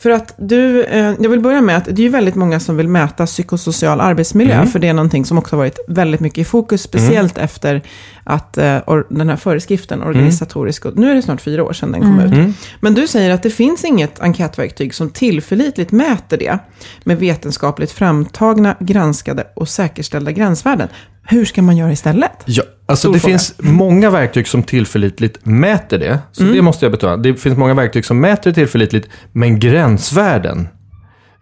För 0.00 0.10
att 0.10 0.34
du, 0.38 0.84
eh, 0.84 1.14
jag 1.20 1.28
vill 1.30 1.40
börja 1.40 1.60
med 1.60 1.76
att 1.76 1.84
det 1.84 1.92
är 1.92 2.04
ju 2.04 2.08
väldigt 2.08 2.34
många 2.34 2.60
som 2.60 2.76
vill 2.76 2.88
mäta 2.88 3.26
psykosocial 3.26 4.00
arbetsmiljö, 4.00 4.54
Mm. 4.54 4.66
för 4.66 4.78
det 4.78 4.88
är 4.88 4.92
någonting 4.92 5.24
som 5.24 5.38
också 5.38 5.56
har 5.56 5.58
varit 5.58 5.78
väldigt 5.88 6.20
mycket 6.20 6.38
i 6.38 6.44
fokus, 6.44 6.82
speciellt 6.82 7.38
efter 7.38 7.82
att 8.28 8.58
eh, 8.58 8.76
or, 8.86 9.06
den 9.10 9.28
här 9.28 9.36
föreskriften, 9.36 10.02
organisatorisk, 10.02 10.84
och 10.84 10.96
nu 10.96 11.10
är 11.10 11.14
det 11.14 11.22
snart 11.22 11.40
fyra 11.40 11.64
år 11.64 11.72
sedan 11.72 11.92
den 11.92 12.00
kom 12.00 12.20
ut. 12.20 12.32
Mm. 12.32 12.54
Men 12.80 12.94
du 12.94 13.06
säger 13.06 13.30
att 13.30 13.42
det 13.42 13.50
finns 13.50 13.84
inget 13.84 14.20
enkätverktyg 14.20 14.94
som 14.94 15.10
tillförlitligt 15.10 15.92
mäter 15.92 16.36
det 16.38 16.58
med 17.04 17.18
vetenskapligt 17.18 17.92
framtagna, 17.92 18.76
granskade 18.80 19.46
och 19.56 19.68
säkerställda 19.68 20.32
gränsvärden. 20.32 20.88
Hur 21.22 21.44
ska 21.44 21.62
man 21.62 21.76
göra 21.76 21.92
istället? 21.92 22.30
Ja, 22.44 22.62
alltså 22.86 23.08
Stor 23.08 23.12
det 23.12 23.20
fråga. 23.20 23.32
finns 23.32 23.54
många 23.58 24.10
verktyg 24.10 24.48
som 24.48 24.62
tillförlitligt 24.62 25.46
mäter 25.46 25.98
det. 25.98 26.18
Så 26.32 26.42
Mm. 26.42 26.54
det 26.54 26.62
måste 26.62 26.84
jag 26.84 26.92
betona. 26.92 27.16
Det 27.16 27.34
finns 27.34 27.56
många 27.58 27.74
verktyg 27.74 28.04
som 28.04 28.20
mäter 28.20 28.50
det 28.50 28.54
tillförlitligt, 28.54 29.08
men 29.32 29.58
gränsvärden 29.60 30.68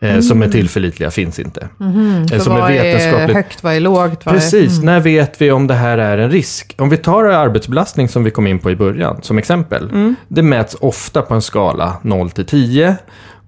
eh, 0.00 0.20
som 0.20 0.42
är 0.42 0.48
tillförlitliga 0.48 1.10
finns 1.10 1.38
inte. 1.38 1.68
Mm. 1.80 2.28
Som 2.40 2.54
vad 2.54 2.70
är 2.70 2.82
vetenskapligt- 2.82 3.34
högt, 3.34 3.62
vad 3.62 3.74
är 3.74 3.80
lågt? 3.80 4.26
Vad 4.26 4.34
Precis, 4.34 4.78
Är, 4.78 4.84
när 4.84 5.00
vet 5.00 5.40
vi 5.40 5.50
om 5.50 5.66
det 5.66 5.74
här 5.74 5.98
är 5.98 6.18
en 6.18 6.30
risk? 6.30 6.74
Om 6.78 6.88
vi 6.88 6.96
tar 6.96 7.24
arbetsbelastning 7.24 8.08
som 8.08 8.24
vi 8.24 8.30
kom 8.30 8.46
in 8.46 8.58
på 8.58 8.70
i 8.70 8.76
början, 8.76 9.22
som 9.22 9.38
exempel. 9.38 10.14
Det 10.28 10.42
mäts 10.42 10.76
ofta 10.80 11.22
på 11.22 11.34
en 11.34 11.42
skala 11.42 11.96
0 12.02 12.30
till 12.30 12.46
10. 12.46 12.96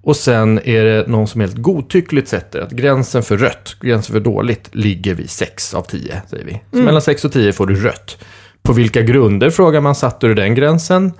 Och 0.02 0.16
sen 0.16 0.60
är 0.64 0.84
det 0.84 1.08
någon 1.08 1.26
som 1.26 1.40
helt 1.40 1.56
godtyckligt 1.56 2.28
sätter 2.28 2.60
att 2.60 2.70
gränsen 2.70 3.22
för 3.22 3.36
rött, 3.36 3.76
gränsen 3.80 4.12
för 4.12 4.20
dåligt, 4.20 4.68
ligger 4.72 5.14
vid 5.14 5.30
6 5.30 5.74
av 5.74 5.82
10, 5.82 6.22
säger 6.30 6.44
vi. 6.44 6.60
Så 6.72 6.78
mellan 6.78 7.02
6 7.02 7.24
och 7.24 7.32
10 7.32 7.52
får 7.52 7.66
du 7.66 7.74
rött. 7.74 8.16
På 8.62 8.72
vilka 8.72 9.02
grunder, 9.02 9.50
frågar 9.50 9.80
man, 9.80 9.94
satte 9.94 10.26
du 10.26 10.34
den 10.34 10.54
gränsen? 10.54 11.12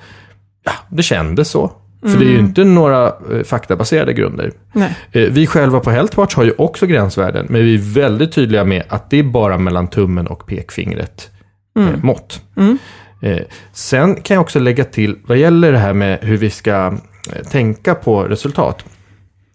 Ja, 0.64 0.72
det 0.88 1.02
kändes 1.02 1.48
så. 1.48 1.72
För 2.02 2.18
det 2.18 2.24
är 2.24 2.30
ju 2.30 2.38
inte 2.38 2.64
några 2.64 3.06
eh, 3.06 3.42
faktabaserade 3.44 4.12
grunder. 4.12 4.52
Nej. 4.72 4.96
Eh, 5.12 5.22
Vi 5.22 5.46
själva 5.46 5.80
på 5.80 5.90
Healthwatch 5.90 6.34
har 6.34 6.44
ju 6.44 6.52
också 6.58 6.86
gränsvärden, 6.86 7.46
men 7.48 7.64
vi 7.64 7.74
är 7.74 7.78
väldigt 7.94 8.32
tydliga 8.32 8.64
med 8.64 8.82
att 8.88 9.10
det 9.10 9.18
är 9.18 9.22
bara 9.22 9.58
mellan 9.58 9.88
tummen 9.88 10.26
och 10.26 10.46
pekfingret 10.46 11.30
eh, 11.78 12.02
mått. 12.02 12.42
Eh, 13.22 13.38
sen 13.72 14.14
kan 14.14 14.34
jag 14.34 14.42
också 14.42 14.58
lägga 14.58 14.84
till, 14.84 15.16
vad 15.26 15.38
gäller 15.38 15.72
det 15.72 15.78
här 15.78 15.92
med 15.92 16.18
hur 16.22 16.36
vi 16.36 16.50
ska 16.50 16.92
tänka 17.50 17.94
på 17.94 18.22
resultat. 18.22 18.84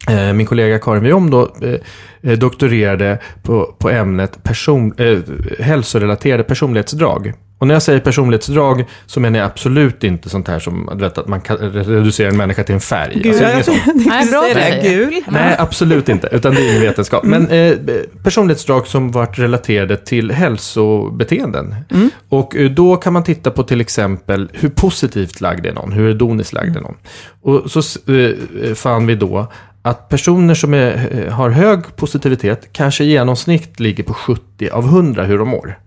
Eh, 0.09 0.33
Min 0.33 0.45
kollega 0.45 0.79
Karin 0.79 1.03
Viom 1.03 1.29
då 1.29 1.55
eh, 1.61 2.31
eh, 2.31 2.37
doktorerade 2.37 3.19
på, 3.43 3.75
på 3.79 3.89
ämnet 3.89 4.43
person, 4.43 4.93
eh, 4.97 5.19
hälsorelaterade 5.59 6.43
personlighetsdrag. 6.43 7.33
Och 7.57 7.67
när 7.67 7.75
jag 7.75 7.81
säger 7.81 7.99
personlighetsdrag 7.99 8.85
så 9.05 9.19
menar 9.19 9.39
jag 9.39 9.45
absolut 9.45 10.03
inte 10.03 10.29
sånt 10.29 10.47
här 10.47 10.59
som 10.59 10.89
vet, 10.93 11.17
att 11.17 11.27
man 11.27 11.41
kan 11.41 11.57
reducera 11.57 12.29
en 12.29 12.37
människa 12.37 12.63
till 12.63 12.75
en 12.75 12.81
färg. 12.81 13.19
Gul. 13.23 13.31
Alltså, 13.31 13.51
inget 13.51 13.65
sånt. 13.65 14.05
Nej, 14.05 14.31
bra 14.31 14.41
det. 14.53 14.79
Gul. 14.83 15.21
Nej, 15.27 15.55
absolut 15.59 16.09
inte. 16.09 16.29
Utan 16.31 16.55
det 16.55 16.61
är 16.61 16.69
ingen 16.69 16.81
vetenskap. 16.81 17.23
Men 17.23 17.47
eh, 17.47 17.77
personlighetsdrag 18.23 18.87
som 18.87 19.11
varit 19.11 19.39
relaterade 19.39 19.97
till 19.97 20.31
hälsobeteenden. 20.31 21.75
Och 22.29 22.55
eh, 22.55 22.69
då 22.71 22.95
kan 22.95 23.13
man 23.13 23.23
titta 23.23 23.51
på 23.51 23.63
till 23.63 23.81
exempel 23.81 24.49
hur 24.53 24.69
positivt 24.69 25.41
lagd 25.41 25.65
är 25.65 25.73
någon, 25.73 25.91
hur 25.91 26.07
hedoniskt 26.07 26.53
lagd 26.53 26.77
är 26.77 26.81
någon. 26.81 26.95
Och 27.41 27.71
så 27.71 27.79
eh, 28.11 28.73
fann 28.73 29.07
vi 29.07 29.15
då 29.15 29.51
att 29.84 30.10
personer 30.10 30.54
som 30.54 30.74
är, 30.74 31.10
eh, 31.12 31.34
har 31.34 31.50
hög 31.50 31.96
positivitet 31.96 32.69
kanske 32.72 33.04
i 33.04 33.08
genomsnitt 33.12 33.80
ligger 33.80 34.04
på 34.04 34.13
70 34.13 34.69
av 34.69 34.88
100 34.88 35.24
hur 35.24 35.38
de 35.38 35.48
mår. 35.48 35.80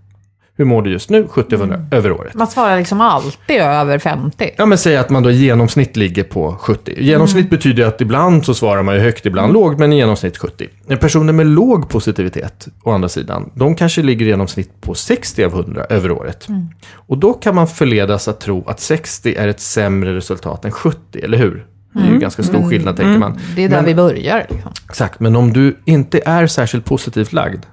Hur 0.57 0.65
mår 0.65 0.81
du 0.81 0.91
just 0.91 1.09
nu? 1.09 1.27
70 1.27 1.55
av 1.55 1.61
100 1.61 1.85
över 1.91 2.11
året. 2.11 2.33
Man 2.33 2.47
svarar 2.47 2.77
liksom 2.77 3.01
alltid 3.01 3.57
över 3.61 3.99
50. 3.99 4.49
Ja, 4.57 4.65
men 4.65 4.77
säg 4.77 4.97
att 4.97 5.09
man 5.09 5.23
då 5.23 5.31
i 5.31 5.35
genomsnitt 5.35 5.95
ligger 5.95 6.23
på 6.23 6.55
70. 6.59 6.93
Genomsnitt 6.97 7.49
betyder 7.49 7.83
ju 7.83 7.89
att 7.89 8.01
ibland 8.01 8.45
så 8.45 8.53
svarar 8.53 8.83
man 8.83 8.95
ju 8.95 9.01
högt, 9.01 9.25
ibland 9.25 9.53
lågt, 9.53 9.79
men 9.79 9.93
i 9.93 9.95
genomsnitt 9.95 10.37
70. 10.37 10.67
Personer 10.99 11.33
med 11.33 11.45
låg 11.45 11.89
positivitet, 11.89 12.67
å 12.83 12.91
andra 12.91 13.09
sidan, 13.09 13.51
de 13.55 13.75
kanske 13.75 14.01
ligger 14.01 14.25
i 14.25 14.29
genomsnitt 14.29 14.81
på 14.81 14.93
60 14.93 15.43
av 15.43 15.51
100 15.51 15.85
över 15.89 16.11
året. 16.11 16.47
Och 16.93 17.17
då 17.17 17.33
kan 17.33 17.55
man 17.55 17.67
förledas 17.67 18.27
att 18.27 18.39
tro 18.39 18.63
att 18.67 18.79
60 18.79 19.35
är 19.35 19.47
ett 19.47 19.59
sämre 19.59 20.15
resultat 20.15 20.65
än 20.65 20.71
70, 20.71 21.19
eller 21.23 21.37
hur? 21.37 21.65
Det 21.97 22.07
är 22.07 22.11
ju 22.13 22.19
ganska 22.19 22.43
stor 22.43 22.69
skillnad, 22.69 22.97
tänker 22.97 23.19
man. 23.19 23.39
Det 23.55 23.63
är 23.63 23.69
där 23.69 23.75
Men- 23.75 23.85
vi 23.85 23.95
börjar. 23.95 24.45
Liksom. 24.49 24.71
Exakt, 24.89 25.19
men 25.19 25.35
om 25.35 25.53
du 25.53 25.77
inte 25.85 26.21
är 26.25 26.47
särskilt 26.47 26.85
positivt 26.85 27.33
lagd, 27.33 27.63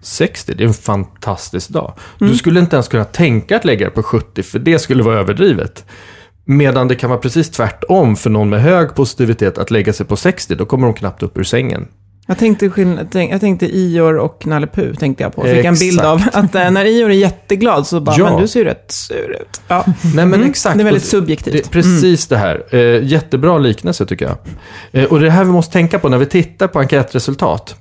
60, 0.00 0.54
det 0.54 0.64
är 0.64 0.68
en 0.68 0.74
fantastisk 0.74 1.68
dag. 1.68 1.92
Du 2.18 2.34
skulle 2.36 2.60
inte 2.60 2.76
ens 2.76 2.88
kunna 2.88 3.04
tänka 3.04 3.56
att 3.56 3.64
lägga 3.64 3.84
det 3.86 3.90
på 3.90 4.02
70, 4.02 4.42
för 4.42 4.58
det 4.58 4.78
skulle 4.78 5.02
vara 5.02 5.18
överdrivet. 5.18 5.84
Medan 6.44 6.88
det 6.88 6.94
kan 6.94 7.10
vara 7.10 7.20
precis 7.20 7.50
tvärtom 7.50 8.16
för 8.16 8.30
någon 8.30 8.50
med 8.50 8.62
hög 8.62 8.94
positivitet 8.94 9.58
att 9.58 9.70
lägga 9.70 9.92
sig 9.92 10.06
på 10.06 10.16
60, 10.16 10.54
då 10.54 10.64
kommer 10.64 10.86
de 10.86 10.94
knappt 10.94 11.22
upp 11.22 11.38
ur 11.38 11.44
sängen. 11.44 11.88
Jag 12.34 12.38
tänkte, 13.10 13.20
jag 13.30 13.40
tänkte 13.40 13.66
Ior 13.76 14.16
och 14.18 14.46
Nalle 14.46 14.66
Puh 14.66 14.94
tänkte 14.94 15.22
jag 15.22 15.34
på. 15.34 15.42
Fick 15.42 15.64
en 15.64 15.74
bild 15.74 16.00
Exakt. 16.00 16.36
av 16.36 16.44
att 16.44 16.54
eh, 16.54 16.70
när 16.70 16.84
Ior 16.84 17.10
är 17.10 17.14
jätteglad 17.14 17.86
så 17.86 18.00
bara, 18.00 18.16
Ja. 18.18 18.24
men 18.30 18.40
du 18.40 18.48
ser 18.48 18.60
ju 18.60 18.64
rätt 18.64 18.90
sur 18.92 19.36
ut. 19.40 19.60
Ja. 19.68 19.84
Nej 20.14 20.26
men 20.26 20.44
exakt. 20.44 20.76
Det 20.76 20.82
är 20.82 20.84
väldigt 20.84 21.04
subjektivt. 21.04 21.54
Det 21.64 21.70
precis 21.70 22.26
det 22.26 22.36
här. 22.36 22.64
Eh, 22.70 23.04
jättebra 23.04 23.58
liknelse 23.58 24.06
tycker 24.06 24.24
jag. 24.24 24.36
Eh, 25.02 25.10
och 25.10 25.18
det 25.18 25.24
är 25.24 25.26
det 25.26 25.30
här 25.32 25.44
vi 25.44 25.50
måste 25.52 25.72
tänka 25.72 25.98
på 25.98 26.08
när 26.08 26.18
vi 26.18 26.26
tittar 26.26 26.68
på 26.68 26.78
enkätresultat. 26.80 27.76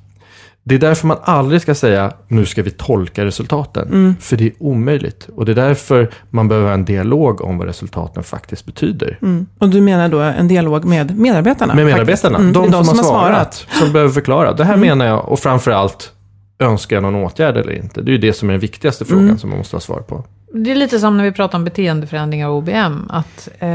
Det 0.66 0.76
är 0.76 0.80
därför 0.80 1.08
man 1.08 1.18
aldrig 1.24 1.62
ska 1.62 1.76
säga 1.76 2.14
nu 2.28 2.46
ska 2.46 2.64
vi 2.64 2.72
tolka 2.72 3.26
resultaten. 3.26 4.16
För 4.20 4.38
det 4.38 4.46
är 4.46 4.54
omöjligt. 4.60 5.30
Och 5.36 5.46
det 5.46 5.52
är 5.52 5.56
därför 5.56 6.10
man 6.30 6.48
behöver 6.48 6.68
ha 6.68 6.74
en 6.74 6.86
dialog 6.86 7.42
om 7.42 7.58
vad 7.58 7.68
resultaten 7.68 8.24
faktiskt 8.24 8.66
betyder. 8.66 9.18
Mm. 9.22 9.48
Och 9.60 9.70
du 9.70 9.82
menar 9.82 10.10
då 10.10 10.20
en 10.20 10.48
dialog 10.48 10.86
med 10.86 11.18
medarbetarna? 11.18 11.76
Med 11.76 11.86
medarbetarna. 11.86 12.38
Mm, 12.38 12.54
de, 12.54 12.72
det 12.72 12.78
är 12.78 12.84
som, 12.84 12.98
har 12.98 13.04
svarat. 13.04 13.68
Som 13.72 13.94
behöver 13.94 14.12
förklara. 14.12 14.54
Det 14.54 14.64
här 14.64 14.78
menar 14.78 15.06
jag. 15.06 15.30
Och 15.30 15.40
framförallt, 15.40 16.12
önskar 16.60 16.96
jag 16.96 17.04
någon 17.04 17.16
åtgärd 17.16 17.58
eller 17.58 17.74
inte? 17.74 18.02
Det 18.02 18.12
är 18.12 18.14
ju 18.14 18.18
det 18.18 18.34
som 18.34 18.50
är 18.50 18.54
den 18.54 18.62
viktigaste 18.62 19.06
frågan 19.06 19.38
som 19.38 19.50
man 19.50 19.58
måste 19.58 19.76
ha 19.76 19.82
svar 19.82 20.00
på. 20.00 20.26
Det 20.54 20.72
är 20.72 20.76
lite 20.76 21.00
som 21.00 21.18
när 21.18 21.24
vi 21.24 21.32
pratar 21.32 21.58
om 21.58 21.64
beteendeförändringar 21.64 22.48
och 22.48 22.58
OBM. 22.58 23.10
Att 23.10 23.50
eh, 23.60 23.70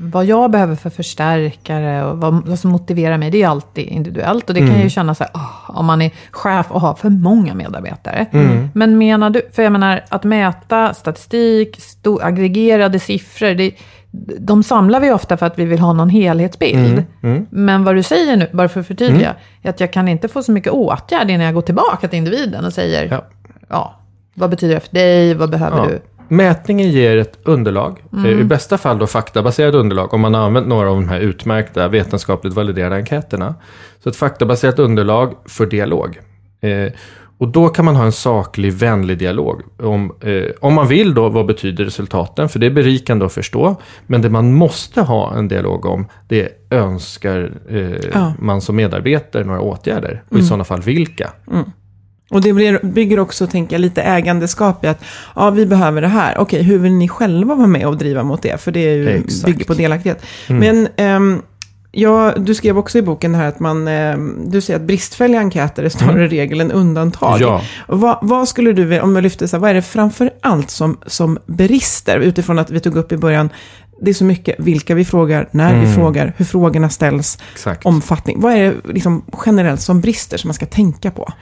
vad 0.00 0.24
jag 0.24 0.50
behöver 0.50 0.74
för 0.74 0.90
förstärkare 0.90 2.04
och 2.04 2.18
vad, 2.18 2.46
vad 2.46 2.58
som 2.58 2.70
motiverar 2.70 3.18
mig, 3.18 3.30
det 3.30 3.42
är 3.42 3.48
alltid 3.48 3.86
individuellt. 3.86 4.48
Och 4.48 4.54
det 4.54 4.60
kan 4.60 4.80
ju 4.82 4.90
kännas 4.90 5.18
så 5.18 5.24
här, 5.24 5.32
om 5.68 5.86
man 5.86 6.02
är 6.02 6.10
chef 6.30 6.66
och 6.70 6.80
har 6.80 6.94
för 6.94 7.10
många 7.10 7.54
medarbetare. 7.54 8.26
Men 8.74 8.98
menar 8.98 9.30
du, 9.30 9.42
för 9.52 9.62
jag 9.62 9.72
menar 9.72 10.04
att 10.08 10.24
mäta 10.24 10.94
statistik, 10.94 11.80
sto, 11.80 12.20
aggregerade 12.22 12.98
siffror, 12.98 13.54
det, 13.54 13.72
de 14.38 14.62
samlar 14.62 15.00
vi 15.00 15.10
ofta 15.12 15.36
för 15.36 15.46
att 15.46 15.58
vi 15.58 15.64
vill 15.64 15.78
ha 15.80 15.92
någon 15.92 16.10
helhetsbild. 16.10 17.04
Men 17.50 17.84
vad 17.84 17.94
du 17.94 18.02
säger 18.02 18.36
nu, 18.36 18.46
bara 18.52 18.68
för 18.68 18.80
att 18.80 18.86
förtydliga, 18.86 19.34
är 19.62 19.70
att 19.70 19.80
jag 19.80 19.92
kan 19.92 20.08
inte 20.08 20.28
få 20.28 20.42
så 20.42 20.52
mycket 20.52 20.72
åtgärd 20.72 21.30
innan 21.30 21.46
jag 21.46 21.54
går 21.54 21.62
tillbaka 21.62 22.08
till 22.08 22.18
individen 22.18 22.64
och 22.64 22.72
säger, 22.72 23.08
Ja. 23.10 23.24
ja, 23.68 23.94
vad 24.34 24.50
betyder 24.50 24.74
det 24.74 24.80
för 24.80 24.94
dig, 24.94 25.34
vad 25.34 25.50
behöver 25.50 25.76
Ja. 25.78 25.84
du? 25.84 26.00
Mätningen 26.28 26.90
ger 26.90 27.16
ett 27.16 27.38
underlag, 27.44 28.02
eh, 28.24 28.40
i 28.40 28.44
bästa 28.44 28.78
fall 28.78 28.98
då 28.98 29.06
faktabaserat 29.06 29.74
underlag, 29.74 30.14
om 30.14 30.20
man 30.20 30.34
har 30.34 30.40
använt 30.42 30.66
några 30.66 30.90
av 30.90 30.94
de 30.96 31.08
här 31.08 31.20
utmärkta 31.20 31.88
vetenskapligt 31.88 32.54
validerade 32.54 32.96
enkäterna. 32.96 33.54
Så 34.02 34.08
ett 34.08 34.16
faktabaserat 34.16 34.78
underlag 34.78 35.34
för 35.46 35.66
dialog. 35.66 36.18
Eh, 36.60 36.92
och 37.40 37.48
då 37.48 37.68
kan 37.68 37.84
man 37.84 37.96
ha 37.96 38.04
en 38.04 38.12
saklig, 38.12 38.72
vänlig 38.72 39.18
dialog. 39.18 39.62
Om, 39.82 40.12
eh, 40.20 40.44
om 40.60 40.74
man 40.74 40.88
vill 40.88 41.14
då, 41.14 41.28
vad 41.28 41.46
betyder 41.46 41.84
resultaten? 41.84 42.48
För 42.48 42.58
det 42.58 42.66
är 42.66 42.70
berikande 42.70 43.26
att 43.26 43.32
förstå. 43.32 43.76
Men 44.06 44.22
det 44.22 44.30
man 44.30 44.52
måste 44.54 45.02
ha 45.02 45.34
en 45.34 45.48
dialog 45.48 45.86
om, 45.86 46.06
det 46.28 46.48
önskar 46.70 47.52
eh, 47.68 48.10
Ja. 48.12 48.32
man 48.38 48.60
som 48.60 48.76
medarbetare 48.76 49.44
några 49.44 49.60
åtgärder? 49.60 50.22
Och 50.28 50.38
i 50.38 50.42
sådana 50.42 50.64
fall 50.64 50.80
vilka? 50.80 51.30
Och 52.30 52.40
det 52.40 52.52
blir, 52.52 52.80
bygger 52.82 53.18
också, 53.18 53.46
tänker 53.46 53.76
jag, 53.76 53.80
lite 53.80 54.02
ägandeskap 54.02 54.84
i 54.84 54.88
att 54.88 55.04
ja, 55.36 55.50
vi 55.50 55.66
behöver 55.66 56.02
det 56.02 56.08
här. 56.08 56.38
Okej, 56.38 56.62
hur 56.62 56.78
vill 56.78 56.92
ni 56.92 57.08
själva 57.08 57.54
vara 57.54 57.66
med 57.66 57.86
och 57.86 57.96
driva 57.96 58.22
mot 58.22 58.42
det? 58.42 58.60
För 58.60 58.72
det 58.72 58.80
är 58.80 58.94
ju, 58.94 59.08
Exakt. 59.08 59.46
bygger 59.46 59.64
på 59.64 59.74
delaktighet. 59.74 60.26
Men 60.46 60.88
ehm, 60.96 61.42
ja, 61.92 62.34
du 62.36 62.54
skrev 62.54 62.78
också 62.78 62.98
i 62.98 63.02
boken 63.02 63.34
här 63.34 63.48
att 63.48 63.60
man, 63.60 63.88
ehm, 63.88 64.50
du 64.50 64.60
säger 64.60 64.80
att 64.80 64.86
bristfälliga 64.86 65.40
enkäter 65.40 65.82
är 65.82 65.88
snarare 65.88 66.28
regel 66.28 66.60
än 66.60 66.72
undantag. 66.72 67.40
Ja. 67.40 67.62
Vad, 67.86 68.18
vad 68.22 68.48
skulle 68.48 68.72
du, 68.72 69.00
om 69.00 69.14
jag 69.14 69.22
lyfter 69.22 69.46
så 69.46 69.56
här, 69.56 69.60
vad 69.60 69.70
är 69.70 69.74
det 69.74 69.82
framför 69.82 70.30
allt 70.40 70.70
som, 70.70 70.98
som 71.06 71.38
brister? 71.46 72.18
Utifrån 72.18 72.58
att 72.58 72.70
vi 72.70 72.80
tog 72.80 72.96
upp 72.96 73.12
i 73.12 73.16
början, 73.16 73.50
det 74.00 74.10
är 74.10 74.14
så 74.14 74.24
mycket 74.24 74.56
vilka 74.58 74.94
vi 74.94 75.04
frågar, 75.04 75.48
när 75.50 75.80
vi 75.80 75.94
frågar, 75.94 76.32
hur 76.36 76.44
frågorna 76.44 76.88
ställs, 76.88 77.38
Exakt. 77.52 77.86
omfattning. 77.86 78.40
Vad 78.40 78.52
är 78.52 78.64
det 78.64 78.92
liksom 78.92 79.24
generellt 79.46 79.80
som 79.80 80.00
brister 80.00 80.38
som 80.38 80.48
man 80.48 80.54
ska 80.54 80.66
tänka 80.66 81.10
på? 81.10 81.32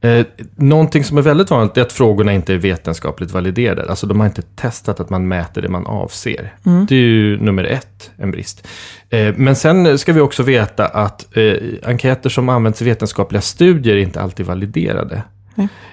Eh, 0.00 0.26
någonting 0.56 1.04
som 1.04 1.18
är 1.18 1.22
väldigt 1.22 1.50
vanligt 1.50 1.76
är 1.76 1.82
att 1.82 1.92
frågorna 1.92 2.32
inte 2.32 2.52
är 2.54 2.56
vetenskapligt 2.58 3.30
validerade. 3.30 3.90
Alltså 3.90 4.06
de 4.06 4.20
har 4.20 4.26
inte 4.26 4.42
testat 4.42 5.00
att 5.00 5.10
man 5.10 5.28
mäter 5.28 5.62
det 5.62 5.68
man 5.68 5.86
avser. 5.86 6.54
Det 6.88 6.94
är 6.94 6.98
ju 6.98 7.40
nummer 7.40 7.64
ett, 7.64 8.10
en 8.16 8.30
brist. 8.30 8.66
Eh, 9.10 9.34
men 9.36 9.56
sen 9.56 9.98
ska 9.98 10.12
vi 10.12 10.20
också 10.20 10.42
veta 10.42 10.86
att 10.86 11.36
eh, 11.36 11.52
enkäter 11.84 12.30
som 12.30 12.48
används 12.48 12.82
i 12.82 12.84
vetenskapliga 12.84 13.40
studier 13.40 13.96
är 13.96 14.00
inte 14.00 14.20
alltid 14.20 14.46
validerade. 14.46 15.22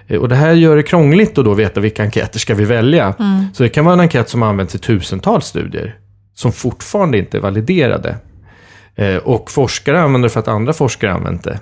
Eh, 0.07 0.17
Och 0.19 0.29
det 0.29 0.35
här 0.35 0.53
gör 0.53 0.75
det 0.75 0.83
krångligt 0.83 1.37
att 1.37 1.45
då 1.45 1.53
veta 1.53 1.79
vilka 1.79 2.03
enkäter 2.03 2.39
ska 2.39 2.55
vi 2.55 2.65
välja. 2.65 3.13
Så 3.53 3.63
det 3.63 3.69
kan 3.69 3.85
vara 3.85 3.93
en 3.93 3.99
enkät 3.99 4.29
som 4.29 4.43
används 4.43 4.75
i 4.75 4.77
tusentals 4.77 5.45
studier 5.45 5.95
som 6.35 6.51
fortfarande 6.51 7.17
inte 7.17 7.37
är 7.37 7.41
validerade. 7.41 8.15
Eh, 8.95 9.15
Och 9.17 9.51
forskare 9.51 10.01
använder 10.01 10.29
det 10.29 10.33
för 10.33 10.39
att 10.39 10.47
andra 10.47 10.73
forskare 10.73 11.13
använt 11.13 11.43
det. 11.43 11.59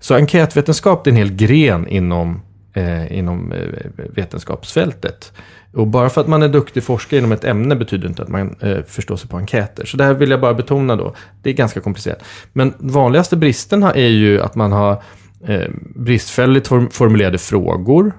Så 0.00 0.14
enkätvetenskap 0.14 1.06
är 1.06 1.10
en 1.10 1.16
hel 1.16 1.32
gren 1.32 1.88
inom, 1.88 2.42
eh, 2.74 3.18
inom 3.18 3.52
eh, 3.52 3.66
vetenskapsfältet. 4.14 5.32
Och 5.74 5.86
bara 5.86 6.08
för 6.08 6.20
att 6.20 6.28
man 6.28 6.42
är 6.42 6.48
duktig 6.48 6.82
forskare 6.84 7.18
inom 7.18 7.32
ett 7.32 7.44
ämne 7.44 7.76
betyder 7.76 8.08
inte 8.08 8.22
att 8.22 8.28
man 8.28 8.56
eh, 8.60 8.82
förstår 8.82 9.16
sig 9.16 9.28
på 9.30 9.36
enkäter. 9.36 9.84
Så 9.84 9.96
det 9.96 10.04
här 10.04 10.14
vill 10.14 10.30
jag 10.30 10.40
bara 10.40 10.54
betona 10.54 10.96
då. 10.96 11.14
Det 11.42 11.50
är 11.50 11.54
ganska 11.54 11.80
komplicerat. 11.80 12.24
Men 12.52 12.74
vanligaste 12.78 13.36
bristerna 13.36 13.92
är 13.94 14.08
ju 14.08 14.40
att 14.42 14.54
man 14.54 14.72
har 14.72 15.02
eh, 15.46 15.70
bristfälligt 15.94 16.68
form- 16.68 16.90
formulerade 16.90 17.38
frågor, 17.38 18.12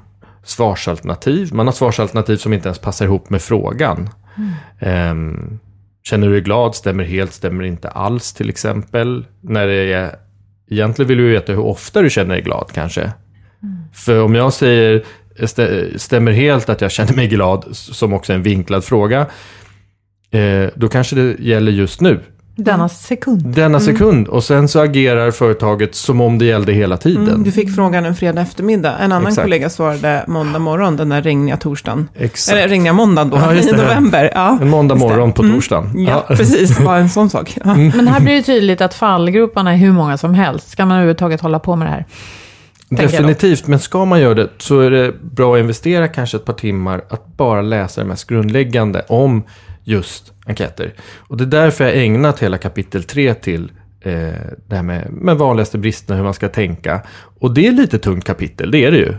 svarsalternativ. 0.44 1.54
Man 1.54 1.66
har 1.68 1.74
svarsalternativ 1.74 2.38
som 2.38 2.54
inte 2.54 2.68
ens 2.68 2.80
passar 2.80 3.06
ihop 3.06 3.30
med 3.30 3.42
frågan. 3.42 4.10
Ehm, 4.80 5.60
känner 6.04 6.28
du 6.28 6.34
dig 6.34 6.42
glad? 6.42 6.76
Stämmer 6.76 7.04
helt, 7.04 7.34
stämmer 7.34 7.64
inte 7.64 7.90
alls 7.90 8.34
till 8.34 8.50
exempel. 8.50 9.26
När 9.42 9.68
det 9.68 9.94
är, 9.94 10.16
egentligen 10.72 11.08
vill 11.08 11.18
du 11.18 11.24
ju 11.24 11.32
veta 11.32 11.54
hur 11.54 11.60
ofta 11.66 12.02
du 12.02 12.10
känner 12.10 12.34
dig 12.36 12.44
glad 12.44 12.70
kanske. 12.74 13.12
För 13.94 14.22
om 14.24 14.36
jag 14.36 14.54
säger 14.54 15.04
stä- 15.40 15.98
stämmer 15.98 16.32
helt 16.32 16.70
att 16.70 16.82
jag 16.82 16.92
känner 16.92 17.14
mig 17.14 17.28
glad, 17.28 17.66
som 17.72 18.14
också 18.14 18.34
är 18.34 18.38
en 18.38 18.44
vinklad 18.44 18.84
fråga, 18.84 19.28
eh, 20.32 20.68
då 20.76 20.88
kanske 20.88 21.16
det 21.16 21.36
gäller 21.40 21.72
just 21.72 22.02
nu. 22.02 22.20
Denna 22.56 22.90
sekund. 22.90 23.42
Denna 23.46 23.80
sekund. 23.80 24.28
Och 24.28 24.44
sen 24.44 24.68
så 24.68 24.80
agerar 24.80 25.32
företaget 25.32 25.96
som 25.96 26.22
om 26.22 26.38
det 26.40 26.46
gällde 26.46 26.74
hela 26.74 26.98
tiden. 26.98 27.28
Mm, 27.28 27.44
du 27.44 27.52
fick 27.52 27.76
frågan 27.76 28.06
en 28.06 28.16
fredag 28.16 28.42
eftermiddag. 28.42 28.98
En 29.00 29.12
annan 29.12 29.28
Exakt. 29.28 29.46
kollega 29.46 29.70
svarade 29.70 30.24
måndag 30.28 30.60
morgon, 30.60 30.98
den 30.98 31.10
där 31.10 31.22
regniga 31.22 31.58
torsdagen. 31.58 32.10
Exakt. 32.16 32.58
Eller 32.58 32.68
regniga 32.68 32.94
måndagen 32.94 33.30
då, 33.30 33.38
Ja, 33.38 33.54
i 33.54 33.72
november. 33.72 34.32
Ja, 34.36 34.58
En 34.62 34.70
måndag 34.70 34.96
morgon 34.96 35.32
på 35.32 35.42
Mm. 35.44 35.56
torsdagen. 35.56 36.06
Ja, 36.08 36.26
precis. 36.28 36.80
Bara 36.80 36.98
en 36.98 37.10
sån 37.10 37.30
sak. 37.30 37.58
Ja. 37.66 37.76
Men 37.76 38.08
här 38.08 38.20
blir 38.22 38.34
det 38.36 38.42
tydligt 38.44 38.82
att 38.82 38.94
fallgroparna 38.94 39.74
är 39.74 39.78
hur 39.78 39.92
många 39.92 40.18
som 40.18 40.34
helst. 40.34 40.70
Ska 40.70 40.86
man 40.86 40.96
överhuvudtaget 40.98 41.42
hålla 41.42 41.60
på 41.60 41.76
med 41.76 41.88
det 41.88 41.92
här? 41.92 42.06
Definitivt, 42.90 43.68
men 43.68 43.80
ska 43.80 44.06
man 44.06 44.20
göra 44.22 44.34
det 44.34 44.50
så 44.58 44.80
är 44.80 44.92
det 44.92 45.14
bra 45.22 45.54
att 45.56 45.60
investera 45.60 46.08
kanske 46.08 46.38
ett 46.38 46.46
par 46.46 46.54
timmar 46.54 47.02
att 47.10 47.38
bara 47.38 47.62
läsa 47.62 48.02
det 48.02 48.08
mest 48.08 48.28
grundläggande 48.28 49.06
om 49.10 49.44
just 49.84 50.34
enkäter. 50.46 50.94
Och 51.18 51.38
det 51.38 51.44
är 51.44 51.64
därför 51.64 51.84
jag 51.84 51.98
ägnat 51.98 52.40
hela 52.40 52.58
kapitel 52.58 53.04
3 53.04 53.34
till 53.34 53.72
eh, 54.02 54.12
det 54.68 54.76
här 54.76 54.84
med, 54.84 55.12
med 55.12 55.38
vanligaste 55.38 55.78
bristerna, 55.78 56.18
hur 56.18 56.24
man 56.24 56.34
ska 56.34 56.48
tänka. 56.48 57.02
Och 57.40 57.54
det 57.54 57.68
är 57.68 57.72
lite 57.72 58.00
tungt 58.00 58.26
kapitel, 58.26 58.72
det 58.72 58.86
är 58.86 58.92
det 58.92 58.98
ju. 58.98 59.16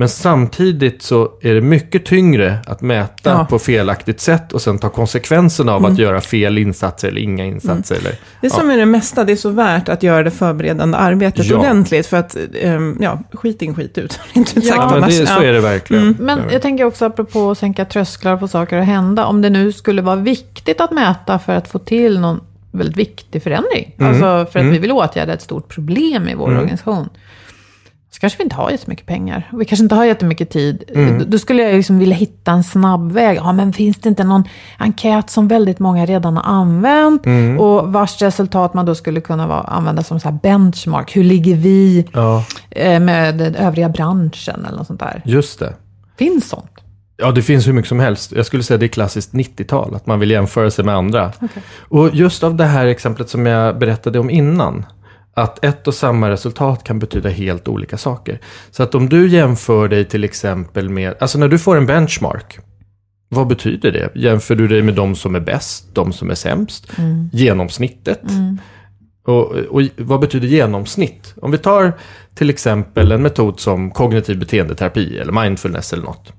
Men 0.00 0.08
samtidigt 0.08 1.02
så 1.02 1.28
är 1.42 1.54
det 1.54 1.60
mycket 1.60 2.04
tyngre 2.06 2.58
att 2.66 2.80
mäta 2.80 3.30
Ja. 3.30 3.46
på 3.50 3.58
felaktigt 3.58 4.20
sätt 4.20 4.52
och 4.52 4.62
sen 4.62 4.78
ta 4.78 4.88
konsekvenserna 4.88 5.72
av 5.74 5.86
att 5.86 5.98
göra 5.98 6.20
fel 6.20 6.58
insatser 6.58 7.08
eller 7.08 7.20
inga 7.20 7.44
insatser. 7.44 7.96
Eller, 7.96 8.12
Det 8.40 8.50
som 8.50 8.70
är 8.70 8.76
det 8.76 8.86
mesta, 8.86 9.24
det 9.24 9.32
är 9.32 9.36
så 9.36 9.50
värt 9.50 9.88
att 9.88 10.02
göra 10.02 10.22
det 10.22 10.30
förberedande 10.30 10.96
arbetet 10.98 11.46
Ja. 11.46 11.56
ordentligt. 11.58 12.06
För 12.06 12.16
att, 12.16 12.36
ehm, 12.60 12.96
ja, 13.00 13.18
skit 13.32 13.62
in, 13.62 13.74
skit 13.74 13.98
ut. 13.98 14.20
Inte 14.32 14.52
Ja, 14.54 14.62
sagt 14.62 14.92
ja, 14.92 15.00
men 15.00 15.08
det, 15.08 15.14
så 15.14 15.22
Ja. 15.22 15.42
är 15.42 15.52
det 15.52 15.60
verkligen. 15.60 16.16
Men 16.20 16.40
jag 16.52 16.62
tänker 16.62 16.84
också 16.84 17.04
apropå 17.04 17.50
att 17.50 17.58
sänka 17.58 17.84
trösklar 17.84 18.36
på 18.36 18.48
saker 18.48 18.78
att 18.78 18.86
hända. 18.86 19.26
Om 19.26 19.42
det 19.42 19.50
nu 19.50 19.72
skulle 19.72 20.02
vara 20.02 20.16
viktigt 20.16 20.80
att 20.80 20.90
mäta 20.92 21.38
för 21.38 21.52
att 21.52 21.68
få 21.68 21.78
till 21.78 22.20
någon 22.20 22.40
väldigt 22.72 22.96
viktig 22.96 23.42
förändring. 23.42 23.94
Alltså 23.98 24.46
för 24.52 24.58
att 24.58 24.64
vi 24.72 24.78
vill 24.78 24.92
åtgärda 24.92 25.32
ett 25.32 25.42
stort 25.42 25.68
problem 25.74 26.28
i 26.28 26.34
vår 26.34 26.48
organisation. 26.48 27.08
Så 28.10 28.20
kanske 28.20 28.36
vi 28.38 28.42
inte 28.44 28.56
har 28.56 28.70
jättemycket 28.70 29.06
pengar. 29.06 29.50
Vi 29.52 29.64
kanske 29.64 29.82
inte 29.82 29.94
har 29.94 30.04
jättemycket 30.04 30.50
tid. 30.50 30.84
Då, 31.18 31.24
då 31.26 31.38
skulle 31.38 31.62
jag 31.62 31.74
liksom 31.74 31.98
vilja 31.98 32.16
hitta 32.16 32.52
en 32.52 32.64
snabb 32.64 33.12
väg. 33.12 33.36
Ja, 33.36 33.52
men 33.52 33.72
finns 33.72 33.96
det 33.98 34.08
inte 34.08 34.24
någon 34.24 34.44
enkät 34.78 35.30
som 35.30 35.48
väldigt 35.48 35.78
många 35.78 36.06
redan 36.06 36.36
har 36.36 36.44
använt? 36.52 37.22
Och 37.58 37.92
vars 37.92 38.22
resultat 38.22 38.74
man 38.74 38.86
då 38.86 38.94
skulle 38.94 39.20
kunna 39.20 39.46
vara, 39.46 39.60
använda 39.60 40.02
som 40.02 40.20
så 40.20 40.30
benchmark. 40.42 41.16
Hur 41.16 41.24
ligger 41.24 41.56
vi 41.56 42.08
Ja, 42.12 42.44
eh, 42.70 43.00
med 43.00 43.38
den 43.38 43.54
övriga 43.54 43.88
branschen 43.88 44.64
eller 44.66 44.76
något 44.78 44.86
sånt 44.86 45.00
där? 45.00 45.22
just 45.24 45.58
det. 45.58 45.74
Finns 46.18 46.48
sånt? 46.48 46.70
Ja, 47.16 47.30
det 47.30 47.42
finns 47.42 47.66
hur 47.66 47.72
mycket 47.72 47.88
som 47.88 48.00
helst. 48.00 48.32
Jag 48.32 48.46
skulle 48.46 48.62
säga 48.62 48.78
det 48.78 48.86
är 48.86 48.88
klassiskt 48.88 49.32
90-tal, 49.32 49.94
att 49.94 50.06
man 50.06 50.20
vill 50.20 50.30
jämföra 50.30 50.70
sig 50.70 50.84
med 50.84 50.94
andra. 50.94 51.32
Och 51.88 52.14
just 52.14 52.44
av 52.44 52.54
det 52.56 52.64
här 52.64 52.86
exemplet 52.86 53.28
som 53.28 53.46
jag 53.46 53.78
berättade 53.78 54.18
om 54.18 54.30
innan, 54.30 54.86
att 55.42 55.64
ett 55.64 55.88
och 55.88 55.94
samma 55.94 56.30
resultat 56.30 56.84
kan 56.84 56.98
betyda 56.98 57.28
helt 57.28 57.68
olika 57.68 57.98
saker. 57.98 58.40
Så 58.70 58.82
att 58.82 58.94
om 58.94 59.08
du 59.08 59.28
jämför 59.28 59.88
dig 59.88 60.04
till 60.04 60.24
exempel 60.24 60.88
med, 60.88 61.14
alltså 61.20 61.38
när 61.38 61.48
du 61.48 61.58
får 61.58 61.76
en 61.76 61.86
benchmark, 61.86 62.58
vad 63.28 63.46
betyder 63.46 63.92
det? 63.92 64.10
Jämför 64.14 64.54
du 64.54 64.68
dig 64.68 64.82
med 64.82 64.94
de 64.94 65.14
som 65.14 65.34
är 65.34 65.40
bäst, 65.40 65.94
de 65.94 66.12
som 66.12 66.30
är 66.30 66.34
sämst, 66.34 66.86
genomsnittet? 67.32 68.22
Och, 69.26 69.52
och 69.52 69.82
vad 69.96 70.20
betyder 70.20 70.48
genomsnitt? 70.48 71.34
Om 71.42 71.50
vi 71.50 71.58
tar 71.58 71.92
till 72.34 72.50
exempel 72.50 73.12
en 73.12 73.22
metod 73.22 73.60
som 73.60 73.90
kognitiv 73.90 74.38
beteendeterapi 74.38 75.18
eller 75.18 75.32
mindfulness 75.32 75.92
eller 75.92 76.04
något. 76.04 76.32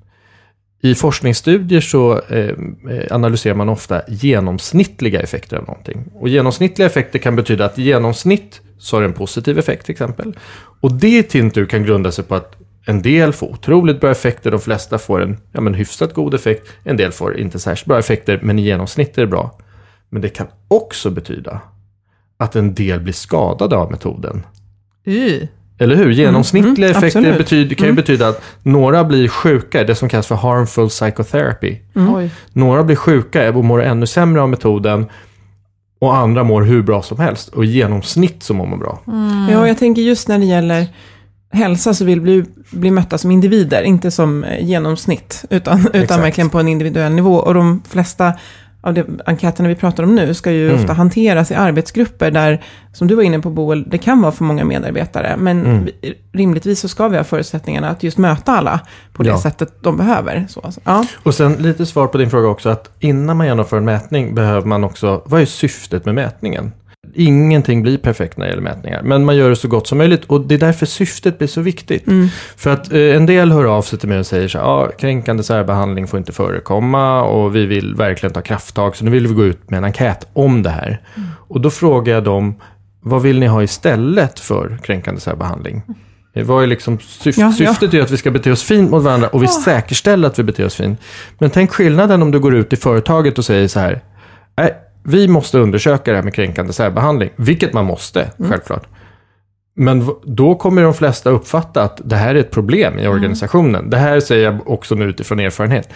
I 0.82 0.96
forskningsstudier 0.96 1.82
så 1.82 2.22
eh, 2.30 2.38
eh, 2.90 3.06
analyserar 3.12 3.56
man 3.56 3.70
ofta 3.70 4.02
genomsnittliga 4.08 5.22
effekter 5.22 5.58
av 5.58 5.64
någonting. 5.64 6.04
Och 6.14 6.30
genomsnittliga 6.30 6.88
effekter 6.88 7.20
kan 7.20 7.36
betyda 7.36 7.66
att 7.66 7.80
i 7.80 7.84
genomsnitt 7.84 8.62
så 8.80 8.96
har 8.96 9.02
det 9.02 9.08
en 9.08 9.14
positiv 9.14 9.60
effekt 9.60 9.86
till 9.86 9.94
exempel. 9.94 10.38
Och 10.82 10.94
det 10.94 11.18
i 11.18 11.24
sin 11.24 11.52
tur 11.52 11.66
kan 11.66 11.84
grunda 11.84 12.12
sig 12.12 12.24
på 12.24 12.36
att 12.36 12.56
en 12.86 13.02
del 13.02 13.34
får 13.34 13.48
otroligt 13.48 14.02
bra 14.02 14.12
effekter, 14.12 14.52
de 14.52 14.60
flesta 14.60 14.98
får 14.98 15.22
en 15.22 15.38
ja, 15.52 15.62
men 15.62 15.74
hyfsat 15.74 16.14
god 16.14 16.34
effekt, 16.34 16.68
en 16.84 16.98
del 16.98 17.12
får 17.12 17.40
inte 17.40 17.60
särskilt 17.60 17.88
bra 17.88 18.00
effekter, 18.00 18.40
men 18.44 18.60
i 18.60 18.62
genomsnitt 18.62 19.18
är 19.18 19.22
det 19.22 19.28
bra. 19.28 19.58
Men 20.10 20.22
det 20.22 20.30
kan 20.30 20.48
också 20.68 21.10
betyda 21.10 21.62
att 22.38 22.56
en 22.56 22.74
del 22.74 23.00
blir 23.00 23.14
skadade 23.14 23.76
av 23.76 23.92
metoden. 23.92 24.46
Y. 25.06 25.48
Eller 25.78 25.96
hur? 25.96 26.12
Genomsnittliga 26.12 26.90
mm, 26.90 26.98
effekter 26.98 27.20
absolut. 27.20 27.38
betyder, 27.38 27.76
kan 27.76 27.88
ju 27.88 27.94
betyda 27.94 28.28
att 28.28 28.44
några 28.64 29.04
blir 29.04 29.28
sjuka, 29.28 29.84
det 29.84 29.96
som 29.96 30.10
kallas 30.10 30.28
för 30.28 30.36
harmful 30.36 30.90
psychotherapy. 30.90 31.78
Oj. 31.96 32.32
Några 32.54 32.84
blir 32.84 32.96
sjuka 32.96 33.50
och 33.50 33.66
mår 33.66 33.84
ännu 33.84 34.06
sämre 34.06 34.42
av 34.42 34.50
metoden 34.50 35.06
och 36.00 36.16
andra 36.16 36.44
mår 36.44 36.62
hur 36.62 36.82
bra 36.82 37.02
som 37.02 37.20
helst. 37.20 37.50
Och 37.50 37.66
i 37.66 37.68
genomsnitt 37.68 38.44
så 38.44 38.54
mår 38.54 38.66
man 38.66 38.80
bra. 38.80 39.00
Ja, 39.50 39.68
jag 39.68 39.78
tänker 39.78 40.02
just 40.02 40.28
när 40.28 40.40
det 40.40 40.46
gäller 40.46 40.88
hälsa 41.52 41.94
så 41.94 42.06
vill 42.06 42.22
vi 42.22 42.46
bli 42.72 42.92
mötta 42.92 43.18
som 43.18 43.32
individer, 43.32 43.84
inte 43.84 44.12
som 44.12 44.44
eh, 44.44 44.66
genomsnitt, 44.66 45.46
utan, 45.50 45.80
utan 45.80 46.02
Exakt. 46.02 46.24
verkligen 46.24 46.50
på 46.50 46.60
en 46.60 46.68
individuell 46.68 47.12
nivå. 47.12 47.36
Och 47.36 47.54
de 47.54 47.84
flesta 47.90 48.34
av 48.82 48.94
de 48.94 49.20
enkäterna 49.26 49.70
vi 49.70 49.76
pratar 49.76 50.04
om 50.04 50.16
nu 50.16 50.34
ska 50.34 50.52
ju 50.52 50.70
Mm. 50.70 50.82
ofta 50.82 50.94
hanteras 50.94 51.52
i 51.52 51.56
arbetsgrupper 51.56 52.32
där, 52.32 52.64
som 52.94 53.08
du 53.08 53.16
var 53.16 53.24
inne 53.24 53.40
på 53.40 53.50
Boel, 53.50 53.90
det 53.90 53.98
kan 53.98 54.22
vara 54.22 54.32
för 54.32 54.44
många 54.44 54.66
medarbetare, 54.66 55.36
men 55.38 55.66
Mm. 55.66 55.86
vi, 55.86 56.14
rimligtvis 56.34 56.80
så 56.80 56.88
ska 56.88 57.08
vi 57.08 57.18
ha 57.18 57.24
förutsättningarna 57.24 57.90
att 57.90 58.04
just 58.04 58.18
möta 58.18 58.52
alla 58.52 58.80
på 59.14 59.24
det 59.24 59.30
Ja. 59.30 59.38
sättet 59.42 59.84
de 59.84 59.98
behöver. 59.98 60.46
Så, 60.50 60.60
alltså. 60.60 60.82
ja. 60.84 61.06
Och 61.24 61.34
sen 61.36 61.54
lite 61.54 61.86
svar 61.86 62.08
på 62.08 62.18
din 62.18 62.30
fråga 62.30 62.48
också 62.48 62.70
att 62.70 62.90
innan 63.00 63.38
man 63.38 63.48
genomför 63.48 63.78
en 63.78 63.86
mätning 63.86 64.36
behöver 64.36 64.68
man 64.68 64.84
också, 64.84 65.22
vad 65.26 65.42
är 65.42 65.46
syftet 65.46 66.06
med 66.06 66.16
mätningen? 66.16 66.72
Ingenting 67.14 67.82
blir 67.82 67.98
perfekt 67.98 68.38
när 68.38 68.46
det 68.46 68.50
gäller 68.50 68.62
mätningar, 68.64 69.02
men 69.04 69.26
man 69.26 69.36
gör 69.38 69.50
det 69.50 69.56
så 69.56 69.68
gott 69.68 69.88
som 69.88 69.98
möjligt 69.98 70.26
och 70.26 70.42
det 70.42 70.56
är 70.56 70.60
därför 70.60 70.86
syftet 70.86 71.38
blir 71.38 71.48
så 71.48 71.62
viktigt. 71.62 72.06
För 72.58 72.70
att 72.70 72.92
eh, 72.94 73.00
en 73.16 73.26
del 73.26 73.52
hör 73.52 73.66
av 73.66 73.82
sig 73.82 74.00
till 74.00 74.10
mig 74.10 74.20
och 74.20 74.26
säger 74.26 74.48
så 74.48 74.58
här, 74.58 74.66
ah, 74.66 74.88
kränkande 75.00 75.44
särbehandling 75.44 76.08
får 76.08 76.20
inte 76.20 76.32
förekomma 76.32 77.22
och 77.24 77.56
vi 77.56 77.66
vill 77.66 77.96
verkligen 77.96 78.34
ta 78.34 78.42
krafttag, 78.42 78.96
så 78.96 79.06
nu 79.06 79.12
vill 79.12 79.28
vi 79.28 79.34
gå 79.34 79.44
ut 79.46 79.70
med 79.70 79.78
en 79.78 79.84
enkät 79.84 80.28
om 80.34 80.64
det 80.64 80.70
här. 80.70 81.02
Och 81.48 81.62
då 81.62 81.70
frågar 81.70 82.14
jag 82.14 82.24
dem, 82.24 82.56
vad 83.02 83.22
vill 83.22 83.40
ni 83.40 83.48
ha 83.48 83.64
istället 83.64 84.40
för 84.40 84.78
kränkande 84.84 85.22
särbehandling? 85.22 85.82
Eh, 86.36 86.46
Vad 86.46 86.64
är 86.64 86.68
liksom 86.68 86.98
syf- 86.98 87.34
Ja, 87.40 87.46
ja. 87.46 87.52
syftet 87.52 87.94
är 87.94 87.98
ju 87.98 88.04
att 88.04 88.12
vi 88.12 88.18
ska 88.18 88.32
bete 88.32 88.52
oss 88.52 88.64
fint 88.64 88.92
mot 88.92 89.04
varandra 89.04 89.28
och 89.28 89.44
vi 89.44 89.48
säkerställer 89.48 90.28
att 90.28 90.40
vi 90.40 90.44
beter 90.44 90.66
oss 90.66 90.76
fint. 90.76 91.00
Men 91.40 91.50
tänk 91.50 91.72
skillnaden 91.72 92.22
om 92.22 92.32
du 92.32 92.40
går 92.40 92.56
ut 92.56 92.74
i 92.74 92.76
företaget 92.76 93.38
och 93.38 93.46
säger 93.46 93.68
så 93.68 93.80
här. 93.80 94.02
Nej, 94.58 94.74
vi 95.04 95.28
måste 95.28 95.60
undersöka 95.60 96.12
det 96.12 96.18
här 96.18 96.24
med 96.24 96.34
kränkande 96.34 96.74
särbehandling. 96.74 97.30
Vilket 97.36 97.74
man 97.74 97.86
måste, 97.86 98.32
självklart. 98.50 98.88
Men 99.76 100.10
då 100.24 100.56
kommer 100.56 100.84
de 100.84 100.94
flesta 100.94 101.30
uppfatta 101.30 101.84
att 101.84 102.02
det 102.04 102.16
här 102.16 102.36
är 102.36 102.40
ett 102.40 102.52
problem 102.52 103.00
i 103.00 103.08
organisationen. 103.08 103.90
Det 103.90 103.98
här 103.98 104.20
säger 104.20 104.46
jag 104.46 104.70
också 104.70 104.96
nu 104.96 105.06
utifrån 105.06 105.40
erfarenhet. 105.40 105.90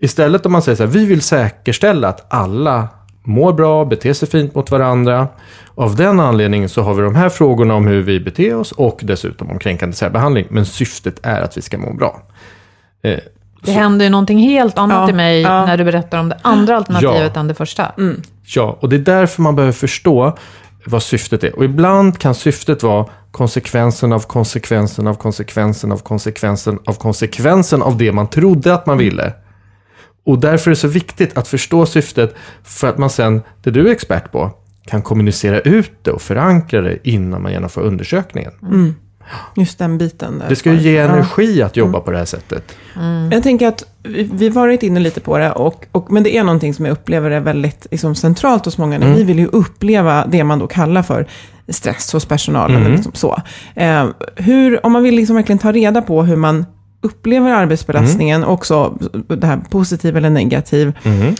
Istället 0.00 0.46
om 0.46 0.52
man 0.52 0.62
säger 0.62 0.76
så 0.76 0.82
här, 0.82 0.90
vi 0.90 1.06
vill 1.06 1.20
säkerställa 1.20 2.08
att 2.08 2.32
alla 2.32 2.88
mår 3.22 3.52
bra, 3.52 3.84
beter 3.84 4.12
sig 4.12 4.28
fint 4.28 4.54
mot 4.54 4.70
varandra. 4.70 5.28
Av 5.74 5.96
den 5.96 6.20
anledningen 6.20 6.68
så 6.68 6.82
har 6.82 6.94
vi 6.94 7.02
de 7.02 7.14
här 7.14 7.28
frågorna 7.28 7.74
om 7.74 7.86
hur 7.86 8.02
vi 8.02 8.20
beter 8.20 8.56
oss 8.56 8.72
och 8.72 9.00
dessutom 9.02 9.50
om 9.50 9.58
kränkande 9.58 9.96
särbehandling. 9.96 10.46
Men 10.50 10.66
syftet 10.66 11.20
är 11.22 11.40
att 11.40 11.56
vi 11.56 11.62
ska 11.62 11.78
må 11.78 11.92
bra. 11.92 12.22
Det 13.64 13.72
händer 13.72 14.04
ju 14.04 14.10
någonting 14.10 14.38
helt 14.38 14.78
annat 14.78 14.96
Ja, 14.96 15.10
i 15.10 15.12
mig 15.12 15.40
ja. 15.40 15.66
när 15.66 15.76
du 15.76 15.84
berättar 15.84 16.20
om 16.20 16.28
det 16.28 16.38
andra 16.42 16.76
alternativet 16.76 17.36
än 17.36 17.48
det 17.48 17.54
första. 17.54 17.92
Ja, 18.46 18.78
och 18.80 18.88
det 18.88 18.96
är 18.96 19.00
därför 19.00 19.42
man 19.42 19.56
behöver 19.56 19.72
förstå 19.72 20.36
vad 20.86 21.02
syftet 21.02 21.44
är. 21.44 21.56
Och 21.56 21.64
ibland 21.64 22.18
kan 22.18 22.34
syftet 22.34 22.82
vara 22.82 23.06
konsekvensen 23.30 24.12
av 24.12 24.20
konsekvensen 24.20 25.06
av 25.06 25.14
konsekvensen 25.14 25.92
av 25.92 25.98
konsekvensen 25.98 26.78
av 26.84 26.94
konsekvensen 26.94 27.82
av 27.82 27.96
det 27.96 28.12
man 28.12 28.28
trodde 28.28 28.74
att 28.74 28.86
man 28.86 28.98
ville. 28.98 29.32
Och 30.26 30.38
därför 30.38 30.70
är 30.70 30.74
det 30.74 30.80
så 30.80 30.88
viktigt 30.88 31.38
att 31.38 31.48
förstå 31.48 31.86
syftet 31.86 32.34
för 32.62 32.88
att 32.88 32.98
man 32.98 33.10
sen, 33.10 33.42
det 33.62 33.70
du 33.70 33.88
är 33.88 33.92
expert 33.92 34.32
på, 34.32 34.50
kan 34.86 35.02
kommunicera 35.02 35.60
ut 35.60 35.92
det 36.02 36.10
och 36.10 36.22
förankra 36.22 36.80
det 36.80 37.08
innan 37.08 37.42
man 37.42 37.52
genomför 37.52 37.80
undersökningen. 37.80 38.52
Just 39.56 39.78
den 39.78 39.98
biten. 39.98 40.38
Där. 40.38 40.48
Det 40.48 40.56
ska 40.56 40.72
ju 40.72 40.78
ge 40.78 40.96
energi 40.96 41.62
att 41.62 41.76
jobba 41.76 42.00
på 42.00 42.10
det 42.10 42.18
här 42.18 42.24
sättet. 42.24 42.76
Jag 43.32 43.42
tänker 43.42 43.68
att 43.68 43.84
vi 44.32 44.48
har 44.48 44.54
varit 44.54 44.82
inne 44.82 45.00
lite 45.00 45.20
på 45.20 45.38
det, 45.38 45.52
och, 45.52 45.86
och, 45.92 46.12
men 46.12 46.22
det 46.22 46.36
är 46.36 46.44
någonting 46.44 46.74
som 46.74 46.84
jag 46.84 46.92
upplever 46.92 47.30
är 47.30 47.40
väldigt 47.40 47.86
liksom, 47.90 48.14
centralt 48.14 48.64
hos 48.64 48.78
många. 48.78 48.96
Mm. 48.96 49.14
Vi 49.14 49.24
vill 49.24 49.38
ju 49.38 49.46
uppleva 49.46 50.26
det 50.26 50.44
man 50.44 50.58
då 50.58 50.66
kallar 50.66 51.02
för 51.02 51.26
stress 51.68 52.12
hos 52.12 52.24
personalen. 52.24 52.76
Mm. 52.76 52.86
eller 52.86 52.96
Liksom 52.96 53.12
så. 53.14 53.42
Eh, 53.74 54.06
hur, 54.36 54.86
om 54.86 54.92
man 54.92 55.02
vill 55.02 55.14
liksom 55.14 55.36
verkligen 55.36 55.58
ta 55.58 55.72
reda 55.72 56.02
på 56.02 56.22
hur 56.22 56.36
man 56.36 56.66
upplever 57.04 57.50
arbetsbelastningen, 57.50 58.36
Mm. 58.42 58.48
också 58.54 58.98
det 59.28 59.46
här 59.46 59.60
positiv 59.70 60.16
eller 60.16 60.30
negativ, 60.30 60.92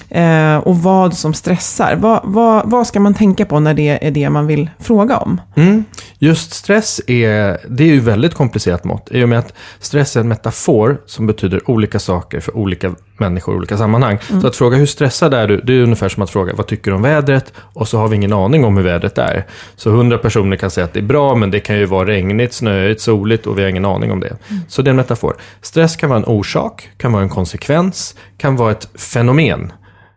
eh, 0.09 0.57
och 0.57 0.79
vad 0.79 1.15
som 1.17 1.35
stressar. 1.35 1.97
Vad, 2.01 2.21
vad, 2.25 2.71
vad 2.71 2.87
ska 2.87 3.01
man 3.01 3.15
tänka 3.15 3.45
på 3.45 3.61
när 3.61 3.75
det 3.75 4.07
är 4.07 4.11
det 4.11 4.31
man 4.31 4.47
vill 4.47 4.71
fråga 4.79 5.17
om? 5.17 5.41
Mm. 5.57 5.85
Just 6.19 6.53
stress 6.53 7.01
är, 7.07 7.59
det 7.69 7.85
är 7.85 7.89
ju 7.89 8.01
väldigt 8.01 8.35
komplicerat 8.35 8.85
mått. 8.85 9.09
I 9.11 9.25
och 9.25 9.29
med 9.29 9.39
att 9.39 9.53
stress 9.81 10.17
är 10.17 10.21
en 10.21 10.29
metafor 10.29 10.99
som 11.07 11.27
betyder 11.27 11.71
olika 11.71 11.99
saker 11.99 12.41
för 12.41 12.57
olika 12.57 12.95
människor 13.19 13.55
i 13.55 13.59
olika 13.59 13.77
sammanhang. 13.77 14.19
Så 14.41 14.47
att 14.47 14.57
fråga 14.57 14.77
hur 14.77 14.87
stressad 14.87 15.35
är 15.35 15.49
du, 15.49 15.61
det 15.61 15.73
är 15.73 15.83
ungefär 15.83 16.09
som 16.09 16.23
att 16.23 16.31
fråga 16.31 16.53
vad 16.57 16.67
tycker 16.67 16.91
du 16.91 16.95
om 16.97 17.03
vädret? 17.03 17.53
Och 17.59 17.89
så 17.89 17.99
har 17.99 18.09
vi 18.09 18.17
ingen 18.17 18.33
aning 18.33 18.65
om 18.65 18.77
hur 18.77 18.85
vädret 18.85 19.19
är. 19.19 19.47
Så 19.77 19.91
hundra 19.91 20.19
personer 20.19 20.57
kan 20.57 20.71
säga 20.71 20.85
att 20.85 20.93
det 20.93 21.01
är 21.01 21.05
bra, 21.05 21.35
men 21.35 21.51
det 21.51 21.61
kan 21.61 21.77
ju 21.79 21.85
vara 21.87 22.07
regnigt, 22.09 22.53
snöigt, 22.53 23.01
soligt 23.01 23.47
och 23.47 23.59
vi 23.59 23.63
har 23.63 23.69
ingen 23.69 23.85
aning 23.85 24.13
om 24.13 24.21
det. 24.21 24.37
Så 24.69 24.83
det 24.83 24.89
är 24.89 24.91
en 24.91 24.97
metafor. 24.97 25.37
Stress 25.63 25.97
kan 25.97 26.09
vara 26.11 26.19
en 26.19 26.25
orsak, 26.25 26.91
kan 26.97 27.13
vara 27.13 27.23
en 27.23 27.29
konsekvens, 27.29 28.15
kan 28.39 28.57
vara 28.57 28.73
ett 28.73 28.89
fenomen. 28.95 29.73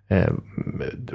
Eh, 0.09 0.33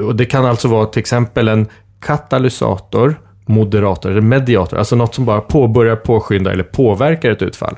och 0.05 0.17
det 0.17 0.25
kan 0.25 0.45
alltså 0.47 0.69
vara 0.69 0.87
till 0.87 1.01
exempel 1.01 1.49
en 1.49 1.67
katalysator, 2.01 3.21
moderator 3.47 4.11
eller 4.11 4.21
mediator, 4.21 4.79
alltså 4.79 4.97
något 4.97 5.15
som 5.15 5.25
bara 5.25 5.41
påbörjar, 5.41 5.97
påskyndar 5.97 6.51
eller 6.51 6.65
påverkar 6.65 7.31
ett 7.31 7.43
utfall. 7.43 7.77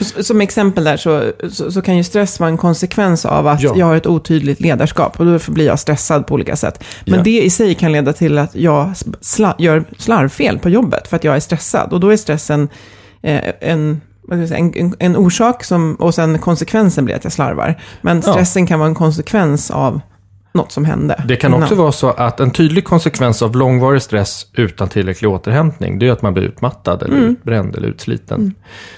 Som 0.00 0.40
exempel 0.40 0.84
där 0.84 0.96
så, 0.96 1.22
så, 1.50 1.72
så 1.72 1.82
kan 1.82 1.96
ju 1.96 2.04
stress 2.04 2.40
vara 2.40 2.50
en 2.50 2.56
konsekvens 2.56 3.24
av 3.26 3.46
att 3.46 3.62
Ja. 3.62 3.72
jag 3.76 3.86
har 3.86 3.96
ett 3.96 4.06
otydligt 4.06 4.60
ledarskap 4.60 5.20
och 5.20 5.26
då 5.26 5.38
blir 5.52 5.66
jag 5.66 5.78
stressad 5.78 6.26
på 6.26 6.34
olika 6.34 6.56
sätt. 6.56 6.84
Men 7.04 7.14
Ja. 7.18 7.22
det 7.22 7.42
i 7.42 7.50
sig 7.50 7.74
kan 7.74 7.92
leda 7.92 8.12
till 8.12 8.38
att 8.38 8.54
jag 8.54 8.92
sla, 9.20 9.54
gör 9.58 9.84
slarvfel 9.98 10.58
på 10.58 10.68
jobbet 10.70 11.08
för 11.08 11.16
att 11.16 11.24
jag 11.24 11.36
är 11.36 11.40
stressad. 11.40 11.92
Och 11.92 12.00
då 12.00 12.10
är 12.12 12.16
stressen 12.16 12.68
eh, 13.22 13.40
en, 13.60 14.00
en, 14.30 14.72
en, 14.74 14.94
en 14.98 15.16
orsak 15.16 15.64
som, 15.64 15.94
och 15.94 16.14
sen 16.14 16.38
konsekvensen 16.38 17.04
blir 17.04 17.14
att 17.14 17.24
jag 17.24 17.32
slarvar. 17.32 17.80
Men 18.00 18.16
Ja. 18.26 18.32
stressen 18.32 18.66
kan 18.66 18.78
vara 18.78 18.88
en 18.88 18.94
konsekvens 18.94 19.70
av 19.70 20.00
något 20.52 20.72
som 20.72 20.84
hände. 20.84 21.24
Det 21.28 21.36
kan 21.36 21.54
också 21.54 21.66
innan. 21.74 21.78
vara 21.82 21.92
så 21.92 22.08
att 22.10 22.40
en 22.40 22.50
tydlig 22.50 22.84
konsekvens 22.84 23.42
av 23.42 23.56
långvarig 23.56 24.02
stress 24.02 24.46
utan 24.52 24.88
tillräcklig 24.88 25.30
återhämtning, 25.30 25.98
det 25.98 26.08
är 26.08 26.12
att 26.12 26.22
man 26.22 26.34
blir 26.34 26.42
utmattad 26.44 27.02
eller 27.02 27.16
utbränd 27.16 27.76
eller 27.76 27.88
utsliten. 27.88 28.54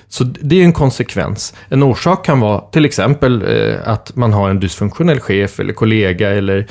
Så 0.08 0.24
det 0.24 0.60
är 0.60 0.64
en 0.64 0.72
konsekvens. 0.72 1.54
En 1.68 1.82
orsak 1.82 2.24
kan 2.24 2.40
vara 2.40 2.60
till 2.60 2.84
exempel 2.84 3.42
eh, 3.42 3.88
att 3.88 4.16
man 4.16 4.32
har 4.32 4.50
en 4.50 4.60
dysfunktionell 4.60 5.20
chef 5.20 5.60
eller 5.60 5.72
kollega 5.72 6.30
eller 6.30 6.66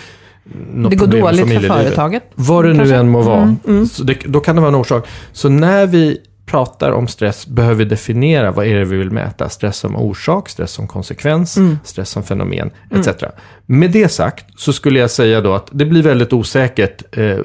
något 0.74 0.89
Det 0.91 0.96
går 0.98 1.08
dåligt 1.08 1.54
för 1.54 1.60
företaget. 1.60 2.24
Vad 2.36 2.65
det 2.65 2.72
nu 2.74 2.78
kanske? 2.78 2.96
än 2.96 3.10
må 3.10 3.22
vara. 3.22 3.56
Så 3.91 4.04
det, 4.04 4.17
då 4.26 4.39
kan 4.39 4.56
det 4.56 4.62
vara 4.62 4.70
en 4.70 4.76
orsak. 4.76 5.08
Så 5.32 5.50
när 5.50 5.86
vi 5.88 6.17
pratar 6.48 6.92
om 6.92 7.08
stress 7.08 7.48
behöver 7.48 7.86
definiera 7.86 8.52
vad 8.52 8.66
är 8.66 8.76
det 8.76 8.86
vi 8.86 8.98
vill 8.98 9.12
mäta. 9.12 9.50
Stress 9.50 9.78
som 9.78 9.96
orsak, 9.96 10.50
stress 10.50 10.72
som 10.72 10.88
konsekvens, 10.88 11.58
stress 11.84 12.10
som 12.10 12.24
fenomen, 12.24 12.70
etc. 12.92 13.24
Med 13.66 13.92
det 13.92 14.10
sagt 14.10 14.46
så 14.60 14.74
skulle 14.74 15.00
jag 15.00 15.12
säga 15.12 15.42
då 15.42 15.54
att 15.54 15.68
det 15.72 15.86
blir 15.86 16.04
väldigt 16.04 16.34
osäkert. 16.34 17.18
Eh, 17.18 17.38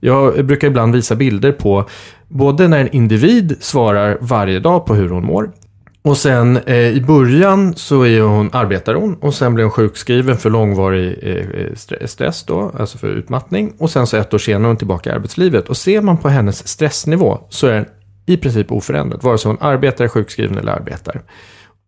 Jag 0.00 0.46
brukar 0.46 0.68
ibland 0.68 0.94
visa 0.94 1.14
bilder 1.14 1.52
på 1.52 1.84
både 2.28 2.68
när 2.68 2.78
en 2.80 2.88
individ 2.88 3.56
svarar 3.60 4.18
varje 4.20 4.60
dag 4.60 4.86
på 4.86 4.94
hur 4.94 5.08
hon 5.08 5.24
mår 5.26 5.50
och 6.02 6.16
sen 6.16 6.56
eh, 6.56 6.76
i 6.76 7.00
början 7.06 7.74
så 7.76 8.02
är 8.06 8.20
hon, 8.20 8.50
arbetar 8.52 8.94
hon 8.94 9.14
och 9.14 9.34
sen 9.34 9.54
blir 9.54 9.64
hon 9.64 9.70
sjukskriven 9.70 10.36
för 10.36 10.50
långvarig 10.50 11.18
eh, 11.22 11.32
eh, 11.36 11.72
stre- 11.74 12.06
stress 12.06 12.44
då, 12.44 12.72
alltså 12.78 12.98
för 12.98 13.06
utmattning. 13.08 13.72
Och 13.78 13.90
sen 13.90 14.06
så 14.06 14.16
ett 14.16 14.34
år 14.34 14.38
senare 14.38 14.64
är 14.64 14.66
hon 14.68 14.76
tillbaka 14.76 15.10
i 15.10 15.12
arbetslivet. 15.12 15.68
Och 15.68 15.76
ser 15.76 16.00
man 16.00 16.16
på 16.16 16.28
hennes 16.28 16.68
stressnivå 16.68 17.38
så 17.48 17.66
är 17.66 17.72
den 17.72 17.86
i 18.28 18.36
princip 18.36 18.72
oförändrat, 18.72 19.24
vare 19.24 19.38
sig 19.38 19.48
hon 19.48 19.58
arbetar, 19.60 20.04
är 20.04 20.08
sjukskriven 20.08 20.58
eller 20.58 20.72
arbetar. 20.72 21.22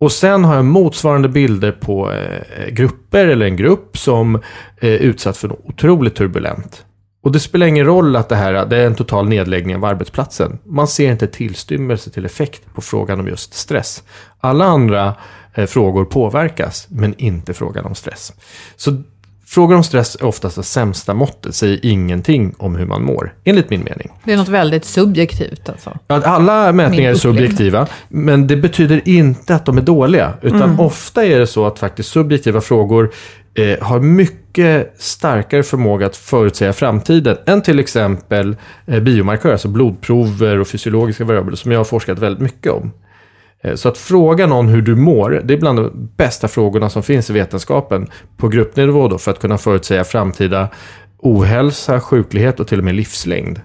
Och 0.00 0.12
sen 0.12 0.44
har 0.44 0.54
jag 0.54 0.64
motsvarande 0.64 1.28
bilder 1.28 1.72
på 1.72 2.12
eh, 2.12 2.68
grupper 2.70 3.26
eller 3.26 3.46
en 3.46 3.56
grupp 3.56 3.98
som 3.98 4.40
är 4.80 4.98
utsatt 4.98 5.36
för 5.36 5.48
något 5.48 5.64
otroligt 5.64 6.14
turbulent. 6.14 6.84
Och 7.22 7.32
det 7.32 7.40
spelar 7.40 7.66
ingen 7.66 7.86
roll 7.86 8.16
att 8.16 8.28
det 8.28 8.36
här 8.36 8.66
det 8.66 8.76
är 8.76 8.86
en 8.86 8.94
total 8.94 9.28
nedläggning 9.28 9.76
av 9.76 9.84
arbetsplatsen. 9.84 10.58
Man 10.64 10.88
ser 10.88 11.10
inte 11.10 11.26
tillstymmelse 11.26 12.10
till 12.10 12.24
effekt 12.24 12.74
på 12.74 12.80
frågan 12.80 13.20
om 13.20 13.28
just 13.28 13.54
stress. 13.54 14.02
Alla 14.38 14.64
andra 14.64 15.14
eh, 15.54 15.66
frågor 15.66 16.04
påverkas, 16.04 16.86
men 16.90 17.14
inte 17.18 17.54
frågan 17.54 17.84
om 17.84 17.94
stress. 17.94 18.32
Så 18.76 19.02
frågor 19.50 19.76
om 19.76 19.84
stress 19.84 20.16
är 20.20 20.24
oftast 20.24 20.56
det 20.56 20.62
sämsta 20.62 21.14
måttet, 21.14 21.54
säger 21.54 21.80
ingenting 21.82 22.54
om 22.58 22.76
hur 22.76 22.86
man 22.86 23.04
mår, 23.04 23.34
enligt 23.44 23.70
min 23.70 23.84
mening. 23.84 24.10
Det 24.24 24.32
är 24.32 24.36
något 24.36 24.48
väldigt 24.48 24.84
subjektivt 24.84 25.68
alltså. 25.68 25.98
Att 26.06 26.24
alla 26.24 26.72
mätningar 26.72 27.10
är 27.10 27.14
subjektiva, 27.14 27.86
men 28.08 28.46
det 28.46 28.56
betyder 28.56 29.08
inte 29.08 29.54
att 29.54 29.66
de 29.66 29.78
är 29.78 29.82
dåliga. 29.82 30.32
Utan 30.42 30.80
ofta 30.80 31.24
är 31.24 31.38
det 31.38 31.46
så 31.46 31.66
att 31.66 31.78
faktiskt 31.78 32.08
subjektiva 32.08 32.60
frågor 32.60 33.10
eh, 33.54 33.86
har 33.86 34.00
mycket 34.00 34.94
starkare 34.98 35.62
förmåga 35.62 36.06
att 36.06 36.16
förutsäga 36.16 36.72
framtiden 36.72 37.36
än 37.46 37.62
till 37.62 37.78
exempel 37.78 38.56
eh, 38.86 39.00
biomarkörer, 39.00 39.52
alltså 39.52 39.68
blodprover 39.68 40.60
och 40.60 40.68
fysiologiska 40.68 41.24
variabler 41.24 41.56
som 41.56 41.72
jag 41.72 41.78
har 41.78 41.84
forskat 41.84 42.18
väldigt 42.18 42.42
mycket 42.42 42.72
om. 42.72 42.92
Eh, 43.64 43.74
Så 43.74 43.88
att 43.88 43.98
fråga 43.98 44.46
någon 44.46 44.68
hur 44.68 44.82
du 44.82 44.96
mår, 44.96 45.42
det 45.44 45.54
är 45.54 45.58
bland 45.58 45.78
de 45.78 46.08
bästa 46.16 46.48
frågorna 46.48 46.90
som 46.90 47.02
finns 47.02 47.30
i 47.30 47.32
vetenskapen 47.32 48.06
på 48.36 48.48
gruppnivå 48.48 49.08
då 49.08 49.18
för 49.18 49.30
att 49.30 49.40
kunna 49.40 49.58
förutsäga 49.58 50.04
framtida 50.04 50.68
ohälsa, 51.18 52.00
sjuklighet 52.00 52.60
och 52.60 52.66
till 52.68 52.78
och 52.78 52.84
med 52.84 52.94
livslängd. 52.94 53.60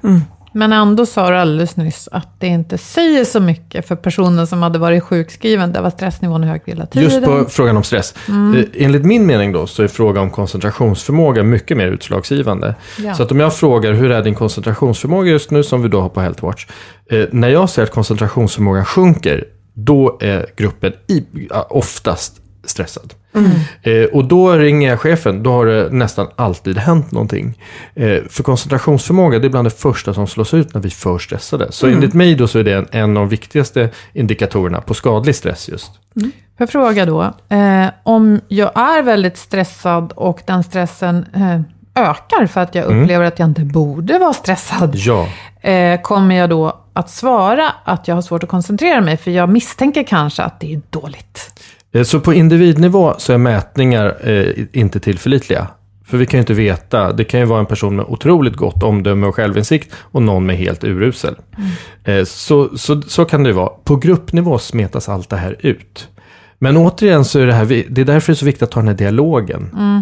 Men 0.53 0.73
ändå 0.73 1.05
sa 1.05 1.29
du 1.29 1.37
alldeles 1.37 1.75
nyss 1.77 2.09
att 2.11 2.39
det 2.39 2.47
inte 2.47 2.77
säger 2.77 3.25
så 3.25 3.39
mycket 3.39 3.87
för 3.87 3.95
personen 3.95 4.47
som 4.47 4.61
hade 4.61 4.79
varit 4.79 5.03
sjukskriven. 5.03 5.73
Där 5.73 5.81
var 5.81 5.89
stressnivån 5.89 6.43
hög 6.43 6.61
hela 6.65 6.85
tiden. 6.85 7.09
Just 7.09 7.25
på 7.25 7.45
frågan 7.49 7.77
om 7.77 7.83
stress. 7.83 8.13
Mm. 8.27 8.55
Eh, 8.57 8.63
Enligt 8.85 9.05
min 9.05 9.25
mening 9.25 9.51
då 9.51 9.67
så 9.67 9.83
är 9.83 9.87
frågan 9.87 10.23
om 10.23 10.29
koncentrationsförmåga 10.29 11.43
mycket 11.43 11.77
mer 11.77 11.87
utslagsgivande. 11.87 12.75
Ja. 12.99 13.13
Så 13.13 13.23
att 13.23 13.31
om 13.31 13.39
jag 13.39 13.55
frågar 13.55 13.93
hur 13.93 14.11
är 14.11 14.23
din 14.23 14.35
koncentrationsförmåga 14.35 15.31
just 15.31 15.51
nu 15.51 15.63
som 15.63 15.81
vi 15.81 15.89
då 15.89 16.01
har 16.01 16.09
på 16.09 16.21
Healthwatch. 16.21 16.67
Eh, 17.11 17.25
när 17.31 17.49
jag 17.49 17.69
ser 17.69 17.83
att 17.83 17.91
koncentrationsförmågan 17.91 18.85
sjunker, 18.85 19.43
då 19.75 20.17
är 20.21 20.45
gruppen 20.55 20.93
i, 21.07 21.23
oftast 21.69 22.41
stressad. 22.63 23.13
Mm. 23.33 23.51
Eh, 23.81 24.09
och 24.13 24.25
då 24.25 24.53
ringer 24.53 24.89
jag 24.89 24.99
chefen, 24.99 25.43
då 25.43 25.51
har 25.51 25.65
det 25.65 25.89
nästan 25.91 26.27
alltid 26.35 26.77
hänt 26.77 27.11
någonting. 27.11 27.59
Eh, 27.95 28.17
för 28.29 28.43
koncentrationsförmåga, 28.43 29.39
det 29.39 29.47
är 29.47 29.49
bland 29.49 29.65
det 29.65 29.71
första 29.79 30.13
som 30.13 30.27
slås 30.27 30.53
ut 30.53 30.73
när 30.73 30.81
vi 30.81 30.87
är 30.87 30.91
för 30.91 31.17
stressade. 31.17 31.71
Så 31.71 31.85
Mm. 31.85 31.97
enligt 31.97 32.13
mig 32.13 32.35
då 32.35 32.47
så 32.47 32.59
är 32.59 32.63
det 32.63 32.73
en, 32.73 32.87
en 32.91 33.09
av 33.09 33.15
de 33.15 33.29
viktigaste 33.29 33.89
indikatorerna 34.13 34.81
på 34.81 34.93
skadlig 34.93 35.35
stress 35.35 35.69
just. 35.69 35.91
Får 36.13 36.31
jag 36.57 36.69
fråga 36.69 37.05
då, 37.05 37.21
eh, 37.49 37.85
om 38.03 38.39
jag 38.47 38.71
är 38.77 39.03
väldigt 39.03 39.37
stressad 39.37 40.13
och 40.15 40.41
den 40.45 40.63
stressen 40.63 41.25
eh, 41.35 41.61
ökar 41.95 42.45
för 42.47 42.61
att 42.61 42.75
jag 42.75 42.85
Mm. 42.85 43.01
upplever 43.03 43.25
att 43.25 43.39
jag 43.39 43.47
inte 43.49 43.61
borde 43.61 44.19
vara 44.19 44.33
stressad. 44.33 44.91
Ja. 44.95 45.27
Eh, 45.61 46.01
kommer 46.01 46.35
jag 46.35 46.49
då 46.49 46.81
att 46.93 47.09
svara 47.09 47.63
att 47.83 48.07
jag 48.07 48.15
har 48.15 48.21
svårt 48.21 48.43
att 48.43 48.49
koncentrera 48.49 49.01
mig? 49.01 49.17
För 49.17 49.31
jag 49.31 49.49
misstänker 49.49 50.03
kanske 50.03 50.43
att 50.43 50.59
det 50.59 50.73
är 50.73 50.81
dåligt. 50.89 51.61
Eh, 51.93 52.03
Så 52.03 52.19
på 52.19 52.33
individnivå 52.33 53.15
så 53.17 53.33
är 53.33 53.37
mätningar 53.37 54.17
eh, 54.29 54.65
inte 54.73 54.99
tillförlitliga. 54.99 55.67
För 56.07 56.17
vi 56.17 56.25
kan 56.25 56.37
ju 56.37 56.39
inte 56.39 56.53
veta, 56.53 57.13
det 57.13 57.23
kan 57.23 57.39
ju 57.39 57.45
vara 57.45 57.59
en 57.59 57.65
person 57.65 57.95
med 57.95 58.05
otroligt 58.09 58.55
gott 58.55 58.83
omdöme 58.83 59.27
och 59.27 59.35
självinsikt 59.35 59.93
och 59.99 60.21
någon 60.21 60.45
med 60.45 60.57
helt 60.57 60.83
urusel. 60.83 61.35
Eh, 62.03 62.23
så, 62.23 62.77
så, 62.77 63.01
så 63.01 63.25
kan 63.25 63.43
det 63.43 63.49
ju 63.49 63.55
vara. 63.55 63.69
På 63.83 63.95
gruppnivå 63.95 64.57
smetas 64.59 65.09
allt 65.09 65.29
det 65.29 65.37
här 65.37 65.55
ut. 65.59 66.07
Men 66.59 66.77
återigen 66.77 67.25
så 67.25 67.39
är 67.39 67.45
det 67.45 67.53
här, 67.53 67.65
det 67.89 68.01
är 68.01 68.05
därför 68.05 68.31
det 68.31 68.33
är 68.33 68.37
så 68.37 68.45
viktigt 68.45 68.63
att 68.63 68.71
ta 68.71 68.79
den 68.79 68.87
här 68.87 68.95
dialogen. 68.95 69.69
Eh, 69.73 70.01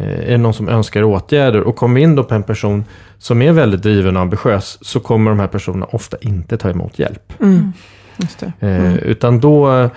är 0.00 0.30
det 0.30 0.38
någon 0.38 0.54
som 0.54 0.68
önskar 0.68 1.02
åtgärder 1.02 1.60
och 1.60 1.76
kommer 1.76 1.94
vi 1.94 2.00
in 2.00 2.14
då 2.14 2.24
på 2.24 2.34
en 2.34 2.42
person 2.42 2.84
som 3.18 3.42
är 3.42 3.52
väldigt 3.52 3.82
driven 3.82 4.16
och 4.16 4.22
ambitiös 4.22 4.78
så 4.80 5.00
kommer 5.00 5.30
de 5.30 5.40
här 5.40 5.46
personerna 5.46 5.86
ofta 5.86 6.16
inte 6.20 6.56
ta 6.56 6.70
emot 6.70 6.98
hjälp. 6.98 7.32
Det. 8.60 8.66
Eh, 8.66 8.96
Utan 8.96 9.40
då, 9.40 9.72
eh, 9.78 9.90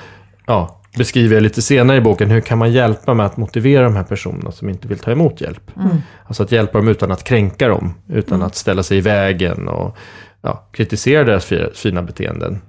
ja, 0.45 0.79
beskriver 0.97 1.35
jag 1.35 1.43
lite 1.43 1.61
senare 1.61 1.97
i 1.97 2.01
boken 2.01 2.29
hur 2.31 2.41
kan 2.41 2.57
man 2.57 2.71
hjälpa 2.71 3.13
med 3.13 3.25
att 3.25 3.37
motivera 3.37 3.83
de 3.83 3.95
här 3.95 4.03
personerna 4.03 4.51
som 4.51 4.69
inte 4.69 4.87
vill 4.87 4.99
ta 4.99 5.11
emot 5.11 5.41
hjälp. 5.41 5.71
Alltså 6.27 6.43
att 6.43 6.51
hjälpa 6.51 6.77
dem 6.77 6.87
utan 6.87 7.11
att 7.11 7.23
kränka 7.23 7.67
dem, 7.67 7.93
utan 8.09 8.41
att 8.41 8.55
ställa 8.55 8.83
sig 8.83 8.97
i 8.97 9.01
vägen 9.01 9.67
och 9.67 9.97
ja, 10.41 10.67
kritisera 10.71 11.23
deras 11.23 11.45
fi- 11.45 11.69
fina 11.73 12.01
beteenden. 12.01 12.59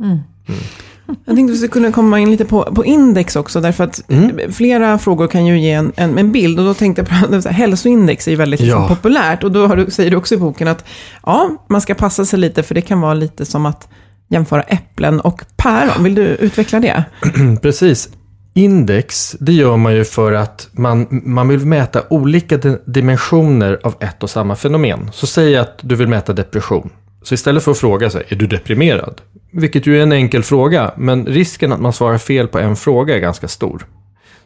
Jag 1.06 1.36
tänkte 1.36 1.42
att 1.44 1.50
vi 1.50 1.56
skulle 1.56 1.68
kunna 1.70 1.92
komma 1.92 2.18
in 2.20 2.30
lite 2.30 2.44
på, 2.44 2.62
på 2.62 2.84
index 2.84 3.36
också, 3.36 3.60
därför 3.60 3.84
att 3.84 4.10
Mm. 4.10 4.52
flera 4.52 4.98
frågor 4.98 5.26
kan 5.26 5.46
ju 5.46 5.60
ge 5.60 5.70
en, 5.72 5.92
en, 5.96 6.18
en 6.18 6.32
bild. 6.32 6.58
Och 6.60 6.64
då 6.66 6.74
tänkte 6.74 7.02
jag 7.10 7.30
på 7.30 7.36
att 7.36 7.44
hälsoindex 7.46 8.26
är 8.26 8.30
ju 8.30 8.36
väldigt 8.36 8.60
liksom, 8.60 8.82
Ja. 8.82 8.88
populärt. 8.88 9.44
Och 9.44 9.52
då 9.52 9.66
har 9.66 9.76
du, 9.76 9.90
säger 9.90 10.10
du 10.10 10.16
också 10.16 10.34
i 10.34 10.38
boken 10.38 10.68
att 10.68 10.84
ja, 11.26 11.50
man 11.68 11.80
ska 11.80 11.94
passa 11.94 12.24
sig 12.24 12.38
lite, 12.38 12.62
för 12.62 12.74
det 12.74 12.80
kan 12.80 13.00
vara 13.00 13.14
lite 13.14 13.44
som 13.46 13.66
att 13.66 13.88
jämföra 14.28 14.62
äpplen 14.62 15.20
och 15.20 15.44
päron. 15.56 16.04
Vill 16.04 16.14
du 16.14 16.22
utveckla 16.22 16.80
det? 16.80 17.04
Precis. 17.62 18.08
Index, 18.56 19.36
det 19.40 19.52
gör 19.52 19.76
man 19.76 19.94
ju 19.94 20.04
för 20.04 20.32
att 20.32 20.68
man, 20.72 21.06
man 21.10 21.48
vill 21.48 21.66
mäta 21.66 22.02
olika 22.10 22.56
di- 22.56 22.76
dimensioner 22.86 23.80
av 23.84 23.94
ett 24.00 24.22
och 24.22 24.30
samma 24.30 24.56
fenomen. 24.56 25.10
Så 25.12 25.26
säg 25.26 25.56
att 25.56 25.78
du 25.80 25.94
vill 25.94 26.08
mäta 26.08 26.32
depression. 26.32 26.90
Så 27.24 27.34
istället 27.34 27.62
för 27.62 27.70
att 27.70 27.78
fråga 27.78 28.10
sig, 28.10 28.24
är 28.28 28.36
du 28.36 28.46
deprimerad? 28.46 29.20
Vilket 29.50 29.86
ju 29.86 29.98
är 29.98 30.02
en 30.02 30.12
enkel 30.12 30.42
fråga, 30.42 30.92
men 30.96 31.26
risken 31.26 31.72
att 31.72 31.80
man 31.80 31.92
svarar 31.92 32.18
fel 32.18 32.48
på 32.48 32.58
en 32.58 32.76
fråga 32.76 33.14
är 33.14 33.18
ganska 33.18 33.48
stor. 33.48 33.86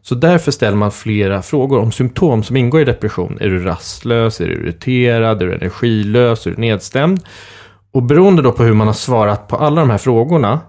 Så 0.03 0.15
därför 0.15 0.51
ställer 0.51 0.77
man 0.77 0.93
flera 0.93 1.43
frågor 1.43 1.79
om 1.79 1.93
symptom 1.93 2.43
som 2.43 2.57
ingår 2.57 2.81
i 2.81 2.85
depression. 2.85 3.39
Är 3.41 3.49
du 3.49 3.63
rastlös? 3.63 4.41
Är 4.41 4.47
du 4.47 4.53
irriterad? 4.53 5.43
Är 5.43 5.47
du 5.47 5.55
energilös? 5.55 6.47
Är 6.47 6.51
du 6.51 6.57
nedstämd? 6.57 7.21
Och 7.93 8.03
beroende 8.03 8.43
då 8.43 8.53
på 8.53 8.63
hur 8.63 8.75
man 8.75 8.87
har 8.87 8.95
svarat 8.95 9.49
på 9.49 9.57
alla 9.57 9.81
de 9.81 9.91
här 9.91 9.99
frågorna 9.99 10.61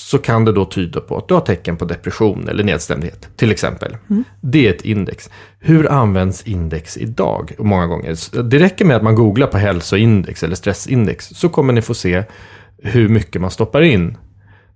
så 0.00 0.18
kan 0.18 0.44
det 0.44 0.52
då 0.52 0.64
tyda 0.64 1.00
på 1.00 1.16
att 1.16 1.28
du 1.28 1.34
har 1.34 1.40
tecken 1.40 1.76
på 1.76 1.84
depression 1.84 2.48
eller 2.48 2.64
nedstämdhet, 2.64 3.28
till 3.36 3.50
exempel. 3.50 3.96
Det 4.40 4.66
är 4.66 4.70
ett 4.74 4.84
index. 4.84 5.30
Hur 5.58 5.92
används 5.92 6.42
index 6.42 6.96
idag? 6.96 7.52
Många 7.58 7.86
gånger. 7.86 8.42
Det 8.42 8.58
räcker 8.58 8.84
med 8.84 8.96
att 8.96 9.02
man 9.02 9.14
googlar 9.14 9.46
på 9.46 9.58
hälsoindex 9.58 10.42
eller 10.42 10.56
stressindex, 10.56 11.28
så 11.28 11.48
kommer 11.48 11.72
ni 11.72 11.82
få 11.82 11.94
se 11.94 12.24
hur 12.82 13.08
mycket 13.08 13.40
man 13.40 13.50
stoppar 13.50 13.82
in. 13.82 14.16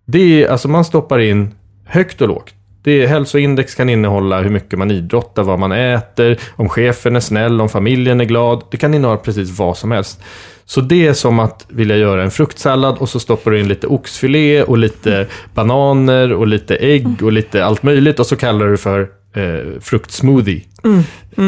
Det 0.04 0.44
är, 0.44 0.48
alltså 0.48 0.68
man 0.68 0.84
stoppar 0.84 1.18
in 1.18 1.54
högt 1.84 2.20
och 2.20 2.28
lågt. 2.28 2.54
Det 2.82 3.02
är, 3.02 3.06
hälsoindex 3.06 3.74
kan 3.74 3.88
innehålla 3.88 4.40
hur 4.40 4.50
mycket 4.50 4.78
man 4.78 4.90
idrottar, 4.90 5.42
vad 5.42 5.58
man 5.58 5.72
äter, 5.72 6.38
om 6.56 6.68
chefen 6.68 7.16
är 7.16 7.20
snäll, 7.20 7.60
om 7.60 7.68
familjen 7.68 8.20
är 8.20 8.24
glad. 8.24 8.62
Det 8.70 8.76
kan 8.76 8.94
innehålla 8.94 9.18
precis 9.20 9.58
vad 9.58 9.76
som 9.76 9.90
helst. 9.90 10.20
Så 10.64 10.80
det 10.80 11.06
är 11.06 11.12
som 11.12 11.40
att 11.40 11.66
vilja 11.68 11.96
göra 11.96 12.22
en 12.22 12.30
fruktsallad 12.30 12.98
och 12.98 13.08
så 13.08 13.20
stoppar 13.20 13.50
du 13.50 13.60
in 13.60 13.68
lite 13.68 13.86
oxfilé 13.86 14.62
och 14.62 14.78
lite 14.78 15.26
bananer 15.54 16.32
och 16.32 16.46
lite 16.46 16.76
ägg 16.76 17.22
och 17.22 17.32
lite 17.32 17.64
allt 17.64 17.82
möjligt 17.82 18.20
och 18.20 18.26
så 18.26 18.36
kallar 18.36 18.66
du 18.66 18.70
det 18.70 18.78
för 18.78 19.00
eh, 19.34 19.80
fruktsmoothie. 19.80 20.62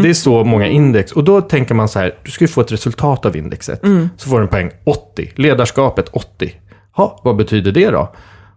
Det 0.02 0.10
är 0.10 0.14
så 0.14 0.44
många 0.44 0.66
index. 0.68 1.12
Och 1.12 1.24
då 1.24 1.40
tänker 1.40 1.74
man 1.74 1.88
så 1.88 1.98
här, 1.98 2.14
du 2.22 2.30
ska 2.30 2.44
ju 2.44 2.48
få 2.48 2.60
ett 2.60 2.72
resultat 2.72 3.26
av 3.26 3.36
indexet. 3.36 3.80
Så 4.16 4.28
får 4.28 4.36
du 4.36 4.42
en 4.42 4.48
poäng 4.48 4.70
80, 4.84 5.30
ledarskapet 5.34 6.08
80. 6.12 6.52
Ha, 6.92 7.20
vad 7.24 7.36
betyder 7.36 7.72
det 7.72 7.90
då? 7.90 8.14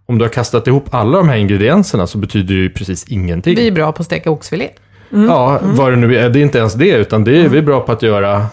Om 0.10 0.18
du 0.18 0.26
har 0.26 0.30
kastat 0.30 0.68
ihop 0.68 0.86
alla 0.92 1.18
de 1.18 1.30
här 1.30 1.38
ingredienserna 1.38 2.08
så 2.08 2.18
betyder 2.18 2.56
det 2.56 2.62
ju 2.62 2.70
precis 2.70 3.04
ingenting. 3.08 3.56
Vi 3.56 3.68
är 3.68 3.72
bra 3.72 3.92
på 3.92 4.02
att 4.02 4.06
steka 4.06 4.32
oxfilé. 4.32 4.70
Ja, 5.10 5.60
vad 5.64 5.92
det 5.92 5.96
nu 5.96 6.18
är. 6.18 6.30
Det 6.30 6.40
är 6.40 6.42
inte 6.42 6.58
ens 6.58 6.74
det, 6.74 6.90
utan 6.90 7.24
det 7.24 7.42
är 7.42 7.50
vi 7.50 7.62
bra 7.62 7.80
på 7.80 7.92
att 7.92 8.02
göra. 8.02 8.46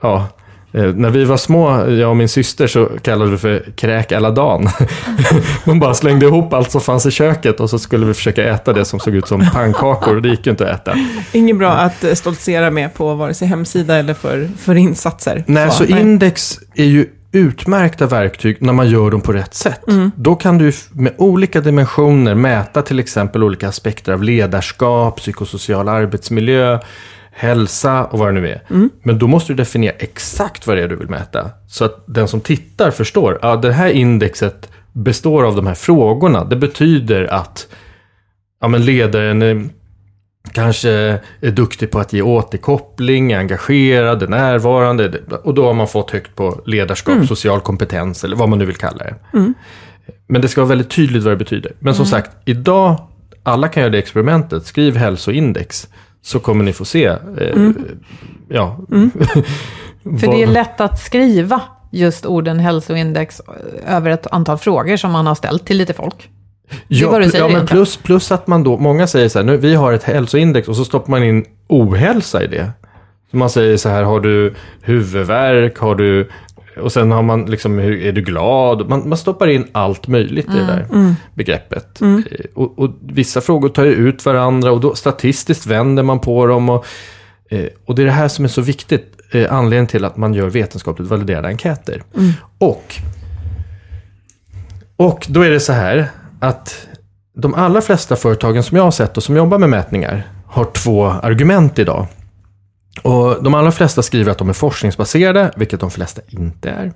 Ja, 0.00 0.26
eh, 0.72 0.84
när 0.84 1.10
vi 1.10 1.24
var 1.24 1.36
små, 1.36 1.90
jag 1.90 2.10
och 2.10 2.16
min 2.16 2.28
syster, 2.28 2.66
så 2.66 2.88
kallade 3.02 3.30
vi 3.30 3.36
det 3.36 3.38
för 3.38 3.64
kräk 3.76 4.12
alla 4.12 4.30
dagen. 4.30 4.68
Man 5.64 5.80
bara 5.80 5.94
slängde 5.94 6.26
ihop 6.26 6.52
allt 6.52 6.70
som 6.70 6.80
fanns 6.80 7.06
i 7.06 7.10
köket 7.10 7.60
och 7.60 7.70
så 7.70 7.78
skulle 7.78 8.06
vi 8.06 8.14
försöka 8.14 8.44
äta 8.44 8.72
det 8.72 8.84
som 8.84 9.00
såg 9.00 9.14
ut 9.14 9.28
som 9.28 9.50
pannkakor 9.52 10.16
och 10.16 10.22
det 10.22 10.28
gick 10.28 10.46
ju 10.46 10.50
inte 10.50 10.70
att 10.70 10.80
äta. 10.80 10.98
Inget 11.32 11.58
bra 11.58 11.70
att 11.70 12.04
eh, 12.04 12.14
stoltsera 12.14 12.70
med 12.70 12.94
på 12.94 13.14
vare 13.14 13.34
sig 13.34 13.48
hemsida 13.48 13.96
eller 13.96 14.14
för, 14.14 14.48
för 14.58 14.74
insatser. 14.74 15.44
Nej, 15.46 15.70
så 15.70 15.84
index 15.84 16.58
är 16.74 16.84
ju 16.84 17.06
utmärkta 17.34 18.06
verktyg 18.06 18.56
när 18.60 18.72
man 18.72 18.88
gör 18.88 19.10
dem 19.10 19.20
på 19.20 19.32
rätt 19.32 19.54
sätt. 19.54 19.80
Då 20.16 20.34
kan 20.34 20.58
du 20.58 20.72
med 20.92 21.14
olika 21.18 21.60
dimensioner 21.60 22.34
mäta 22.34 22.82
till 22.82 22.98
exempel 22.98 23.42
olika 23.44 23.68
aspekter 23.68 24.12
av 24.12 24.22
ledarskap, 24.22 25.16
psykosocial 25.16 25.88
arbetsmiljö, 25.88 26.78
hälsa 27.32 28.04
och 28.04 28.18
vad 28.18 28.28
det 28.28 28.40
nu 28.40 28.48
är. 28.48 28.60
Men 29.02 29.18
då 29.18 29.26
måste 29.26 29.52
du 29.52 29.56
definiera 29.56 29.94
exakt 29.98 30.66
vad 30.66 30.76
det 30.76 30.82
är 30.82 30.88
du 30.88 30.96
vill 30.96 31.10
mäta. 31.10 31.50
Så 31.68 31.84
att 31.84 32.04
den 32.06 32.28
som 32.28 32.40
tittar 32.40 32.90
förstår, 32.90 33.38
ja 33.42 33.56
det 33.56 33.72
här 33.72 33.88
indexet 33.88 34.68
består 34.92 35.44
av 35.44 35.56
de 35.56 35.66
här 35.66 35.74
frågorna. 35.74 36.44
Det 36.44 36.56
betyder 36.56 37.24
att 37.24 37.66
ja, 38.60 38.68
men 38.68 38.84
ledaren 38.84 39.70
kanske 40.52 40.90
är 41.40 41.50
duktig 41.50 41.90
på 41.90 41.98
att 41.98 42.12
ge 42.12 42.22
återkoppling, 42.22 43.32
är 43.32 43.38
engagerad, 43.38 44.22
är 44.22 44.26
närvarande. 44.28 45.12
Och 45.44 45.54
då 45.54 45.64
har 45.66 45.74
man 45.74 45.88
fått 45.88 46.10
högt 46.10 46.34
på 46.36 46.60
ledarskap, 46.66 47.26
social 47.28 47.60
kompetens 47.60 48.24
eller 48.24 48.36
vad 48.36 48.48
man 48.48 48.58
nu 48.58 48.64
vill 48.64 48.76
kalla 48.76 49.04
det. 49.04 49.14
Men 50.26 50.42
det 50.42 50.48
ska 50.48 50.60
vara 50.60 50.68
väldigt 50.68 50.90
tydligt 50.90 51.22
vad 51.22 51.32
det 51.32 51.36
betyder. 51.36 51.72
Men 51.78 51.94
som 51.94 52.06
sagt, 52.06 52.30
idag, 52.44 52.96
alla 53.42 53.68
kan 53.68 53.80
göra 53.80 53.90
det 53.92 53.98
experimentet. 53.98 54.66
Skriv 54.66 54.96
hälsoindex, 54.96 55.88
så 56.22 56.38
kommer 56.40 56.64
ni 56.64 56.72
få 56.72 56.84
se. 56.84 57.04
Eh, 57.06 57.70
Ja. 58.48 58.78
För 58.90 60.26
vad- 60.26 60.36
det 60.36 60.42
är 60.42 60.46
lätt 60.46 60.80
att 60.80 61.00
skriva 61.00 61.60
just 61.90 62.26
orden 62.26 62.58
hälsoindex 62.58 63.40
över 63.86 64.10
ett 64.10 64.26
antal 64.26 64.58
frågor 64.58 64.96
som 64.96 65.12
man 65.12 65.26
har 65.26 65.34
ställt 65.34 65.66
till 65.66 65.76
lite 65.76 65.92
folk. 65.92 66.30
Ja, 66.88 67.08
pl- 67.26 67.30
säger 67.30 67.44
ja 67.44 67.48
men 67.58 67.66
plus, 67.66 67.96
plus 67.96 68.32
att 68.32 68.46
man 68.46 68.62
då, 68.64 68.78
många 68.78 69.06
säger 69.06 69.28
så 69.28 69.38
här, 69.38 69.46
nu, 69.46 69.56
vi 69.56 69.74
har 69.74 69.92
ett 69.92 70.02
hälsoindex 70.02 70.68
och 70.68 70.76
så 70.76 70.84
stoppar 70.84 71.10
man 71.10 71.22
in 71.24 71.44
ohälsa 71.68 72.44
i 72.44 72.46
det. 72.46 72.70
Så 73.30 73.36
man 73.36 73.50
säger 73.50 73.76
så 73.76 73.88
här, 73.88 74.02
har 74.02 74.20
du 74.20 74.54
huvudvärk, 74.82 75.78
har 75.78 75.94
du, 75.94 76.28
och 76.80 76.92
sen 76.92 77.10
har 77.12 77.22
man 77.22 77.44
liksom, 77.46 77.78
är 77.78 78.12
du 78.12 78.22
glad? 78.22 78.88
Man, 78.88 79.08
man 79.08 79.18
stoppar 79.18 79.46
in 79.48 79.66
allt 79.72 80.08
möjligt 80.08 80.46
i 80.48 80.58
det 80.58 80.66
där 80.66 80.86
begreppet. 81.34 82.00
Eh, 82.02 82.44
Och, 82.54 82.78
och 82.78 82.90
vissa 83.00 83.40
frågor 83.40 83.68
tar 83.68 83.84
ju 83.84 83.92
ut 83.92 84.24
varandra 84.26 84.72
och 84.72 84.80
då 84.80 84.94
statistiskt 84.94 85.66
vänder 85.66 86.02
man 86.02 86.18
på 86.20 86.46
dem. 86.46 86.68
Och, 86.68 86.86
eh, 87.50 87.66
och 87.86 87.94
det 87.94 88.02
är 88.02 88.06
det 88.06 88.12
här 88.12 88.28
som 88.28 88.44
är 88.44 88.48
så 88.48 88.60
viktigt, 88.60 89.16
eh, 89.32 89.52
anledningen 89.52 89.86
till 89.86 90.04
att 90.04 90.16
man 90.16 90.34
gör 90.34 90.48
vetenskapligt 90.50 91.08
validerade 91.10 91.48
enkäter. 91.48 92.02
Och 92.58 92.94
och 94.96 95.26
då 95.28 95.40
är 95.42 95.50
det 95.50 95.60
så 95.60 95.72
här 95.72 96.08
att 96.44 96.86
de 97.34 97.54
allra 97.54 97.80
flesta 97.80 98.16
företagen 98.16 98.62
som 98.62 98.76
jag 98.76 98.84
har 98.84 98.90
sett 98.90 99.16
och 99.16 99.22
som 99.22 99.36
jobbar 99.36 99.58
med 99.58 99.70
mätningar 99.70 100.26
har 100.46 100.64
två 100.64 101.06
argument 101.06 101.78
idag. 101.78 102.06
Och 103.02 103.42
de 103.42 103.54
allra 103.54 103.72
flesta 103.72 104.02
skriver 104.02 104.30
att 104.30 104.38
de 104.38 104.48
är 104.48 104.52
forskningsbaserade, 104.52 105.52
vilket 105.56 105.80
de 105.80 105.90
flesta 105.90 106.22
inte 106.28 106.70
är. 106.70 106.92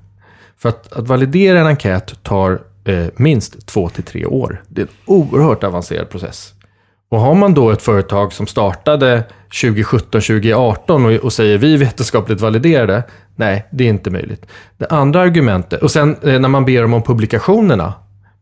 För 0.58 0.68
att, 0.68 0.92
att 0.92 1.08
validera 1.08 1.60
en 1.60 1.66
enkät 1.66 2.22
tar 2.22 2.60
eh, 2.84 3.06
minst 3.16 3.66
två 3.66 3.88
till 3.88 4.04
tre 4.04 4.26
år. 4.26 4.62
Det 4.68 4.80
är 4.80 4.86
en 4.86 4.92
oerhört 5.06 5.64
avancerad 5.64 6.10
process. 6.10 6.54
Och 7.10 7.20
har 7.20 7.34
man 7.34 7.54
då 7.54 7.70
ett 7.70 7.82
företag 7.82 8.32
som 8.32 8.46
startade 8.46 9.24
2017, 9.62 10.20
2018 10.20 11.04
och, 11.04 11.12
och 11.12 11.32
säger 11.32 11.58
vi 11.58 11.74
är 11.74 11.78
vetenskapligt 11.78 12.40
validerade, 12.40 13.02
nej, 13.36 13.66
det 13.70 13.84
är 13.84 13.88
inte 13.88 14.10
möjligt. 14.10 14.46
Det 14.76 14.86
andra 14.86 15.20
argumentet, 15.20 15.82
och 15.82 15.90
sen 15.90 16.16
eh, 16.22 16.40
när 16.40 16.48
man 16.48 16.64
ber 16.64 16.82
dem 16.82 16.94
om 16.94 17.02
publikationerna, 17.02 17.94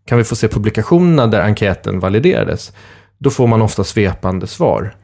kan 0.06 0.18
vi 0.18 0.24
få 0.24 0.36
se 0.36 0.48
publikationerna 0.48 1.26
där 1.26 1.40
enkäten 1.40 2.00
validerades, 2.00 2.72
då 3.18 3.30
får 3.30 3.46
man 3.46 3.62
ofta 3.62 3.84
svepande 3.84 4.46
svar. 4.46 4.94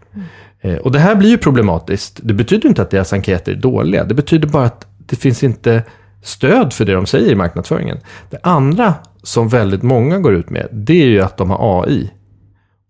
Eh, 0.60 0.76
och 0.76 0.92
det 0.92 0.98
här 0.98 1.14
blir 1.14 1.30
ju 1.30 1.38
problematiskt. 1.38 2.20
Det 2.22 2.34
betyder 2.34 2.68
inte 2.68 2.82
att 2.82 2.90
deras 2.90 3.12
enkäter 3.12 3.52
är 3.52 3.56
dåliga, 3.56 4.04
det 4.04 4.14
betyder 4.14 4.48
bara 4.48 4.64
att 4.64 4.86
det 4.98 5.16
finns 5.16 5.42
inte 5.42 5.82
stöd 6.22 6.72
för 6.72 6.84
det 6.84 6.92
de 6.92 7.06
säger 7.06 7.32
i 7.32 7.34
marknadsföringen. 7.34 7.98
Det 8.30 8.38
andra 8.42 8.94
som 9.22 9.48
väldigt 9.48 9.82
många 9.82 10.18
går 10.18 10.34
ut 10.34 10.50
med, 10.50 10.68
det 10.72 11.02
är 11.02 11.06
ju 11.06 11.20
att 11.20 11.36
de 11.36 11.50
har 11.50 11.82
AI. 11.82 12.10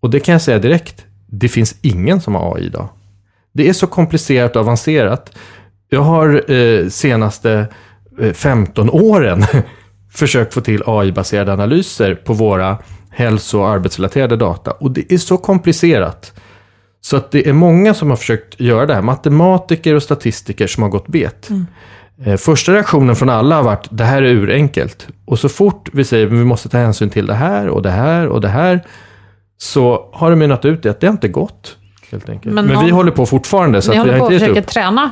Och 0.01 0.09
det 0.09 0.19
kan 0.19 0.33
jag 0.33 0.41
säga 0.41 0.59
direkt, 0.59 1.05
det 1.27 1.49
finns 1.49 1.75
ingen 1.81 2.21
som 2.21 2.35
har 2.35 2.55
AI 2.55 2.65
idag. 2.65 2.89
Det 3.53 3.69
är 3.69 3.73
så 3.73 3.87
komplicerat 3.87 4.55
och 4.55 4.61
avancerat. 4.61 5.31
Jag 5.89 6.01
har 6.01 6.51
eh, 6.51 6.87
senaste 6.89 7.67
eh, 8.19 8.33
15 8.33 8.89
åren 8.89 9.45
försökt 10.13 10.53
få 10.53 10.61
till 10.61 10.83
AI-baserade 10.85 11.53
analyser 11.53 12.15
på 12.15 12.33
våra 12.33 12.77
hälso 13.09 13.59
och 13.59 13.69
arbetsrelaterade 13.69 14.35
data. 14.35 14.71
Och 14.71 14.91
det 14.91 15.11
är 15.13 15.17
så 15.17 15.37
komplicerat. 15.37 16.33
Så 17.01 17.17
att 17.17 17.31
det 17.31 17.49
är 17.49 17.53
många 17.53 17.93
som 17.93 18.09
har 18.09 18.17
försökt 18.17 18.59
göra 18.59 18.85
det 18.85 18.93
här. 18.93 19.01
Matematiker 19.01 19.95
och 19.95 20.03
statistiker 20.03 20.67
som 20.67 20.83
har 20.83 20.89
gått 20.89 21.07
bet. 21.07 21.49
Eh, 22.25 22.37
Första 22.37 22.73
reaktionen 22.73 23.15
från 23.15 23.29
alla 23.29 23.55
har 23.55 23.63
varit, 23.63 23.87
det 23.89 24.03
här 24.03 24.21
är 24.21 24.31
urenkelt. 24.31 25.07
Och 25.25 25.39
så 25.39 25.49
fort 25.49 25.89
vi 25.93 26.03
säger, 26.03 26.25
vi 26.25 26.43
måste 26.43 26.69
ta 26.69 26.77
hänsyn 26.77 27.09
till 27.09 27.25
det 27.25 27.33
här 27.33 27.67
och 27.67 27.81
det 27.81 27.91
här 27.91 28.27
och 28.27 28.41
det 28.41 28.47
här. 28.47 28.85
Så 29.57 30.09
har 30.13 30.29
det 30.29 30.35
mynnat 30.35 30.65
ut 30.65 30.85
i 30.85 30.89
att 30.89 30.99
det 30.99 31.07
inte 31.07 31.27
gått. 31.27 31.77
Helt 32.11 32.29
enkelt. 32.29 32.55
Men 32.55 32.65
Men, 32.65 32.85
vi 32.85 32.91
håller 32.91 33.11
på 33.11 33.25
fortfarande. 33.25 33.81
Så 33.81 33.91
Ni 33.91 33.97
att 33.97 34.05
vi 34.05 34.09
håller 34.09 34.19
på 34.19 34.25
att 34.25 34.33
försöka 34.33 34.61
träna 34.61 35.11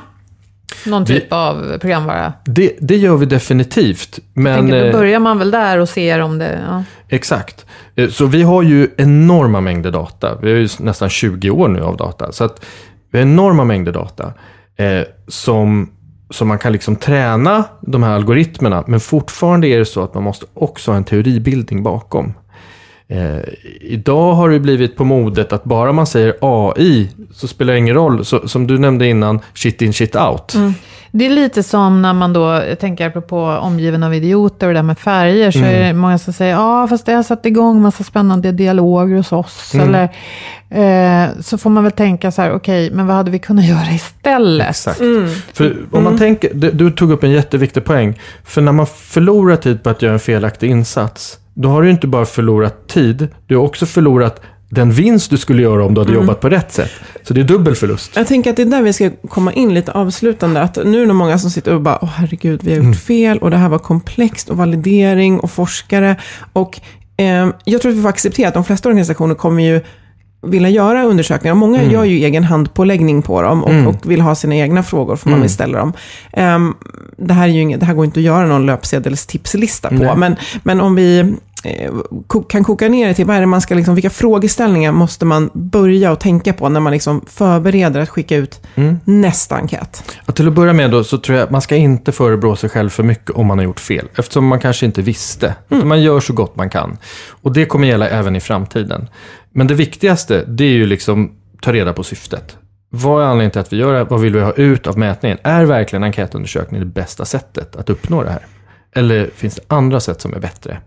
någon 0.85 1.03
Vi- 1.03 1.19
typ 1.19 1.33
av 1.33 1.77
programvara. 1.77 2.33
Det, 2.45 2.75
det 2.81 2.97
gör 2.97 3.17
vi 3.17 3.25
definitivt. 3.25 4.19
Jag 4.33 4.43
Men, 4.43 4.59
tänker, 4.59 4.85
eh, 4.85 4.91
då 4.91 4.97
börjar 4.97 5.19
man 5.19 5.39
väl 5.39 5.51
där 5.51 5.77
och 5.77 5.89
ser 5.89 6.19
om 6.19 6.37
det... 6.37 6.59
Ja. 6.69 6.83
Exakt. 7.09 7.65
Eh, 7.95 8.09
Så 8.09 8.25
vi 8.25 8.43
har 8.43 8.63
ju 8.63 8.89
enorma 8.97 9.61
mängder 9.61 9.91
data. 9.91 10.35
Vi 10.41 10.51
har 10.51 10.57
ju 10.57 10.67
nästan 10.79 11.09
20 11.09 11.49
år 11.49 11.67
nu 11.67 11.81
av 11.81 11.97
data. 11.97 12.31
Så 12.31 12.43
att 12.43 12.65
vi 13.11 13.19
har 13.19 13.25
enorma 13.25 13.63
mängder 13.63 13.91
data 13.91 14.33
eh, 14.77 15.01
som, 15.27 15.89
som 16.29 16.47
man 16.47 16.59
kan 16.59 16.71
liksom 16.73 16.95
träna 16.95 17.63
de 17.81 18.03
här 18.03 18.11
algoritmerna. 18.15 18.83
Men 18.87 18.99
fortfarande 18.99 19.67
är 19.67 19.79
det 19.79 19.85
så 19.85 20.03
att 20.03 20.13
man 20.13 20.23
måste 20.23 20.45
också 20.53 20.91
ha 20.91 20.97
en 20.97 21.03
teoribildning 21.03 21.83
bakom. 21.83 22.33
Eh, 23.11 23.37
idag 23.81 24.33
har 24.33 24.49
det 24.49 24.59
blivit 24.59 24.95
på 24.95 25.03
modet 25.03 25.53
att 25.53 25.63
bara 25.63 25.91
man 25.91 26.07
säger 26.07 26.35
AI 26.41 27.09
så 27.33 27.47
spelar 27.47 27.73
det 27.73 27.79
ingen 27.79 27.95
roll. 27.95 28.25
Så, 28.25 28.47
som 28.47 28.67
du 28.67 28.77
nämnde 28.77 29.07
innan, 29.07 29.39
shit 29.53 29.81
in, 29.81 29.93
shit 29.93 30.15
out. 30.15 30.53
Det 31.11 31.25
är 31.25 31.29
lite 31.29 31.63
som 31.63 32.01
när 32.01 32.13
man 32.13 32.33
då, 32.33 32.41
jag 32.69 32.79
tänker 32.79 33.07
apropå 33.07 33.37
omgiven 33.61 34.03
av 34.03 34.13
idioter 34.15 34.67
och 34.67 34.73
det 34.73 34.77
där 34.79 34.83
med 34.83 34.99
färger, 34.99 35.51
så 35.51 35.57
Mm. 35.59 35.69
är 35.75 35.79
det 35.87 35.93
många 35.93 36.17
som 36.17 36.33
säger, 36.33 36.53
ja 36.53 36.87
fast 36.87 37.05
det 37.05 37.13
har 37.13 37.23
satt 37.23 37.45
igång 37.45 37.81
massa 37.81 38.03
spännande 38.03 38.51
dialoger 38.51 39.15
hos 39.17 39.31
oss. 39.31 39.73
Mm. 39.73 39.87
Eller, 39.89 40.03
eh, 40.69 41.29
så 41.41 41.57
får 41.57 41.69
man 41.69 41.83
väl 41.83 41.91
tänka 41.91 42.31
så 42.31 42.41
här, 42.41 42.51
okej, 42.53 42.91
men 42.91 43.07
vad 43.07 43.15
hade 43.15 43.31
vi 43.31 43.39
kunnat 43.39 43.65
göra 43.69 43.91
istället? 43.95 44.69
Exakt. 44.69 45.01
För 45.53 45.77
om 45.91 46.03
man 46.03 46.17
tänker, 46.17 46.51
du, 46.53 46.71
du 46.71 46.91
tog 46.91 47.11
upp 47.11 47.23
en 47.23 47.31
jätteviktig 47.31 47.85
poäng. 47.85 48.19
För 48.43 48.61
när 48.61 48.71
man 48.71 48.85
förlorar 48.87 49.55
tid 49.55 49.83
på 49.83 49.89
att 49.89 50.01
göra 50.01 50.13
en 50.13 50.19
felaktig 50.19 50.69
insats, 50.69 51.37
då 51.53 51.69
har 51.69 51.81
du 51.81 51.89
inte 51.89 52.07
bara 52.07 52.25
förlorat 52.25 52.87
tid, 52.87 53.27
du 53.47 53.55
har 53.55 53.63
också 53.63 53.85
förlorat 53.85 54.41
den 54.69 54.91
vinst 54.91 55.29
du 55.29 55.37
skulle 55.37 55.61
göra 55.61 55.85
om 55.85 55.93
du 55.93 56.01
hade 56.01 56.13
jobbat 56.13 56.39
på 56.39 56.49
rätt 56.49 56.71
sätt. 56.71 56.91
Så 57.23 57.33
det 57.33 57.41
är 57.41 57.45
dubbel 57.45 57.75
förlust. 57.75 58.11
Jag 58.15 58.27
tänker 58.27 58.49
att 58.49 58.55
det 58.55 58.61
är 58.61 58.65
där 58.65 58.81
vi 58.81 58.93
ska 58.93 59.11
komma 59.29 59.53
in 59.53 59.73
lite 59.73 59.91
avslutande. 59.91 60.61
Att 60.61 60.75
nu 60.85 61.01
är 61.01 61.05
det 61.05 61.13
många 61.13 61.37
som 61.37 61.49
sitter 61.49 61.73
och 61.73 61.81
bara, 61.81 61.99
åh 62.01 62.09
herregud, 62.09 62.63
vi 62.63 62.77
har 62.77 62.83
gjort 62.83 62.95
fel 62.95 63.37
och 63.37 63.51
det 63.51 63.57
här 63.57 63.69
var 63.69 63.79
komplext 63.79 64.49
och 64.49 64.57
validering 64.57 65.39
och 65.39 65.51
forskare. 65.51 66.15
Och 66.53 66.79
eh, 67.17 67.49
jag 67.65 67.81
tror 67.81 67.91
att 67.91 67.97
vi 67.97 68.01
får 68.01 68.09
acceptera 68.09 68.47
att 68.47 68.53
de 68.53 68.63
flesta 68.63 68.89
organisationer 68.89 69.35
kommer 69.35 69.63
ju 69.63 69.81
vilja 70.41 70.69
göra 70.69 71.03
undersökningar. 71.03 71.55
Många 71.55 71.83
gör 71.83 72.03
ju 72.03 72.25
egen 72.25 72.43
handpåläggning 72.43 73.21
på 73.21 73.41
dem 73.41 73.63
och, 73.63 73.87
och 73.87 74.11
vill 74.11 74.21
ha 74.21 74.35
sina 74.35 74.55
egna 74.55 74.83
frågor 74.83 75.15
för 75.15 75.29
man 75.29 75.41
vill 75.41 75.49
ställa 75.49 75.77
dem. 75.77 75.93
Ehm, 76.33 76.73
det, 77.17 77.33
här 77.33 77.43
är 77.43 77.51
ju 77.51 77.61
inget, 77.61 77.79
det 77.79 77.85
här 77.85 77.93
går 77.93 78.05
inte 78.05 78.19
att 78.19 78.23
göra 78.23 78.47
någon 78.47 78.65
löpsedelstipslista 78.65 79.89
på, 79.89 80.15
men, 80.15 80.35
men 80.63 80.81
om 80.81 80.95
vi 80.95 81.35
kan 82.49 82.63
koka 82.63 82.89
ner 82.89 83.07
det 83.07 83.13
till 83.13 83.25
vad 83.25 83.35
är 83.35 83.39
det 83.39 83.45
man 83.45 83.61
ska, 83.61 83.75
liksom, 83.75 83.95
vilka 83.95 84.09
frågeställningar 84.09 84.91
måste 84.91 85.25
man 85.25 85.49
börja 85.53 86.11
och 86.11 86.19
tänka 86.19 86.53
på 86.53 86.69
när 86.69 86.79
man 86.79 86.93
liksom 86.93 87.25
förbereder 87.27 87.99
att 87.99 88.09
skicka 88.09 88.35
ut 88.35 88.61
nästa 89.05 89.55
enkät? 89.55 90.03
Och 90.25 90.35
till 90.35 90.47
att 90.47 90.53
börja 90.53 90.73
med 90.73 90.91
då 90.91 91.03
så 91.03 91.17
tror 91.17 91.37
jag 91.37 91.43
att 91.43 91.51
man 91.51 91.61
ska 91.61 91.75
inte 91.75 92.11
förebrå 92.11 92.55
sig 92.55 92.69
själv 92.69 92.89
för 92.89 93.03
mycket 93.03 93.29
om 93.29 93.47
man 93.47 93.57
har 93.57 93.65
gjort 93.65 93.79
fel. 93.79 94.07
Eftersom 94.15 94.47
man 94.47 94.59
kanske 94.59 94.85
inte 94.85 95.01
visste. 95.01 95.55
Utan 95.69 95.87
man 95.87 96.01
gör 96.01 96.19
så 96.19 96.33
gott 96.33 96.55
man 96.55 96.69
kan. 96.69 96.97
Och 97.29 97.53
det 97.53 97.65
kommer 97.65 97.87
gälla 97.87 98.09
även 98.09 98.35
i 98.35 98.39
framtiden. 98.39 99.07
Men 99.53 99.67
det 99.67 99.73
viktigaste, 99.73 100.45
det 100.47 100.63
är 100.63 100.73
ju 100.73 100.85
liksom 100.85 101.31
ta 101.61 101.73
reda 101.73 101.93
på 101.93 102.03
syftet. 102.03 102.57
Vad 102.89 103.23
är 103.23 103.25
anledningen 103.25 103.51
till 103.51 103.61
att 103.61 103.73
vi 103.73 103.77
gör 103.77 103.93
det? 103.93 104.03
Vad 104.03 104.21
vill 104.21 104.33
vi 104.33 104.41
ha 104.41 104.51
ut 104.51 104.87
av 104.87 104.97
mätningen? 104.97 105.37
Är 105.43 105.65
verkligen 105.65 106.03
enkätundersökning 106.03 106.79
det 106.79 106.85
bästa 106.85 107.25
sättet 107.25 107.75
att 107.75 107.89
uppnå 107.89 108.23
det 108.23 108.29
här? 108.29 108.45
Eller 108.95 109.29
finns 109.35 109.55
det 109.55 109.61
andra 109.67 109.99
sätt 109.99 110.21
som 110.21 110.33
är 110.33 110.39
bättre? 110.39 110.77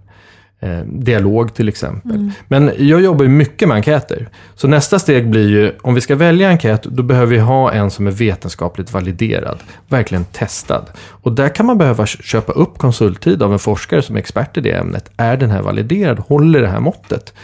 Eh, 0.65 0.85
dialog 0.85 1.55
till 1.55 1.69
exempel. 1.69 2.31
Men 2.49 2.73
jag 2.79 3.01
jobbar 3.01 3.25
ju 3.25 3.31
mycket 3.31 3.69
med 3.69 3.75
enkäter. 3.75 4.29
Så 4.55 4.69
nästa 4.69 4.99
steg 4.99 5.31
blir 5.31 5.49
ju, 5.49 5.73
om 5.83 5.95
vi 5.95 6.01
ska 6.01 6.17
välja 6.17 6.49
enkät, 6.49 6.83
då 6.83 7.03
behöver 7.03 7.33
vi 7.33 7.39
ha 7.39 7.73
en 7.73 7.91
som 7.91 8.07
är 8.07 8.11
vetenskapligt 8.11 8.93
validerad. 8.93 9.59
Verkligen 9.89 10.25
testad. 10.25 10.91
Och 11.09 11.33
där 11.33 11.49
kan 11.49 11.67
man 11.67 11.79
behöva 11.79 12.07
köpa 12.07 12.53
upp 12.53 12.79
konsulttid 12.79 13.43
av 13.43 13.53
en 13.53 13.59
forskare 13.59 14.03
som 14.03 14.17
är 14.17 14.21
expert 14.21 14.57
i 14.57 14.61
det 14.61 14.73
ämnet. 14.73 15.11
Är 15.17 15.37
den 15.37 15.51
här 15.51 15.63
validerad? 15.63 16.19
Håller 16.19 16.61
det 16.61 16.69
här 16.69 16.81
måttet? 16.81 17.35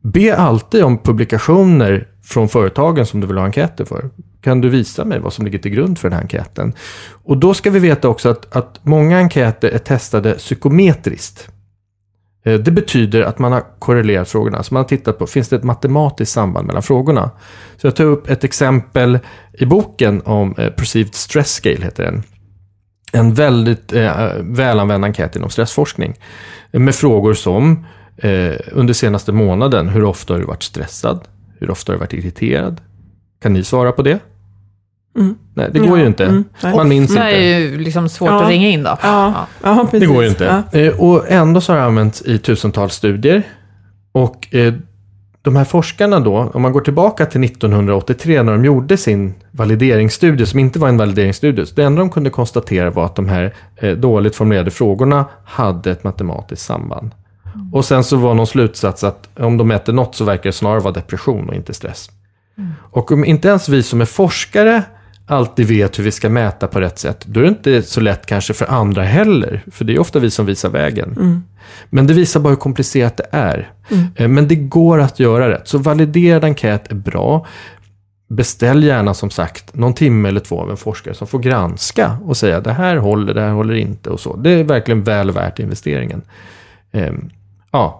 Be 0.00 0.36
alltid 0.36 0.84
om 0.84 0.98
publikationer 0.98 2.08
från 2.24 2.48
företagen 2.48 3.06
som 3.06 3.20
du 3.20 3.26
vill 3.26 3.36
ha 3.36 3.44
enkäter 3.44 3.84
för. 3.84 4.10
Kan 4.40 4.60
du 4.60 4.68
visa 4.68 5.04
mig 5.04 5.18
vad 5.18 5.32
som 5.32 5.44
ligger 5.44 5.58
till 5.58 5.70
grund 5.70 5.98
för 5.98 6.08
den 6.08 6.16
här 6.16 6.22
enkäten? 6.22 6.72
Och 7.24 7.36
då 7.36 7.54
ska 7.54 7.70
vi 7.70 7.78
veta 7.78 8.08
också 8.08 8.28
att, 8.28 8.56
att 8.56 8.80
många 8.82 9.18
enkäter 9.18 9.68
är 9.68 9.78
testade 9.78 10.32
psykometriskt. 10.32 11.48
Eh, 12.44 12.60
det 12.60 12.70
betyder 12.70 13.22
att 13.22 13.38
man 13.38 13.52
har 13.52 13.64
korrelerat 13.78 14.28
frågorna. 14.28 14.62
Så 14.62 14.74
man 14.74 14.82
har 14.82 14.88
tittat 14.88 15.18
på, 15.18 15.26
finns 15.26 15.48
det 15.48 15.56
ett 15.56 15.62
matematiskt 15.62 16.32
samband 16.32 16.66
mellan 16.66 16.82
frågorna? 16.82 17.30
Så 17.76 17.86
jag 17.86 17.96
tar 17.96 18.04
upp 18.04 18.30
ett 18.30 18.44
exempel 18.44 19.18
i 19.52 19.66
boken 19.66 20.22
om 20.24 20.54
eh, 20.58 20.70
Perceived 20.70 21.14
Stress 21.14 21.54
Scale, 21.54 21.84
heter 21.84 22.04
den. 22.04 22.22
En 23.12 23.34
väldigt 23.34 23.92
eh, 23.92 24.32
välanvänd 24.40 25.04
enkät 25.04 25.36
inom 25.36 25.50
stressforskning. 25.50 26.14
Med 26.70 26.94
frågor 26.94 27.34
som, 27.34 27.86
eh, 28.16 28.54
under 28.72 28.94
senaste 28.94 29.32
månaden, 29.32 29.88
hur 29.88 30.04
ofta 30.04 30.34
har 30.34 30.38
du 30.40 30.46
varit 30.46 30.62
stressad? 30.62 31.28
Hur 31.60 31.70
ofta 31.70 31.92
har 31.92 31.94
du 31.94 32.00
varit 32.00 32.12
irriterad? 32.12 32.80
Kan 33.42 33.52
ni 33.52 33.64
svara 33.64 33.92
på 33.92 34.02
det? 34.02 34.18
Mm. 35.18 35.34
Nej, 35.54 35.68
det 35.72 35.78
går 35.78 35.88
Ja, 35.88 35.98
ju 35.98 36.06
inte. 36.06 36.24
mm. 36.24 36.44
Man 36.62 36.88
minns 36.88 37.14
Det 37.14 37.14
inte. 37.14 37.44
är 37.46 37.58
ju 37.58 37.78
liksom 37.78 38.08
svårt 38.08 38.28
Ja. 38.30 38.42
att 38.42 38.48
ringa 38.48 38.68
in 38.68 38.82
då. 38.82 38.96
Ja, 39.02 39.46
ja. 39.62 39.86
Det 39.92 40.06
går 40.06 40.22
ju 40.22 40.28
inte. 40.28 40.64
Ja. 40.72 40.78
Eh, 40.80 41.00
Och 41.00 41.30
ändå 41.30 41.60
så 41.60 41.72
har 41.72 41.78
det 41.78 41.84
använts 41.84 42.22
i 42.22 42.38
tusentals 42.38 42.94
studier. 42.94 43.42
Och 44.12 44.54
eh, 44.54 44.74
de 45.42 45.56
här 45.56 45.64
forskarna 45.64 46.20
då, 46.20 46.50
om 46.54 46.62
man 46.62 46.72
går 46.72 46.80
tillbaka 46.80 47.26
till 47.26 47.44
1983 47.44 48.42
när 48.42 48.52
de 48.52 48.64
gjorde 48.64 48.96
sin 48.96 49.34
valideringsstudie, 49.50 50.46
som 50.46 50.58
inte 50.58 50.78
var 50.78 50.88
en 50.88 50.96
valideringsstudie, 50.96 51.66
så 51.66 51.74
det 51.74 51.84
enda 51.84 51.98
de 52.00 52.10
kunde 52.10 52.30
konstatera 52.30 52.90
var 52.90 53.04
att 53.04 53.16
de 53.16 53.28
här 53.28 53.54
eh, 53.76 53.90
dåligt 53.96 54.36
formulerade 54.36 54.70
frågorna 54.70 55.24
hade 55.44 55.90
ett 55.90 56.04
matematiskt 56.04 56.64
samband. 56.66 57.10
Och 57.72 57.84
sen 57.84 58.04
så 58.04 58.16
var 58.16 58.34
någon 58.34 58.46
slutsats 58.46 59.04
att 59.04 59.28
om 59.38 59.56
de 59.56 59.68
mäter 59.68 59.92
något 59.92 60.14
så 60.14 60.24
verkar 60.24 60.42
det 60.42 60.52
snarare 60.52 60.80
vara 60.80 60.94
depression 60.94 61.48
och 61.48 61.54
inte 61.54 61.74
stress. 61.74 62.10
Och 62.90 63.12
om 63.12 63.24
inte 63.24 63.48
ens 63.48 63.68
vi 63.68 63.82
som 63.82 64.00
är 64.00 64.04
forskare 64.04 64.82
alltid 65.32 65.66
vet 65.66 65.98
hur 65.98 66.04
vi 66.04 66.10
ska 66.10 66.28
mäta 66.28 66.66
på 66.66 66.80
rätt 66.80 66.98
sätt, 66.98 67.24
då 67.26 67.40
är 67.40 67.44
det 67.44 67.48
inte 67.48 67.82
så 67.82 68.00
lätt 68.00 68.26
kanske 68.26 68.54
för 68.54 68.66
andra 68.70 69.02
heller. 69.02 69.62
För 69.72 69.84
det 69.84 69.94
är 69.94 69.98
ofta 69.98 70.18
vi 70.18 70.30
som 70.30 70.46
visar 70.46 70.68
vägen. 70.68 71.42
Men 71.90 72.06
det 72.06 72.14
visar 72.14 72.40
bara 72.40 72.48
hur 72.48 72.56
komplicerat 72.56 73.16
det 73.16 73.26
är. 73.30 73.70
Eh, 74.16 74.28
Men 74.28 74.48
det 74.48 74.56
går 74.56 75.00
att 75.00 75.20
göra 75.20 75.50
rätt. 75.50 75.68
Så 75.68 75.78
validerad 75.78 76.44
enkät 76.44 76.90
är 76.90 76.94
bra. 76.94 77.46
Beställ 78.28 78.84
gärna 78.84 79.14
som 79.14 79.30
sagt 79.30 79.74
någon 79.74 79.94
timme 79.94 80.28
eller 80.28 80.40
två 80.40 80.60
av 80.60 80.70
en 80.70 80.76
forskare 80.76 81.14
som 81.14 81.26
får 81.26 81.38
granska 81.38 82.16
och 82.24 82.36
säga 82.36 82.60
det 82.60 82.72
här 82.72 82.96
håller, 82.96 83.34
det 83.34 83.40
här 83.40 83.50
håller 83.52 83.74
inte 83.74 84.10
och 84.10 84.20
så. 84.20 84.36
Det 84.36 84.50
är 84.50 84.64
verkligen 84.64 85.02
väl 85.02 85.30
värt 85.30 85.58
investeringen. 85.58 86.22
Ehm, 86.92 87.30
Ja, 87.72 87.98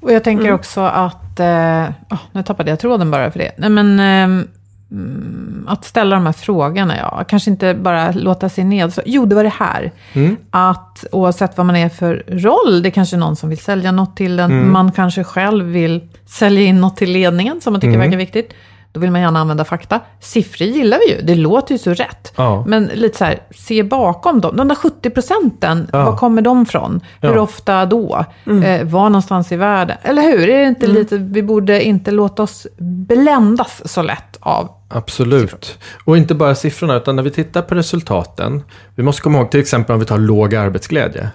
Och 0.00 0.12
jag 0.12 0.24
tänker 0.24 0.44
Mm. 0.44 0.54
också 0.54 0.80
att, 0.80 1.40
eh, 1.40 1.84
åh, 2.10 2.18
nu 2.32 2.42
tappade 2.42 2.70
jag 2.70 2.78
tråden 2.80 3.10
bara 3.10 3.30
för 3.30 3.38
det. 3.38 3.52
Nej 3.58 3.70
men, 3.70 4.00
ehm, 4.00 4.48
mm, 4.94 5.64
att 5.68 5.84
ställa 5.84 6.16
de 6.16 6.26
här 6.26 6.32
frågorna, 6.32 6.96
ja. 6.98 7.24
Kanske 7.28 7.50
inte 7.50 7.74
bara 7.74 8.12
låta 8.12 8.48
sig 8.48 8.64
ned. 8.64 8.92
Så, 8.94 9.02
jo, 9.06 9.26
det 9.26 9.34
var 9.34 9.44
det 9.44 9.52
här. 9.58 9.92
Mm. 10.12 10.36
Att 10.50 11.04
oavsett 11.12 11.56
vad 11.56 11.66
man 11.66 11.76
är 11.76 11.88
för 11.88 12.22
roll, 12.28 12.82
det 12.82 12.88
är 12.88 12.90
kanske 12.90 13.16
någon 13.16 13.36
som 13.36 13.48
vill 13.48 13.58
sälja 13.58 13.92
något 13.92 14.16
till 14.16 14.40
en, 14.40 14.52
Mm. 14.52 14.72
man 14.72 14.92
kanske 14.92 15.24
själv 15.24 15.64
vill 15.64 16.08
sälja 16.26 16.62
in 16.62 16.80
något 16.80 16.96
till 16.96 17.10
ledningen 17.12 17.60
som 17.60 17.72
man 17.72 17.80
tycker 17.80 17.94
Mm. 17.94 18.00
verkar 18.00 18.16
viktigt. 18.18 18.52
Då 18.94 19.00
vill 19.00 19.10
man 19.10 19.20
gärna 19.20 19.40
använda 19.40 19.64
fakta. 19.64 20.00
Siffror 20.20 20.66
gillar 20.68 20.98
vi 20.98 21.14
ju, 21.14 21.20
det 21.22 21.34
låter 21.34 21.72
ju 21.74 21.78
så 21.78 21.94
rätt. 21.94 22.32
Ja. 22.36 22.64
Men 22.66 22.84
lite 22.94 23.18
så 23.18 23.24
här, 23.24 23.38
se 23.54 23.82
bakom 23.82 24.40
dem. 24.40 24.56
De 24.56 24.68
där 24.68 24.74
70 24.74 25.10
procenten, 25.10 25.88
Ja. 25.92 26.04
var 26.04 26.16
kommer 26.16 26.42
de 26.42 26.66
från? 26.66 27.00
Hur 27.20 27.34
Ja. 27.34 27.40
ofta 27.40 27.86
då? 27.86 28.24
Eh, 28.64 28.84
var 28.86 29.08
någonstans 29.10 29.52
i 29.52 29.56
världen? 29.56 29.96
Eller 30.02 30.22
hur? 30.22 30.48
Är 30.48 30.62
det 30.62 30.68
inte 30.68 30.86
lite, 30.86 31.16
vi 31.18 31.42
borde 31.42 31.84
inte 31.84 32.10
låta 32.10 32.42
oss 32.42 32.66
bländas 32.78 33.82
så 33.92 34.02
lätt 34.02 34.36
av 34.40 34.68
Absolut. 34.88 35.78
Och 36.04 36.16
inte 36.16 36.34
bara 36.34 36.54
siffrorna, 36.54 36.96
utan 36.96 37.16
när 37.16 37.22
vi 37.22 37.30
tittar 37.30 37.62
på 37.62 37.74
resultaten. 37.74 38.62
Vi 38.94 39.02
måste 39.02 39.22
komma 39.22 39.38
ihåg 39.38 39.50
till 39.50 39.60
exempel 39.60 39.94
om 39.94 40.00
vi 40.00 40.06
tar 40.06 40.18
låg 40.18 40.54
arbetsglädje. 40.54 41.28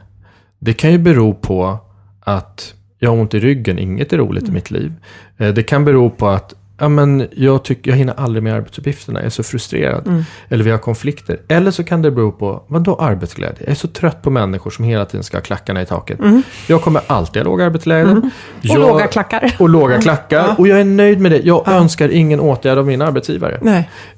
Det 0.60 0.74
kan 0.74 0.91
ju 0.91 0.97
bero 0.97 1.34
på 1.34 1.78
att 2.22 2.74
jag 2.99 3.10
har 3.10 3.18
ont 3.18 3.34
i 3.34 3.39
ryggen, 3.39 3.80
inget 3.80 4.14
är 4.14 4.18
roligt 4.18 4.49
i 4.49 4.51
mitt 4.51 4.72
liv. 4.72 4.93
Eh, 5.38 5.47
Det 5.53 5.64
kan 5.64 5.86
bero 5.86 6.10
på 6.10 6.28
att 6.28 6.53
ja, 6.80 6.90
men 6.90 7.28
jag, 7.32 7.64
tycker, 7.64 7.92
jag 7.92 7.98
hinner 7.98 8.14
aldrig 8.18 8.44
med 8.44 8.54
arbetsuppgifterna, 8.54 9.20
jag 9.20 9.26
är 9.26 9.30
så 9.30 9.44
frustrerad. 9.44 10.24
Eller 10.50 10.64
vi 10.64 10.72
har 10.72 10.78
konflikter. 10.78 11.40
Eller 11.48 11.72
så 11.72 11.84
kan 11.84 12.02
det 12.02 12.12
bero 12.12 12.32
på, 12.32 12.64
vadå 12.68 12.96
arbetsglädje? 12.96 13.58
Jag 13.60 13.70
är 13.70 13.76
så 13.76 13.88
trött 13.88 14.22
på 14.22 14.30
människor 14.30 14.72
som 14.72 14.86
hela 14.86 15.06
tiden 15.06 15.24
ska 15.24 15.38
ha 15.38 15.42
klackarna 15.42 15.82
i 15.82 15.86
taket. 15.86 16.20
Jag 16.68 16.82
kommer 16.82 17.02
alltid 17.08 17.42
ha 17.44 17.50
låg 17.52 17.62
arbetsglädje. 17.62 18.14
och 18.16 18.24
Jag- 18.62 18.80
låga 18.80 19.08
klackar. 19.08 19.56
och 19.60 19.70
låga 19.70 20.02
klackar. 20.02 20.56
Och 20.58 20.68
jag 20.68 20.80
är 20.80 20.86
nöjd 20.86 21.20
med 21.20 21.32
det. 21.32 21.38
Jag 21.44 21.68
önskar 21.68 22.10
ingen 22.10 22.40
åtgärd 22.40 22.78
av 22.78 22.86
min 22.88 23.02
arbetsgivare. 23.02 23.60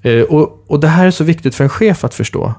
Eh, 0.02 0.22
och, 0.22 0.64
och 0.68 0.80
det 0.80 0.88
här 0.88 1.08
är 1.08 1.12
så 1.12 1.24
viktigt 1.24 1.56
för 1.56 1.64
en 1.64 1.70
chef 1.70 2.04
att 2.04 2.14
förstå. 2.14 2.54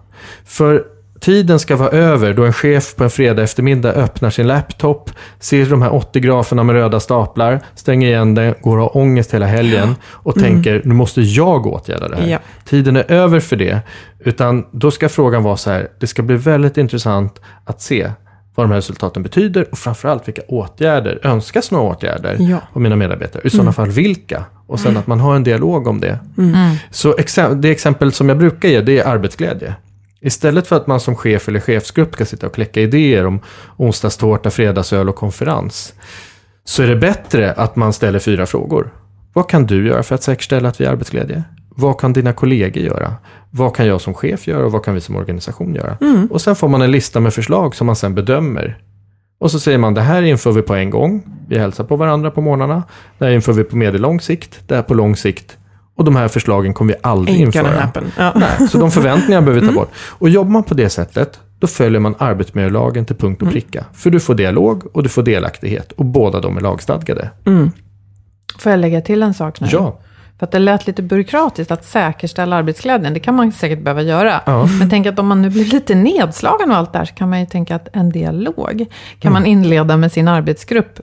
För 0.44 0.84
tiden 1.22 1.58
ska 1.58 1.76
vara 1.76 1.88
över 1.90 2.34
då 2.34 2.44
en 2.44 2.52
chef 2.52 2.96
på 2.96 3.04
en 3.04 3.10
fredag 3.10 3.42
eftermiddag 3.42 3.92
öppnar 3.92 4.30
sin 4.30 4.46
laptop, 4.46 5.10
ser 5.40 5.66
de 5.66 5.82
här 5.82 5.94
80 5.94 6.20
graferna 6.20 6.62
med 6.62 6.72
röda 6.74 7.00
staplar, 7.00 7.60
stänger 7.74 8.08
igen 8.08 8.34
den, 8.34 8.54
går 8.62 8.76
och 8.76 8.82
har 8.82 8.96
ångest 8.96 9.34
hela 9.34 9.46
helgen 9.46 9.94
och 10.04 10.34
tänker 10.34 10.82
nu 10.84 10.94
måste 10.94 11.20
jag 11.20 11.66
åtgärda 11.66 12.08
det 12.08 12.16
här. 12.16 12.28
Ja. 12.28 12.38
Tiden 12.64 12.96
är 12.96 13.10
över 13.12 13.40
för 13.40 13.56
det. 13.56 13.80
Utan 14.18 14.64
då 14.72 14.90
ska 14.90 15.08
frågan 15.08 15.42
vara 15.42 15.56
så 15.56 15.70
här, 15.70 15.88
det 16.00 16.06
ska 16.06 16.22
bli 16.22 16.36
väldigt 16.36 16.76
intressant 16.76 17.40
att 17.64 17.82
se 17.82 18.10
vad 18.54 18.64
de 18.64 18.70
här 18.70 18.76
resultaten 18.76 19.22
betyder 19.22 19.66
och 19.72 19.78
framförallt 19.78 20.28
vilka 20.28 20.42
åtgärder, 20.48 21.18
önskas 21.22 21.70
några 21.70 21.84
åtgärder 21.84 22.36
Ja. 22.38 22.58
av 22.72 22.80
mina 22.82 22.96
medarbetare? 22.96 23.42
I 23.44 23.50
sådana 23.50 23.72
fall 23.72 23.88
vilka? 23.88 24.44
Och 24.66 24.80
sen 24.80 24.96
att 24.96 25.06
man 25.06 25.20
har 25.20 25.36
en 25.36 25.42
dialog 25.44 25.86
om 25.86 26.00
det. 26.00 26.18
Så 26.90 27.12
exem- 27.18 27.60
det 27.60 27.70
exempel 27.70 28.12
som 28.12 28.28
jag 28.28 28.38
brukar 28.38 28.68
ge, 28.68 28.80
det 28.80 28.98
är 28.98 29.06
arbetsglädje. 29.08 29.74
Istället 30.24 30.66
för 30.66 30.76
att 30.76 30.86
man 30.86 31.00
som 31.00 31.16
chef 31.16 31.48
eller 31.48 31.60
chefsgrupp 31.60 32.14
ska 32.14 32.24
sitta 32.24 32.46
och 32.46 32.54
kläcka 32.54 32.80
idéer 32.80 33.26
om 33.26 33.40
onsdagstårta, 33.76 34.50
fredagsöl 34.50 35.08
och 35.08 35.16
konferens. 35.16 35.94
Så 36.64 36.82
är 36.82 36.86
det 36.86 36.96
bättre 36.96 37.52
att 37.52 37.76
man 37.76 37.92
ställer 37.92 38.18
fyra 38.18 38.46
frågor. 38.46 38.92
Vad 39.32 39.48
kan 39.48 39.66
du 39.66 39.86
göra 39.86 40.02
för 40.02 40.14
att 40.14 40.22
säkerställa 40.22 40.68
att 40.68 40.80
vi 40.80 40.84
har 40.84 40.92
arbetsglädje? 40.92 41.44
Vad 41.68 42.00
kan 42.00 42.12
dina 42.12 42.32
kollegor 42.32 42.82
göra? 42.82 43.14
Vad 43.50 43.76
kan 43.76 43.86
jag 43.86 44.00
som 44.00 44.14
chef 44.14 44.46
göra 44.46 44.64
och 44.64 44.72
vad 44.72 44.84
kan 44.84 44.94
vi 44.94 45.00
som 45.00 45.16
organisation 45.16 45.74
göra? 45.74 45.96
Och 46.30 46.40
sen 46.40 46.56
får 46.56 46.68
man 46.68 46.82
en 46.82 46.90
lista 46.90 47.20
med 47.20 47.34
förslag 47.34 47.74
som 47.74 47.86
man 47.86 47.96
sen 47.96 48.14
bedömer. 48.14 48.78
Och 49.40 49.50
så 49.50 49.60
säger 49.60 49.78
man 49.78 49.94
det 49.94 50.00
här 50.00 50.22
inför 50.22 50.52
vi 50.52 50.62
på 50.62 50.74
en 50.74 50.90
gång. 50.90 51.22
Vi 51.48 51.58
hälsar 51.58 51.84
på 51.84 51.96
varandra 51.96 52.30
på 52.30 52.40
morgnarna. 52.40 52.82
Det 53.18 53.24
här 53.24 53.32
inför 53.32 53.52
vi 53.52 53.64
på 53.64 53.76
medellång 53.76 54.20
sikt. 54.20 54.60
Det 54.66 54.74
här 54.74 54.82
på 54.82 54.94
lång 54.94 55.16
sikt. 55.16 55.58
Och 55.96 56.04
de 56.04 56.16
här 56.16 56.28
förslagen 56.28 56.74
kommer 56.74 56.92
vi 56.92 56.98
aldrig 57.02 57.36
Ain't 57.36 57.40
införa. 57.46 57.80
happen. 57.80 58.12
Ja. 58.18 58.32
Nej, 58.36 58.68
så 58.68 58.78
de 58.78 58.90
förväntningarna 59.00 59.46
behöver 59.46 59.60
vi 59.60 59.66
ta 59.68 59.74
bort. 59.74 59.90
Och 59.96 60.28
jobbar 60.28 60.50
man 60.50 60.62
på 60.64 60.74
det 60.74 60.90
sättet, 60.90 61.40
då 61.58 61.66
följer 61.66 62.00
man 62.00 62.14
arbetsmiljölagen 62.18 63.04
till 63.06 63.16
punkt 63.16 63.42
och 63.42 63.50
pricka. 63.50 63.84
För 63.92 64.10
du 64.10 64.20
får 64.20 64.34
dialog 64.34 64.96
och 64.96 65.02
du 65.02 65.08
får 65.08 65.22
delaktighet. 65.22 65.92
Och 65.92 66.04
båda 66.04 66.40
de 66.40 66.56
är 66.56 66.60
lagstadgade. 66.60 67.30
Får 68.58 68.70
jag 68.72 68.78
lägga 68.80 69.00
till 69.00 69.22
en 69.22 69.34
sak 69.34 69.60
nu? 69.60 69.66
Ja. 69.70 69.98
För 70.38 70.46
att 70.46 70.52
det 70.52 70.58
lät 70.58 70.86
lite 70.86 71.02
byråkratiskt 71.02 71.70
att 71.70 71.84
säkerställa 71.84 72.56
arbetsglädjen. 72.56 73.14
Det 73.14 73.20
kan 73.20 73.34
man 73.34 73.52
säkert 73.52 73.82
behöva 73.84 74.02
göra. 74.02 74.40
Ja. 74.46 74.66
Men 74.78 74.90
tänk 74.90 75.06
att 75.06 75.18
om 75.18 75.26
man 75.26 75.42
nu 75.42 75.50
blir 75.50 75.64
lite 75.64 75.94
nedslagen 75.94 76.70
av 76.70 76.76
allt 76.76 76.92
det 76.92 76.98
här 76.98 77.04
så 77.06 77.14
kan 77.14 77.30
man 77.30 77.40
ju 77.40 77.46
tänka 77.46 77.76
att 77.76 77.88
en 77.92 78.10
dialog 78.10 78.86
kan 79.18 79.32
man 79.32 79.46
inleda 79.46 79.96
med 79.96 80.12
sin 80.12 80.28
arbetsgrupp 80.28 81.00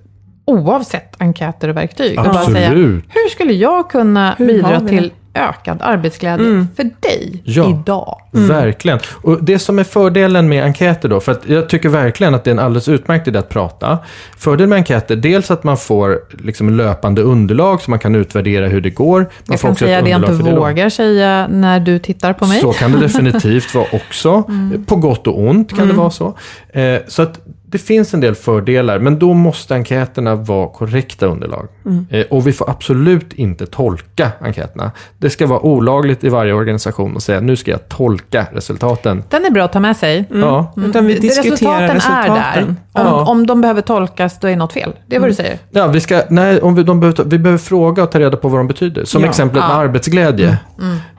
oavsett 0.49 1.15
enkäter 1.21 1.67
och 1.67 1.77
verktyg. 1.77 2.19
Och 2.19 2.25
bara 2.25 2.45
säga, 2.45 2.67
Absolut. 2.67 3.03
hur 3.09 3.29
skulle 3.29 3.53
jag 3.53 3.89
kunna 3.89 4.35
Hur 4.37 4.47
bidra 4.47 4.79
till 4.79 5.11
ökad 5.33 5.77
arbetsglädje 5.81 6.67
för 6.75 6.83
dig 6.83 7.41
Ja. 7.45 7.69
idag? 7.69 8.15
Verkligen. 8.31 8.99
Och 9.21 9.43
det 9.43 9.59
som 9.59 9.79
är 9.79 9.83
fördelen 9.83 10.49
med 10.49 10.63
enkäter 10.63 11.09
då, 11.09 11.19
för 11.19 11.31
att 11.31 11.41
jag 11.49 11.69
tycker 11.69 11.89
verkligen 11.89 12.35
att 12.35 12.43
det 12.43 12.49
är 12.49 12.51
en 12.51 12.59
alldeles 12.59 12.87
utmärkt 12.87 13.27
idé 13.27 13.39
att 13.39 13.49
prata. 13.49 13.97
Fördelen 14.37 14.69
med 14.69 14.77
enkäter, 14.77 15.15
dels 15.15 15.51
att 15.51 15.63
man 15.63 15.77
får 15.77 16.19
liksom 16.43 16.69
löpande 16.69 17.21
underlag 17.21 17.81
så 17.81 17.89
man 17.89 17.99
kan 17.99 18.15
utvärdera 18.15 18.67
hur 18.67 18.81
det 18.81 18.89
går. 18.89 19.19
Man 19.19 19.27
Jag 19.45 19.59
får 19.59 19.67
kan 19.67 19.71
också 19.71 19.85
ett 19.85 19.89
säga 19.89 20.01
det 20.01 20.09
jag 20.09 20.21
inte 20.21 20.31
vågar 20.51 20.89
säga 20.89 21.47
när 21.47 21.79
du 21.79 21.99
tittar 21.99 22.33
på 22.33 22.45
mig. 22.45 22.59
Så 22.61 22.73
kan 22.73 22.91
det 22.91 22.99
definitivt 23.07 23.75
vara 23.75 23.85
också. 23.93 24.43
På 24.85 24.95
gott 24.95 25.27
och 25.27 25.39
ont 25.39 25.75
kan 25.77 25.87
det 25.87 25.93
vara 25.93 26.09
så. 26.11 26.37
Eh, 26.73 26.99
så 27.07 27.21
att 27.21 27.39
det 27.71 27.77
finns 27.77 28.13
en 28.13 28.19
del 28.19 28.35
fördelar, 28.35 28.99
men 28.99 29.19
då 29.19 29.33
måste 29.33 29.73
enkäterna 29.75 30.35
vara 30.35 30.67
korrekta 30.67 31.25
underlag. 31.25 31.67
Eh, 32.09 32.25
och 32.29 32.47
vi 32.47 32.53
får 32.53 32.69
absolut 32.69 33.33
inte 33.33 33.65
tolka 33.65 34.31
enkäterna. 34.41 34.91
Det 35.17 35.29
ska 35.29 35.47
vara 35.47 35.59
olagligt 35.59 36.23
i 36.23 36.29
varje 36.29 36.53
organisation 36.53 37.15
att 37.17 37.23
säga 37.23 37.39
nu 37.39 37.55
ska 37.55 37.71
jag 37.71 37.89
tolka 37.89 38.47
resultaten. 38.53 39.23
Den 39.29 39.45
är 39.45 39.49
bra 39.51 39.63
att 39.63 39.73
ta 39.73 39.79
med 39.79 39.97
sig. 39.97 40.25
Ja, 40.33 40.73
Utan 40.77 41.05
vi 41.05 41.13
diskuterar 41.19 41.49
resultaten. 41.49 41.95
resultaten. 41.95 42.31
är 42.37 42.55
där. 42.55 42.67
Om, 42.67 42.75
Ja. 42.93 43.25
om 43.25 43.47
de 43.47 43.61
behöver 43.61 43.81
tolkas, 43.81 44.39
då 44.39 44.47
är 44.47 44.55
något 44.55 44.73
fel. 44.73 44.91
Det 45.07 45.15
är 45.15 45.19
vad 45.19 45.29
du 45.29 45.33
säger. 45.33 45.57
Ja, 45.71 45.87
vi, 45.87 45.99
ska, 45.99 46.21
nej, 46.29 46.61
om 46.61 46.75
vi, 46.75 46.83
de 46.83 46.99
behöver, 46.99 47.23
vi 47.23 47.39
behöver 47.39 47.57
fråga 47.59 48.03
och 48.03 48.11
ta 48.11 48.19
reda 48.19 48.37
på 48.37 48.47
vad 48.47 48.59
de 48.59 48.67
betyder. 48.67 49.05
Som 49.05 49.21
Ja. 49.23 49.29
exemplet 49.29 49.63
med 49.63 49.69
Ja. 49.71 49.73
arbetsglädje. 49.75 50.57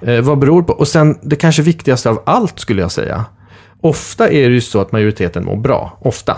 Eh, 0.03 0.21
vad 0.21 0.39
beror 0.39 0.63
på? 0.63 0.73
Och 0.73 0.89
sen 0.89 1.19
det 1.23 1.37
kanske 1.37 1.63
viktigaste 1.63 2.11
av 2.11 2.23
allt 2.27 2.59
skulle 2.59 2.83
jag 2.83 2.93
säga. 2.93 3.25
Ofta 3.81 4.29
är 4.29 4.49
det 4.49 4.55
ju 4.55 4.61
så 4.61 4.81
att 4.81 4.93
majoriteten 4.93 5.45
mår 5.45 5.57
bra. 5.57 5.99
Ofta. 6.01 6.37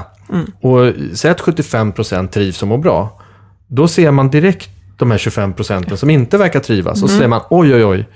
Och 0.60 0.92
säg 1.14 1.30
att 1.30 1.40
75% 1.40 2.28
trivs 2.28 2.62
och 2.62 2.68
mår 2.68 2.78
bra. 2.78 3.20
Då 3.66 3.88
ser 3.88 4.10
man 4.10 4.30
direkt 4.30 4.70
de 4.98 5.10
här 5.10 5.18
25% 5.18 5.96
som 5.96 6.10
inte 6.10 6.38
verkar 6.38 6.60
trivas. 6.60 7.02
Och 7.02 7.10
så 7.10 7.16
säger 7.16 7.28
man 7.28 7.40
oj, 7.50 7.74
oj, 7.74 7.84
oj. 7.84 8.08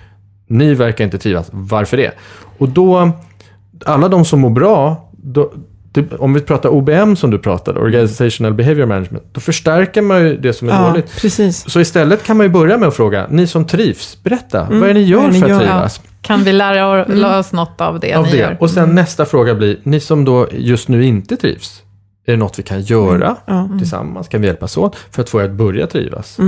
Ni 0.49 0.75
verkar 0.75 1.05
inte 1.05 1.19
trivas. 1.19 1.49
Varför 1.53 1.97
det? 1.97 2.13
Och 2.59 2.69
då, 2.69 3.11
alla 3.85 4.09
de 4.09 4.25
som 4.25 4.41
mår 4.41 4.51
bra, 4.51 5.11
då, 5.13 5.53
det, 6.01 6.17
om 6.17 6.35
vi 6.35 6.41
pratar 6.41 6.69
OBM 6.69 7.17
som 7.17 7.31
du 7.31 7.39
pratade, 7.39 7.81
Organizational 7.81 8.55
Behavior 8.55 8.87
Management, 8.87 9.25
då 9.33 9.41
förstärker 9.41 10.03
man 10.03 10.21
ju 10.25 10.37
det 10.37 10.53
som 10.53 10.69
är 10.69 10.73
Ja, 10.73 10.89
dåligt. 10.89 11.21
precis. 11.21 11.71
Så 11.71 11.81
istället 11.81 12.25
kan 12.25 12.37
man 12.37 12.47
ju 12.47 12.51
börja 12.53 12.79
med 12.79 12.89
att 12.89 12.97
fråga, 12.97 13.27
ni 13.31 13.47
som 13.47 13.65
trivs, 13.67 14.19
berätta, 14.23 14.67
vad 14.71 14.83
är 14.83 14.87
det 14.87 14.95
ni 14.95 15.03
gör 15.03 15.21
det 15.21 15.27
ni 15.29 15.39
för 15.41 15.45
att 15.47 15.51
gör? 15.51 15.59
trivas? 15.59 16.01
Kan 16.23 16.45
vi 16.45 16.53
lära 16.53 17.39
oss 17.39 17.53
något 17.53 17.81
av 17.81 18.01
det 18.01 18.15
Av 18.15 18.25
ni 18.25 18.31
det. 18.31 18.37
gör? 18.37 18.57
Och 18.61 18.71
sen 18.71 18.95
nästa 18.95 19.25
fråga 19.25 19.55
blir, 19.55 19.77
ni 19.83 20.01
som 20.01 20.25
då 20.25 20.49
just 20.53 20.89
nu 20.89 21.05
inte 21.05 21.37
trivs, 21.37 21.83
är 22.27 22.33
det 22.33 22.39
något 22.39 22.59
vi 22.59 22.63
kan 22.63 22.81
göra 22.83 23.37
Ja. 23.47 23.69
tillsammans? 23.79 24.29
Kan 24.29 24.41
vi 24.41 24.47
hjälpas 24.47 24.77
åt 24.77 24.97
för 25.11 25.23
att 25.23 25.29
få 25.31 25.41
er 25.41 25.45
att 25.45 25.51
börja 25.51 25.87
trivas? 25.87 26.39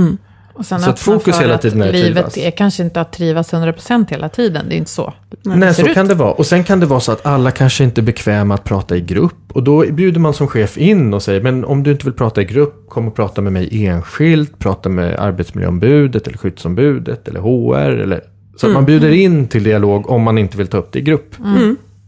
Och 0.59 0.65
sen 0.65 0.79
Så 0.79 0.89
att 0.89 0.99
fokus 0.99 1.39
hela 1.41 1.57
tiden 1.57 1.81
är 1.81 1.87
att 1.87 1.93
livet 1.93 2.13
trivas. 2.13 2.37
är 2.37 2.51
kanske 2.51 2.83
inte 2.83 3.01
att 3.01 3.13
trivas 3.13 3.53
100% 3.53 4.09
hela 4.09 4.29
tiden. 4.29 4.65
Det 4.69 4.75
är 4.75 4.77
inte 4.77 4.91
så. 4.91 5.13
Nej, 5.43 5.73
så 5.73 5.87
ut. 5.87 5.93
kan 5.93 6.07
det 6.07 6.13
vara. 6.13 6.31
Och 6.31 6.45
sen 6.45 6.63
kan 6.63 6.79
det 6.79 6.85
vara 6.85 6.99
så 6.99 7.11
att 7.11 7.25
alla 7.25 7.51
kanske 7.51 7.83
inte 7.83 8.01
är 8.01 8.03
bekväma 8.03 8.53
att 8.53 8.63
prata 8.63 8.97
i 8.97 9.01
grupp. 9.01 9.35
Och 9.53 9.63
då 9.63 9.85
bjuder 9.91 10.19
man 10.19 10.33
som 10.33 10.47
chef 10.47 10.77
in 10.77 11.13
och 11.13 11.23
säger, 11.23 11.41
men 11.41 11.65
om 11.65 11.83
du 11.83 11.91
inte 11.91 12.05
vill 12.05 12.13
prata 12.13 12.41
i 12.41 12.45
grupp, 12.45 12.89
kom 12.89 13.07
och 13.07 13.15
prata 13.15 13.41
med 13.41 13.53
mig 13.53 13.85
enskilt, 13.87 14.59
prata 14.59 14.89
med 14.89 15.19
arbetsmiljöombudet 15.19 16.27
eller 16.27 16.37
skyddsombudet 16.37 17.27
eller 17.27 17.39
HR. 17.39 17.99
Eller... 17.99 18.21
Så 18.57 18.67
att 18.67 18.73
man 18.73 18.85
bjuder 18.85 19.09
in 19.09 19.47
till 19.47 19.63
dialog 19.63 20.09
om 20.09 20.21
man 20.21 20.37
inte 20.37 20.57
vill 20.57 20.67
ta 20.67 20.77
upp 20.77 20.91
det 20.91 20.99
i 20.99 21.01
grupp. 21.01 21.35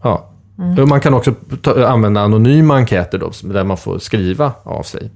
Ja. 0.04 0.32
Och 0.80 0.88
Man 0.88 0.99
kan 0.99 1.14
också 1.14 1.34
ta, 1.62 1.88
använda 1.88 2.22
anonyma 2.22 2.76
enkäter 2.76 3.18
då, 3.18 3.32
där 3.43 3.64
man 3.64 3.78
får 3.78 3.99
skriva 3.99 4.52
av 4.64 4.84
sig. 4.84 5.12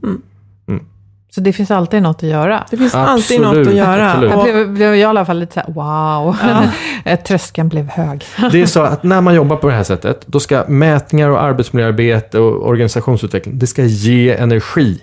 Så 1.36 1.42
det 1.42 1.54
finns 1.54 1.72
alltid 1.72 2.02
något 2.02 2.24
att 2.24 2.30
göra. 2.30 2.66
Det 2.70 2.78
finns 2.78 2.96
alltid 2.96 3.38
Absolut, 3.38 3.58
något 3.58 3.68
att 3.68 3.76
göra. 3.76 4.12
absolut. 4.12 4.32
Jag 4.32 4.44
blev, 4.44 4.70
blev 4.74 4.88
jag 4.90 4.98
i 4.98 5.04
alla 5.04 5.26
fall 5.26 5.40
lite 5.40 5.54
så 5.54 5.60
här, 5.60 5.74
wow. 5.74 6.36
Eh, 7.06 7.20
Tröskeln 7.20 7.70
blev 7.70 7.90
hög. 7.90 8.26
Det 8.52 8.62
är 8.62 8.66
så 8.66 8.82
att 8.82 9.04
när 9.04 9.22
man 9.22 9.36
jobbar 9.36 9.56
på 9.56 9.68
det 9.68 9.74
här 9.74 9.84
sättet, 9.84 10.24
då 10.26 10.40
ska 10.40 10.64
mätningar 10.68 11.30
och 11.30 11.44
arbetsmiljöarbete 11.44 12.40
och 12.40 12.68
organisationsutveckling, 12.68 13.60
det 13.60 13.68
ska 13.68 13.84
ge 13.84 14.36
energi. 14.36 15.02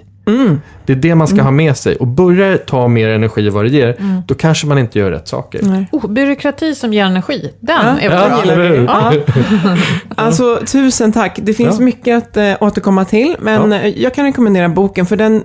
Det 0.86 0.92
är 0.92 0.96
det 0.96 1.14
man 1.14 1.28
ska 1.28 1.42
ha 1.42 1.50
med 1.50 1.76
sig. 1.76 1.96
Och 1.96 2.06
börjar 2.06 2.50
det 2.50 2.58
ta 2.58 2.88
mer 2.88 3.08
energi 3.08 3.46
än 3.48 3.54
vad 3.54 3.64
det 3.64 3.68
ger, 3.68 3.96
då 4.26 4.34
kanske 4.34 4.66
man 4.66 4.78
inte 4.78 4.98
gör 4.98 5.10
rätt 5.10 5.28
saker. 5.28 5.60
nej. 5.62 5.88
Oh, 5.92 6.08
byråkrati 6.10 6.74
som 6.74 6.92
ger 6.92 7.04
energi, 7.04 7.50
den 7.60 7.76
Ja. 7.86 7.98
är 8.00 8.10
Ja, 8.10 8.42
bra. 8.44 8.54
hur? 8.54 8.84
Ja. 8.84 9.12
Alltså, 10.16 10.60
tusen 10.66 11.12
tack. 11.12 11.38
Det 11.42 11.54
finns 11.54 11.78
Ja. 11.78 11.84
mycket 11.84 12.18
att 12.18 12.36
äh, 12.36 12.52
återkomma 12.60 13.04
till, 13.04 13.36
men 13.40 13.72
Ja. 13.72 13.78
eh, 13.78 14.02
jag 14.02 14.14
kan 14.14 14.24
rekommendera 14.24 14.68
boken, 14.68 15.06
för 15.06 15.16
den, 15.16 15.42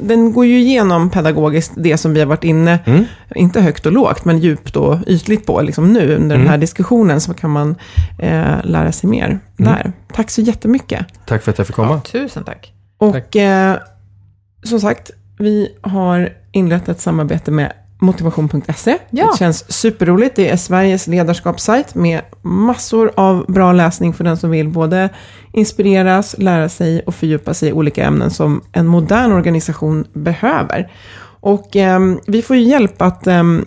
den 0.00 0.32
går 0.32 0.46
ju 0.46 0.58
igenom 0.60 1.10
pedagogiskt 1.10 1.72
det 1.76 1.96
som 1.96 2.14
vi 2.14 2.20
har 2.20 2.26
varit 2.26 2.44
inne, 2.44 2.78
Mm. 2.86 3.04
inte 3.34 3.60
högt 3.60 3.86
och 3.86 3.92
lågt, 3.92 4.24
men 4.24 4.38
djupt 4.38 4.76
och 4.76 4.96
ytligt 5.06 5.46
på 5.46 5.60
liksom 5.62 5.92
nu 5.92 6.16
under 6.16 6.36
den 6.38 6.48
här 6.48 6.58
diskussionen, 6.58 7.20
så 7.20 7.34
kan 7.34 7.50
man 7.50 7.74
eh, 8.18 8.44
lära 8.64 8.92
sig 8.92 9.10
mer 9.10 9.38
där. 9.56 9.92
Tack 10.12 10.30
så 10.30 10.40
jättemycket. 10.40 11.06
Tack 11.26 11.42
för 11.42 11.50
att 11.50 11.58
jag 11.58 11.66
fick 11.66 11.76
komma. 11.76 12.00
Tusen 12.00 12.44
tack. 12.44 12.72
Och 12.98 13.36
eh, 13.36 13.76
som 14.64 14.80
sagt, 14.80 15.10
vi 15.38 15.68
har 15.80 16.32
inlett 16.52 16.88
ett 16.88 17.00
samarbete 17.00 17.50
med 17.50 17.72
motivation.se. 17.98 18.98
Ja. 19.10 19.30
Det 19.32 19.38
känns 19.38 19.72
superroligt. 19.72 20.36
Det 20.36 20.48
är 20.48 20.56
Sveriges 20.56 21.06
ledarskapssajt 21.06 21.94
med 21.94 22.20
massor 22.42 23.12
av 23.16 23.44
bra 23.48 23.72
läsning 23.72 24.14
för 24.14 24.24
den 24.24 24.36
som 24.36 24.50
vill 24.50 24.68
både 24.68 25.08
inspireras, 25.52 26.34
lära 26.38 26.68
sig 26.68 27.02
och 27.06 27.14
fördjupa 27.14 27.54
sig 27.54 27.68
i 27.68 27.72
olika 27.72 28.04
ämnen 28.04 28.30
som 28.30 28.62
en 28.72 28.86
modern 28.86 29.32
organisation 29.32 30.04
behöver. 30.12 30.92
Och 31.40 31.76
ehm, 31.76 32.20
vi 32.26 32.42
får 32.42 32.56
ju 32.56 32.62
hjälp 32.62 33.02
att 33.02 33.26
ehm, 33.26 33.64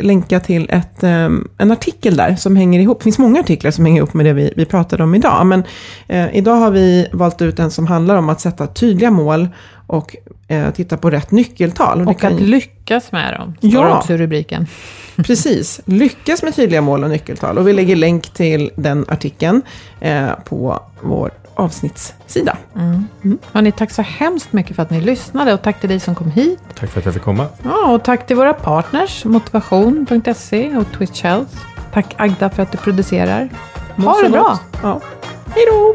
länka 0.00 0.40
till 0.40 0.66
ett, 0.70 1.02
ehm, 1.02 1.48
en 1.58 1.70
artikel 1.70 2.16
där 2.16 2.36
som 2.36 2.56
hänger 2.56 2.80
ihop. 2.80 2.98
Det 2.98 3.04
finns 3.04 3.18
många 3.18 3.40
artiklar 3.40 3.70
som 3.70 3.84
hänger 3.84 3.98
ihop 3.98 4.14
med 4.14 4.26
det 4.26 4.32
vi, 4.32 4.52
vi 4.56 4.64
pratade 4.64 5.02
om 5.02 5.14
idag. 5.14 5.46
Men 5.46 5.62
eh, 6.08 6.36
idag 6.36 6.54
har 6.54 6.70
vi 6.70 7.08
valt 7.12 7.42
ut 7.42 7.58
en 7.58 7.70
som 7.70 7.86
handlar 7.86 8.16
om 8.16 8.28
att 8.28 8.40
sätta 8.40 8.66
tydliga 8.66 9.10
mål 9.10 9.48
och 9.86 10.16
eh, 10.48 10.70
titta 10.70 10.96
på 10.96 11.10
rätt 11.10 11.30
nyckeltal. 11.30 11.98
det 11.98 12.10
Och 12.10 12.20
kan 12.20 12.34
att 12.34 12.40
lyckas 12.40 13.12
med 13.12 13.34
dem, 13.34 13.54
står 13.58 13.86
Ja. 13.88 13.98
också 13.98 14.12
i 14.12 14.16
rubriken. 14.16 14.66
Precis, 15.16 15.80
lyckas 15.84 16.42
med 16.42 16.54
tydliga 16.54 16.80
mål 16.80 17.04
och 17.04 17.10
nyckeltal. 17.10 17.58
Och 17.58 17.68
vi 17.68 17.72
lägger 17.72 17.96
länk 17.96 18.30
till 18.30 18.70
den 18.76 19.04
artikeln 19.08 19.62
eh, 20.00 20.30
på 20.44 20.80
vår 21.02 21.30
avsnittssida. 21.54 22.56
Hörrni, 23.52 23.72
tack 23.72 23.90
så 23.90 24.02
hemskt 24.02 24.52
mycket 24.52 24.76
för 24.76 24.82
att 24.82 24.90
ni 24.90 25.00
lyssnade 25.00 25.54
och 25.54 25.62
tack 25.62 25.80
till 25.80 25.88
dig 25.88 26.00
som 26.00 26.14
kom 26.14 26.30
hit. 26.30 26.58
Tack 26.78 26.90
för 26.90 26.98
att 26.98 27.04
jag 27.04 27.14
fick 27.14 27.22
komma. 27.22 27.46
Ja, 27.62 27.90
och 27.92 28.04
tack 28.04 28.26
till 28.26 28.36
våra 28.36 28.52
partners, 28.52 29.24
motivation.se 29.24 30.76
och 30.76 30.92
Twitch 30.98 31.22
Health. 31.22 31.56
Tack 31.92 32.14
Agda 32.16 32.50
för 32.50 32.62
att 32.62 32.72
du 32.72 32.78
producerar. 32.78 33.48
Ha 33.96 34.20
det 34.22 34.28
bra! 34.28 34.58
Ja. 34.82 35.00
Hej 35.54 35.64
då! 35.70 35.94